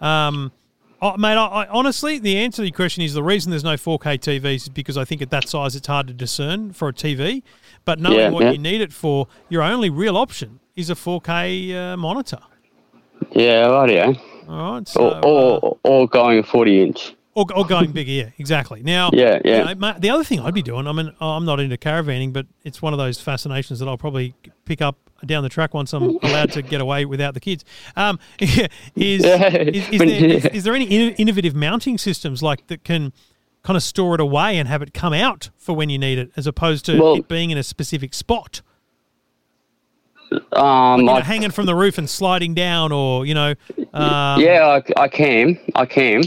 Um, 0.02 0.52
oh, 1.02 1.16
mate, 1.18 1.36
I, 1.38 1.46
I, 1.64 1.68
honestly, 1.70 2.20
the 2.20 2.36
answer 2.38 2.58
to 2.62 2.66
your 2.68 2.76
question 2.76 3.02
is 3.02 3.14
the 3.14 3.24
reason 3.24 3.50
there's 3.50 3.64
no 3.64 3.76
4K 3.78 4.20
TVs 4.20 4.56
is 4.56 4.70
because 4.70 4.98
I 4.98 5.06
think 5.06 5.22
at 5.22 5.30
that 5.30 5.48
size 5.48 5.74
it's 5.76 5.88
hard 5.88 6.08
to 6.08 6.14
discern 6.14 6.74
for 6.74 6.90
a 6.90 6.94
TV. 6.94 7.44
But 7.86 8.00
knowing 8.00 8.18
Yeah, 8.20 8.30
what 8.30 8.44
yeah. 8.44 8.52
you 8.52 8.58
need 8.58 8.82
it 8.82 8.92
for, 8.92 9.28
your 9.50 9.62
only 9.64 9.90
real 9.90 10.18
option 10.18 10.60
is 10.76 10.90
a 10.90 10.96
4K 10.96 11.74
uh, 11.94 11.98
monitor. 11.98 12.40
Yeah, 13.32 13.68
rightio. 13.68 14.20
All 14.48 14.74
right, 14.74 14.88
so, 14.88 15.10
Or, 15.10 15.16
uh, 15.16 15.22
or, 15.22 15.78
or 15.84 16.08
going 16.08 16.40
a 16.40 16.44
40 16.44 16.82
inch. 16.82 17.16
or, 17.34 17.46
or 17.56 17.66
going 17.66 17.92
bigger, 17.92 18.12
yeah, 18.12 18.30
exactly. 18.38 18.84
Now, 18.84 19.10
Yeah, 19.14 19.40
yeah. 19.46 19.70
you 19.70 19.76
know, 19.76 19.94
the 20.00 20.10
other 20.10 20.24
thing 20.24 20.40
I'd 20.42 20.54
be 20.54 20.62
doing, 20.62 20.88
I 20.88 20.92
mean, 20.92 21.12
I'm 21.22 21.46
not 21.46 21.60
into 21.60 21.78
caravanning, 21.78 22.34
but 22.34 22.46
it's 22.64 22.82
one 22.82 22.94
of 22.94 23.00
those 23.00 23.20
fascinations 23.22 23.80
that 23.80 23.88
I'll 23.88 23.98
probably 23.98 24.36
pick 24.66 24.82
up 24.82 24.98
down 25.26 25.42
the 25.44 25.50
track 25.50 25.74
once 25.74 25.94
I'm 25.94 26.18
allowed 26.24 26.52
to 26.52 26.62
get 26.62 26.82
away 26.82 27.06
without 27.06 27.34
the 27.34 27.40
kids. 27.40 27.64
Um, 27.96 28.20
is, 28.40 28.58
is, 28.96 29.24
is, 29.24 29.90
is, 29.90 30.00
there, 30.00 30.10
is, 30.26 30.46
is 30.48 30.64
there 30.66 30.74
any 30.76 30.86
innovative 31.12 31.56
mounting 31.56 31.98
systems 31.98 32.44
like 32.44 32.68
that 32.68 32.84
can 32.84 33.14
kind 33.64 33.78
of 33.78 33.84
store 33.84 34.14
it 34.16 34.20
away 34.20 34.58
and 34.58 34.68
have 34.68 34.82
it 34.82 34.94
come 34.94 35.14
out 35.14 35.50
for 35.58 35.74
when 35.74 35.90
you 35.90 35.98
need 35.98 36.20
it, 36.20 36.30
as 36.36 36.46
opposed 36.46 36.86
to 36.86 37.00
Well- 37.02 37.16
it 37.16 37.28
being 37.30 37.50
in 37.50 37.58
a 37.58 37.64
specific 37.64 38.14
spot, 38.14 38.62
Um, 40.54 41.06
know, 41.06 41.14
I, 41.14 41.22
hanging 41.22 41.52
from 41.52 41.66
the 41.66 41.76
roof 41.76 41.98
and 41.98 42.10
sliding 42.10 42.54
down, 42.54 42.92
or 42.92 43.26
you 43.26 43.34
know, 43.34 43.54
um, 43.94 44.42
yeah, 44.42 44.80
I, 44.98 45.02
I 45.04 45.08
can. 45.08 45.60
I 45.76 45.86
can. 45.86 46.24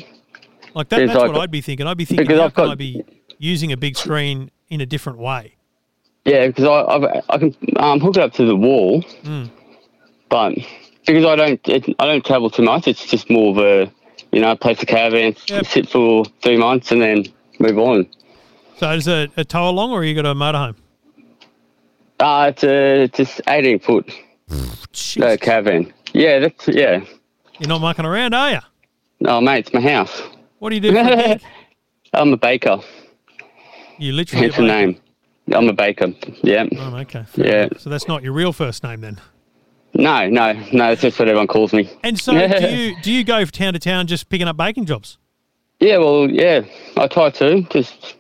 like 0.75 0.89
that, 0.89 0.97
there's 0.97 1.11
that's 1.11 1.21
like 1.21 1.33
what 1.33 1.41
I'd 1.41 1.51
be 1.51 1.61
thinking. 1.61 1.87
I'd 1.87 1.97
be 1.97 2.05
thinking, 2.05 2.27
because 2.27 2.39
how 2.41 2.47
I've 2.47 2.55
can 2.55 2.65
got- 2.67 2.73
I 2.73 2.75
be 2.77 3.05
using 3.39 3.73
a 3.73 3.77
big 3.77 3.97
screen 3.97 4.51
in 4.69 4.81
a 4.81 4.87
different 4.87 5.19
way? 5.19 5.55
Yeah, 6.25 6.47
because 6.49 6.65
I, 6.65 6.83
I've, 6.85 7.23
I 7.31 7.39
can 7.39 7.55
um, 7.77 8.01
hook 8.01 8.17
it 8.17 8.23
up 8.23 8.33
to 8.35 8.45
the 8.45 8.57
wall, 8.57 9.03
Mm. 9.23 9.49
but 10.29 10.55
because 11.07 11.25
I 11.25 11.37
don't, 11.37 11.69
it, 11.69 11.95
I 12.01 12.07
don't 12.07 12.25
travel 12.25 12.51
too 12.51 12.63
much. 12.65 12.89
It's 12.89 13.07
just 13.07 13.31
more 13.31 13.51
of 13.53 13.59
a, 13.59 13.93
you 14.33 14.41
know, 14.41 14.57
place 14.57 14.81
the 14.81 14.87
caravan, 14.87 15.37
Yep. 15.47 15.67
sit 15.67 15.89
for 15.89 16.25
three 16.43 16.57
months, 16.57 16.91
and 16.91 17.01
then 17.01 17.27
move 17.61 17.79
on. 17.79 18.07
So 18.79 18.91
is 18.93 19.07
it 19.07 19.31
a 19.37 19.45
tow 19.45 19.69
along 19.69 19.93
or 19.93 20.05
you 20.05 20.15
got 20.15 20.27
a 20.27 20.35
motorhome? 20.35 20.75
Uh, 22.19 22.51
it's 22.55 22.65
a 22.65 23.09
just 23.09 23.41
18 23.49 23.79
foot 23.81 24.11
Jeez, 24.93 25.41
caravan. 25.41 25.93
Yeah, 26.13 26.39
that's 26.41 26.69
yeah. 26.69 27.05
You're 27.59 27.69
not 27.69 27.81
mucking 27.81 28.05
around, 28.07 28.35
are 28.35 28.51
you? 28.53 28.59
Oh, 29.27 29.41
mate, 29.41 29.67
it's 29.67 29.73
my 29.75 29.81
house. 29.81 30.23
What 30.59 30.71
do 30.71 30.77
you 30.77 30.81
do 30.81 30.93
for 30.93 30.99
a 31.01 31.17
gig? 31.17 31.43
I'm 32.15 32.33
a 32.33 32.37
baker. 32.37 32.79
You 33.99 34.13
literally. 34.13 34.45
Hence 34.45 34.57
the 34.57 34.63
name. 34.63 35.01
I'm 35.53 35.69
a 35.69 35.73
baker. 35.73 36.09
Yeah. 36.43 36.67
Oh, 36.77 36.97
okay. 36.97 37.25
fair 37.29 37.47
Yeah. 37.47 37.63
enough. 37.67 37.81
So 37.81 37.91
that's 37.91 38.09
not 38.09 38.23
your 38.23 38.33
real 38.33 38.53
first 38.53 38.83
name 38.83 39.01
then. 39.01 39.21
No, 39.95 40.29
no, 40.29 40.53
no. 40.73 40.93
It's 40.93 41.03
just 41.03 41.19
what 41.19 41.29
everyone 41.29 41.47
calls 41.47 41.73
me. 41.73 41.91
And 42.03 42.19
so 42.19 42.33
do 42.33 42.69
you 42.77 42.97
do 43.03 43.13
you 43.13 43.25
go 43.25 43.45
from 43.45 43.51
town 43.53 43.73
to 43.75 43.79
town 43.79 44.07
just 44.07 44.29
picking 44.29 44.49
up 44.49 44.57
baking 44.57 44.87
jobs? 44.87 45.19
Yeah, 45.81 45.99
well, 45.99 46.29
yeah. 46.31 46.63
I 46.97 47.07
try 47.07 47.31
to 47.31 47.63
just 47.65 48.17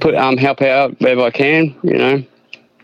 put 0.00 0.14
um 0.14 0.36
help 0.36 0.62
out 0.62 0.98
wherever 1.00 1.22
I 1.22 1.30
can. 1.30 1.74
You 1.82 1.98
know. 1.98 2.24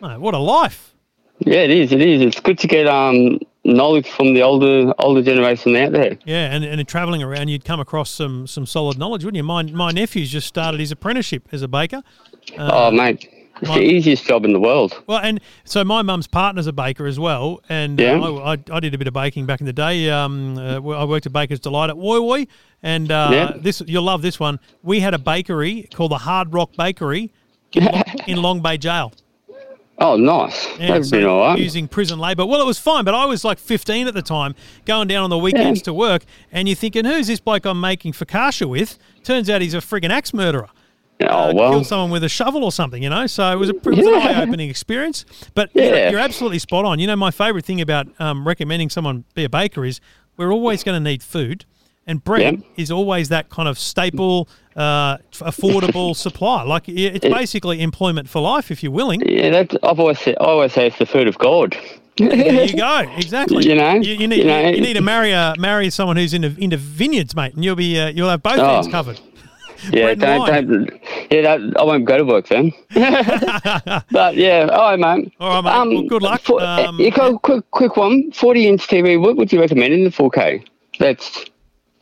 Mate, 0.01 0.21
what 0.21 0.35
a 0.35 0.39
life! 0.39 0.95
Yeah, 1.41 1.59
it 1.59 1.71
is. 1.71 1.93
It 1.93 2.01
is. 2.01 2.21
It's 2.21 2.41
good 2.41 2.59
to 2.59 2.67
get 2.67 2.87
um 2.87 3.39
knowledge 3.65 4.09
from 4.09 4.35
the 4.35 4.43
older 4.43 4.93
older 4.99 5.23
generation 5.23 5.75
out 5.77 5.93
there. 5.93 6.17
Yeah, 6.25 6.51
and, 6.53 6.65
and 6.65 6.81
in 6.81 6.87
travelling 6.87 7.23
around, 7.23 7.49
you'd 7.49 7.65
come 7.65 7.81
across 7.81 8.11
some 8.11 8.47
some 8.47 8.67
solid 8.67 8.99
knowledge, 8.99 9.25
wouldn't 9.25 9.37
you? 9.37 9.43
My 9.45 9.63
my 9.65 9.91
nephew's 9.93 10.31
just 10.31 10.47
started 10.47 10.81
his 10.81 10.91
apprenticeship 10.93 11.49
as 11.53 11.63
a 11.63 11.69
baker. 11.69 12.03
oh, 12.59 12.91
mate, 12.91 13.29
it's 13.61 13.69
my- 13.69 13.77
the 13.79 13.85
easiest 13.85 14.25
job 14.25 14.45
in 14.45 14.53
the 14.53 14.59
world. 14.61 15.01
Well, 15.07 15.19
and 15.19 15.41
so 15.65 15.85
my 15.85 16.03
mum's 16.03 16.27
partner's 16.27 16.67
a 16.67 16.73
baker 16.73 17.07
as 17.07 17.19
well, 17.21 17.61
and 17.69 18.01
uh, 18.01 18.05
Yeah. 18.05 18.19
I, 18.21 18.53
I, 18.55 18.59
I 18.73 18.81
did 18.81 18.95
a 18.95 18.99
bit 18.99 19.07
of 19.09 19.15
baking 19.15 19.47
back 19.47 19.61
in 19.61 19.67
the 19.67 19.73
day. 19.73 20.11
Um, 20.11 20.57
uh, 20.59 20.77
I 20.77 21.05
worked 21.05 21.27
at 21.27 21.33
Baker's 21.33 21.61
Delight 21.61 21.91
at 21.91 21.97
Woy 21.97 22.19
Woy, 22.21 22.49
and 22.83 23.11
uh, 23.13 23.29
Yeah. 23.33 23.53
this 23.61 23.81
you'll 23.87 24.03
love 24.05 24.23
this 24.23 24.41
one. 24.41 24.59
We 24.83 25.01
had 25.01 25.15
a 25.15 25.19
bakery 25.19 25.89
called 25.95 26.11
the 26.13 26.19
Hard 26.19 26.53
Rock 26.53 26.71
Bakery 26.77 27.33
in, 27.73 27.89
in 28.27 28.43
Long 28.43 28.61
Bay 28.61 28.77
Jail. 28.77 29.13
Oh, 30.01 30.17
nice. 30.17 30.67
Yeah, 30.79 30.89
That'd 30.89 31.07
so 31.07 31.17
been 31.17 31.27
all 31.27 31.41
right. 31.41 31.59
Using 31.59 31.89
prison 31.89 32.19
labour. 32.21 32.47
Well, 32.47 32.61
it 32.61 32.67
was 32.67 32.79
fine, 32.79 33.05
but 33.05 33.15
I 33.15 33.25
was 33.27 33.45
like 33.45 33.59
15 33.59 34.07
at 34.07 34.15
the 34.15 34.23
time, 34.23 34.55
going 34.85 35.09
down 35.09 35.25
on 35.25 35.31
the 35.31 35.39
weekends 35.39 35.81
Yeah. 35.81 35.85
to 35.85 35.95
work, 35.95 36.23
and 36.53 36.69
you're 36.69 36.77
thinking, 36.77 37.05
who's 37.05 37.27
this 37.27 37.41
bloke 37.41 37.65
I'm 37.67 37.81
making 37.81 38.13
focaccia 38.13 38.69
with? 38.69 38.97
Turns 39.25 39.51
out 39.51 39.61
he's 39.61 39.75
a 39.75 39.79
friggin' 39.79 40.11
axe 40.11 40.33
murderer. 40.33 40.69
Oh 41.21 41.27
uh, 41.27 41.53
well. 41.53 41.71
killed 41.73 41.87
someone 41.87 42.11
with 42.11 42.23
a 42.23 42.29
shovel 42.29 42.63
or 42.63 42.71
something, 42.71 43.03
you 43.03 43.11
know. 43.11 43.27
So 43.27 43.51
it 43.51 43.57
was 43.57 43.71
a, 43.71 43.75
it 43.75 43.85
was 43.87 44.07
an 44.07 44.15
eye-opening 44.15 44.71
experience. 44.71 45.25
But 45.55 45.71
Yeah. 45.75 46.11
you're 46.11 46.21
absolutely 46.21 46.61
spot 46.61 46.85
on. 46.85 47.01
You 47.01 47.09
know, 47.09 47.17
my 47.17 47.33
favourite 47.33 47.65
thing 47.65 47.81
about 47.81 48.07
um, 48.21 48.47
recommending 48.47 48.89
someone 48.91 49.25
be 49.35 49.43
a 49.43 49.49
baker 49.49 49.85
is 49.85 50.01
we're 50.37 50.53
always 50.53 50.85
going 50.85 50.95
to 50.95 51.11
need 51.11 51.25
food, 51.25 51.65
and 52.09 52.23
bread 52.25 52.55
Yeah. 52.57 52.83
is 52.83 52.91
always 52.91 53.29
that 53.29 53.49
kind 53.51 53.69
of 53.69 53.79
staple, 53.79 54.49
uh, 54.75 55.19
affordable 55.35 56.17
supply. 56.27 56.65
Like 56.65 56.89
it's 56.89 57.25
basically 57.25 57.81
employment 57.83 58.29
for 58.29 58.41
life 58.43 58.73
if 58.73 58.83
you're 58.83 58.91
willing. 58.91 59.21
Yeah, 59.25 59.51
that's, 59.51 59.77
I've 59.85 60.01
always 60.01 60.19
said. 60.19 60.37
I 60.41 60.45
always 60.45 60.73
say 60.73 60.89
it's 60.89 60.99
the 60.99 61.07
food 61.07 61.29
of 61.29 61.39
God. 61.39 61.77
There 62.17 62.65
you 62.65 62.77
go. 62.89 62.99
Exactly. 63.17 63.65
You 63.69 63.77
know, 63.77 63.95
you, 63.95 64.15
you 64.15 64.27
need 64.27 64.39
you 64.39 64.45
know. 64.45 64.69
you 64.71 64.81
need 64.81 64.95
to 64.95 65.01
marry 65.03 65.31
a 65.31 65.55
marry 65.59 65.89
someone 65.91 66.17
who's 66.17 66.35
into 66.35 66.53
into 66.59 66.77
vineyards, 66.77 67.37
mate, 67.37 67.55
and 67.55 67.65
you'll 67.65 67.77
be 67.77 67.97
uh, 68.01 68.09
you'll 68.09 68.29
have 68.31 68.43
both 68.43 68.59
Oh. 68.59 68.77
ends 68.79 68.89
covered. 68.89 69.21
Yeah, 69.93 70.13
don't, 70.17 70.45
don't. 70.49 70.91
Yeah, 71.31 71.43
that, 71.43 71.61
I 71.79 71.85
won't 71.85 72.05
go 72.05 72.19
to 72.19 72.25
work 72.25 72.49
then. 72.49 72.73
but 74.11 74.35
yeah, 74.37 74.67
all 74.73 74.97
right, 74.97 74.99
mate. 74.99 75.33
All 75.39 75.63
right, 75.63 75.85
mate. 75.87 75.95
Well, 75.95 76.03
good 76.09 76.23
luck. 76.23 76.41
For, 76.43 76.61
Um, 76.61 76.99
got 77.11 77.35
a 77.35 77.39
quick, 77.39 77.71
quick 77.71 77.97
one. 77.97 78.33
Forty-inch 78.33 78.89
TV. 78.89 79.21
What 79.21 79.37
would 79.37 79.53
you 79.53 79.61
recommend 79.61 79.95
in 79.95 80.03
the 80.05 80.11
4K? 80.11 80.67
That's 80.99 81.45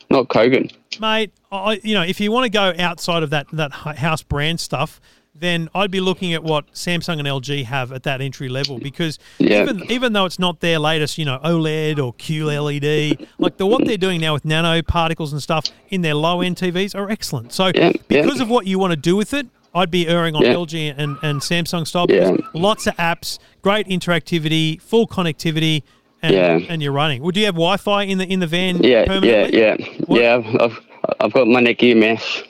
not 0.09 0.27
Kogan. 0.29 0.71
mate. 0.99 1.31
I, 1.51 1.79
you 1.83 1.93
know, 1.93 2.01
if 2.03 2.19
you 2.19 2.31
want 2.31 2.45
to 2.45 2.49
go 2.49 2.73
outside 2.77 3.23
of 3.23 3.29
that 3.31 3.47
that 3.53 3.71
house 3.71 4.21
brand 4.23 4.59
stuff, 4.59 4.99
then 5.39 5.69
I'd 5.75 5.91
be 5.91 5.99
looking 6.01 6.33
at 6.33 6.43
what 6.43 6.71
Samsung 6.73 7.19
and 7.19 7.27
LG 7.27 7.65
have 7.65 7.91
at 7.91 8.03
that 8.03 8.21
entry 8.21 8.49
level 8.49 8.79
because 8.79 9.19
Yeah. 9.37 9.61
even 9.63 9.83
even 9.91 10.13
though 10.13 10.25
it's 10.25 10.39
not 10.39 10.59
their 10.61 10.79
latest, 10.79 11.17
you 11.17 11.25
know, 11.25 11.39
OLED 11.43 11.99
or 11.99 12.13
QLED, 12.13 13.27
like 13.37 13.57
the 13.57 13.65
what 13.65 13.85
they're 13.85 13.97
doing 13.97 14.19
now 14.21 14.33
with 14.33 14.43
nanoparticles 14.43 15.31
and 15.31 15.41
stuff 15.41 15.65
in 15.89 16.01
their 16.01 16.15
low 16.15 16.41
end 16.41 16.57
TVs 16.57 16.95
are 16.95 17.09
excellent. 17.09 17.53
So 17.53 17.67
Yeah, 17.73 17.91
yeah. 18.09 18.21
because 18.23 18.39
of 18.41 18.49
what 18.49 18.65
you 18.67 18.79
want 18.79 18.91
to 18.91 18.97
do 18.97 19.15
with 19.15 19.33
it. 19.33 19.47
I'd 19.75 19.91
be 19.91 20.07
erring 20.07 20.33
on 20.33 20.41
Yeah. 20.41 20.53
LG 20.55 20.95
and, 20.97 21.17
and 21.21 21.39
Samsung 21.39 21.85
style 21.85 22.07
Yeah. 22.09 22.35
lots 22.55 22.87
of 22.87 22.95
apps, 22.95 23.37
great 23.61 23.85
interactivity, 23.87 24.81
full 24.81 25.05
connectivity, 25.07 25.83
and, 26.21 26.33
Yeah. 26.33 26.59
and 26.69 26.81
you're 26.81 26.91
running. 26.91 27.21
Would 27.23 27.37
you 27.37 27.45
have 27.45 27.55
Wi-Fi 27.55 28.03
in 28.03 28.17
the 28.17 28.25
in 28.25 28.39
the 28.39 28.47
van 28.47 28.77
Yeah, 28.83 28.89
yeah, 28.99 29.05
permanently? 29.05 29.59
yeah, 29.59 29.75
What- 30.05 30.21
yeah. 30.21 30.35
I've, 30.35 30.61
I've, 30.61 30.79
I've 31.19 31.33
got 31.33 31.47
my 31.47 31.61
Netgear 31.61 31.95
mesh. 31.97 32.43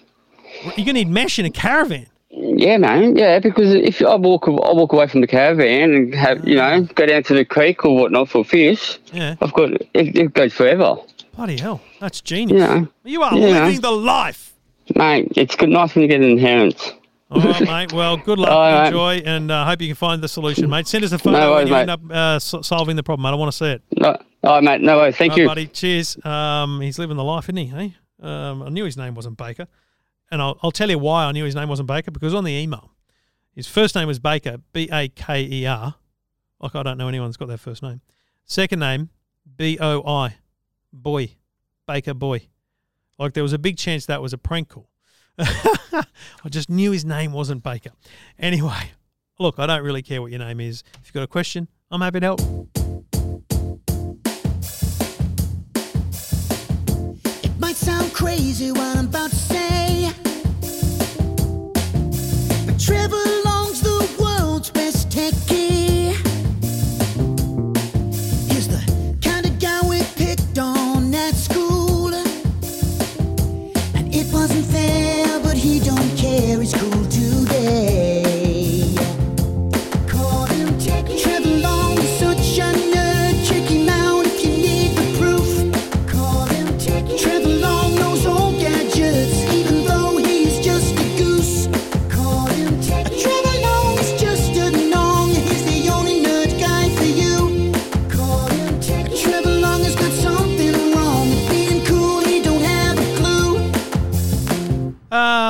You're 0.76 0.86
gonna 0.86 0.94
need 0.94 1.10
mesh 1.10 1.38
in 1.40 1.46
a 1.46 1.50
caravan. 1.52 2.08
Yeah, 2.30 2.78
man. 2.78 3.16
Yeah, 3.16 3.40
because 3.40 3.74
if 3.74 4.02
I 4.02 4.16
walk, 4.16 4.48
I 4.48 4.52
walk 4.52 4.94
away 4.94 5.08
from 5.08 5.22
the 5.22 5.28
caravan 5.28 5.94
and 5.94 6.14
have, 6.16 6.48
you 6.48 6.56
know, 6.56 6.82
go 6.94 7.06
down 7.06 7.24
to 7.24 7.34
the 7.34 7.46
creek 7.46 7.84
or 7.86 7.96
whatnot 7.96 8.30
for 8.30 8.44
fish. 8.44 9.00
Yeah. 9.12 9.36
I've 9.42 9.54
got 9.54 9.72
it. 9.72 9.90
It 9.94 10.34
goes 10.34 10.54
forever, 10.54 10.98
Bloody 11.36 11.58
hell, 11.58 11.82
that's 12.00 12.20
genius. 12.22 12.60
Yeah. 12.60 12.86
You 13.06 13.22
are 13.24 13.34
Yeah. 13.36 13.66
living 13.66 13.82
the 13.82 13.92
life. 13.92 14.54
mate. 14.96 15.32
It's 15.36 15.56
good, 15.56 15.70
nice 15.70 15.94
when 15.96 16.02
you 16.04 16.08
get 16.08 16.22
an 16.22 16.30
inheritance. 16.30 16.94
All 17.30 17.42
right, 17.42 17.62
mate. 17.90 17.94
Well, 17.94 18.18
good 18.18 18.40
luck, 18.40 18.50
right, 18.50 18.88
enjoy, 18.88 19.16
and 19.26 19.52
uh, 19.52 19.66
hope 19.66 19.82
you 19.82 19.88
can 19.88 19.96
find 19.96 20.22
the 20.22 20.28
solution, 20.28 20.70
mate. 20.70 20.88
Send 20.88 21.04
us 21.04 21.12
a 21.12 21.18
photo 21.20 21.32
No 21.38 21.40
when 21.40 21.50
worries, 21.52 21.68
you 21.70 21.74
mate. 21.76 21.82
end 21.82 21.92
up 21.92 22.02
uh, 22.10 22.40
solving 22.40 22.96
the 22.96 23.04
problem, 23.04 23.24
mate. 23.24 23.36
I 23.36 23.40
want 23.40 23.52
to 23.52 23.58
see 23.58 23.66
it. 23.72 23.82
No, 24.00 24.10
all 24.44 24.54
right, 24.56 24.64
mate. 24.64 24.82
No 24.82 24.98
worries. 24.98 25.16
Thank 25.18 25.36
you. 25.36 25.46
buddy. 25.46 25.68
Cheers. 25.68 26.24
Um, 26.26 26.80
he's 26.82 26.98
living 27.00 27.18
the 27.18 27.24
life, 27.24 27.46
isn't 27.46 27.58
he? 27.58 27.66
Hey, 27.66 27.96
um, 28.22 28.64
I 28.64 28.70
knew 28.70 28.86
his 28.86 28.96
name 28.98 29.14
wasn't 29.16 29.38
Baker, 29.38 29.68
and 30.32 30.42
I'll, 30.42 30.58
I'll 30.64 30.72
tell 30.72 30.90
you 30.90 30.98
why 31.00 31.26
I 31.26 31.32
knew 31.34 31.44
his 31.44 31.56
name 31.56 31.68
wasn't 31.70 31.88
Baker 31.88 32.12
because 32.12 32.34
on 32.34 32.44
the 32.46 32.54
email, 32.54 32.92
his 33.54 33.68
first 33.68 33.94
name 33.96 34.08
was 34.08 34.20
Baker, 34.20 34.58
B 34.72 34.88
A 34.92 35.10
K 35.10 35.42
E 35.44 35.66
R. 35.66 35.96
Like 36.62 36.76
I 36.76 36.84
don't 36.84 36.98
know 36.98 37.08
anyone 37.08 37.28
that's 37.28 37.38
got 37.38 37.50
that 37.50 37.60
first 37.60 37.84
name. 37.84 38.02
Second 38.46 38.80
name, 38.80 39.10
B 39.58 39.78
O 39.82 40.02
I, 40.08 40.38
boy, 40.94 41.32
Baker 41.88 42.14
boy. 42.14 42.44
Like 43.20 43.34
there 43.34 43.44
was 43.44 43.54
a 43.54 43.60
big 43.60 43.78
chance 43.78 44.06
that 44.06 44.22
was 44.22 44.32
a 44.32 44.38
prank 44.38 44.70
call. 44.70 44.90
I 45.40 46.50
just 46.50 46.70
knew 46.70 46.92
his 46.92 47.06
name 47.06 47.32
wasn't 47.32 47.62
Baker. 47.62 47.92
Anyway, 48.40 48.92
look, 49.40 49.60
I 49.60 49.68
don't 49.68 49.84
really 49.84 50.02
care 50.02 50.22
what 50.22 50.32
your 50.32 50.40
name 50.40 50.60
is. 50.60 50.84
If 50.96 51.08
you've 51.08 51.14
got 51.14 51.24
a 51.24 51.28
question, 51.28 51.68
I'm 51.92 52.02
happy 52.02 52.20
to 52.22 52.26
help. 52.26 52.42
It 57.44 57.60
might 57.60 57.76
sound 57.76 58.14
crazy 58.14 58.72
what 58.72 58.98
I'm 58.98 59.06
about 59.06 59.30
to 59.30 59.36
say, 59.36 60.12
but 62.66 62.80
Trevor 62.80 63.47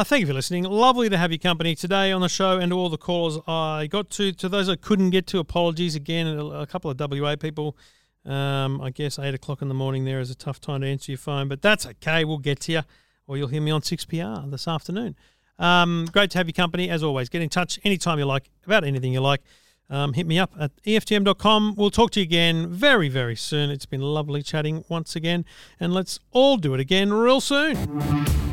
thank 0.07 0.21
you 0.21 0.27
for 0.27 0.33
listening. 0.33 0.63
Lovely 0.63 1.09
to 1.09 1.17
have 1.17 1.31
your 1.31 1.37
company 1.37 1.75
today 1.75 2.13
on 2.13 2.21
the 2.21 2.29
show 2.29 2.57
and 2.57 2.71
all 2.71 2.89
the 2.89 2.97
callers 2.97 3.39
I 3.45 3.87
got 3.87 4.09
to. 4.11 4.31
To 4.31 4.47
those 4.47 4.69
I 4.69 4.77
couldn't 4.77 5.09
get 5.09 5.27
to, 5.27 5.39
apologies 5.39 5.95
again. 5.95 6.27
A, 6.27 6.45
a 6.45 6.67
couple 6.67 6.89
of 6.89 6.97
WA 6.99 7.35
people. 7.35 7.77
Um, 8.25 8.79
I 8.81 8.89
guess 8.89 9.19
8 9.19 9.33
o'clock 9.33 9.61
in 9.61 9.67
the 9.67 9.73
morning 9.73 10.05
there 10.05 10.19
is 10.19 10.29
a 10.29 10.35
tough 10.35 10.61
time 10.61 10.81
to 10.81 10.87
answer 10.87 11.11
your 11.11 11.19
phone, 11.19 11.47
but 11.49 11.61
that's 11.61 11.85
okay. 11.85 12.23
We'll 12.23 12.37
get 12.37 12.61
to 12.61 12.71
you, 12.71 12.81
or 13.27 13.37
you'll 13.37 13.49
hear 13.49 13.61
me 13.61 13.71
on 13.71 13.81
6PR 13.81 14.49
this 14.49 14.67
afternoon. 14.67 15.15
Um, 15.59 16.07
great 16.11 16.31
to 16.31 16.37
have 16.37 16.47
your 16.47 16.53
company, 16.53 16.89
as 16.89 17.03
always. 17.03 17.27
Get 17.27 17.41
in 17.41 17.49
touch 17.49 17.79
anytime 17.83 18.17
you 18.17 18.25
like 18.25 18.49
about 18.65 18.83
anything 18.83 19.13
you 19.13 19.21
like. 19.21 19.41
Um, 19.89 20.13
hit 20.13 20.27
me 20.27 20.39
up 20.39 20.53
at 20.59 20.71
EFTM.com. 20.83 21.75
We'll 21.75 21.91
talk 21.91 22.11
to 22.11 22.19
you 22.19 22.25
again 22.25 22.69
very, 22.69 23.09
very 23.09 23.35
soon. 23.35 23.69
It's 23.69 23.85
been 23.85 24.01
lovely 24.01 24.41
chatting 24.41 24.85
once 24.87 25.15
again, 25.15 25.43
and 25.79 25.93
let's 25.93 26.19
all 26.31 26.57
do 26.57 26.73
it 26.73 26.79
again 26.79 27.11
real 27.11 27.41
soon. 27.41 28.46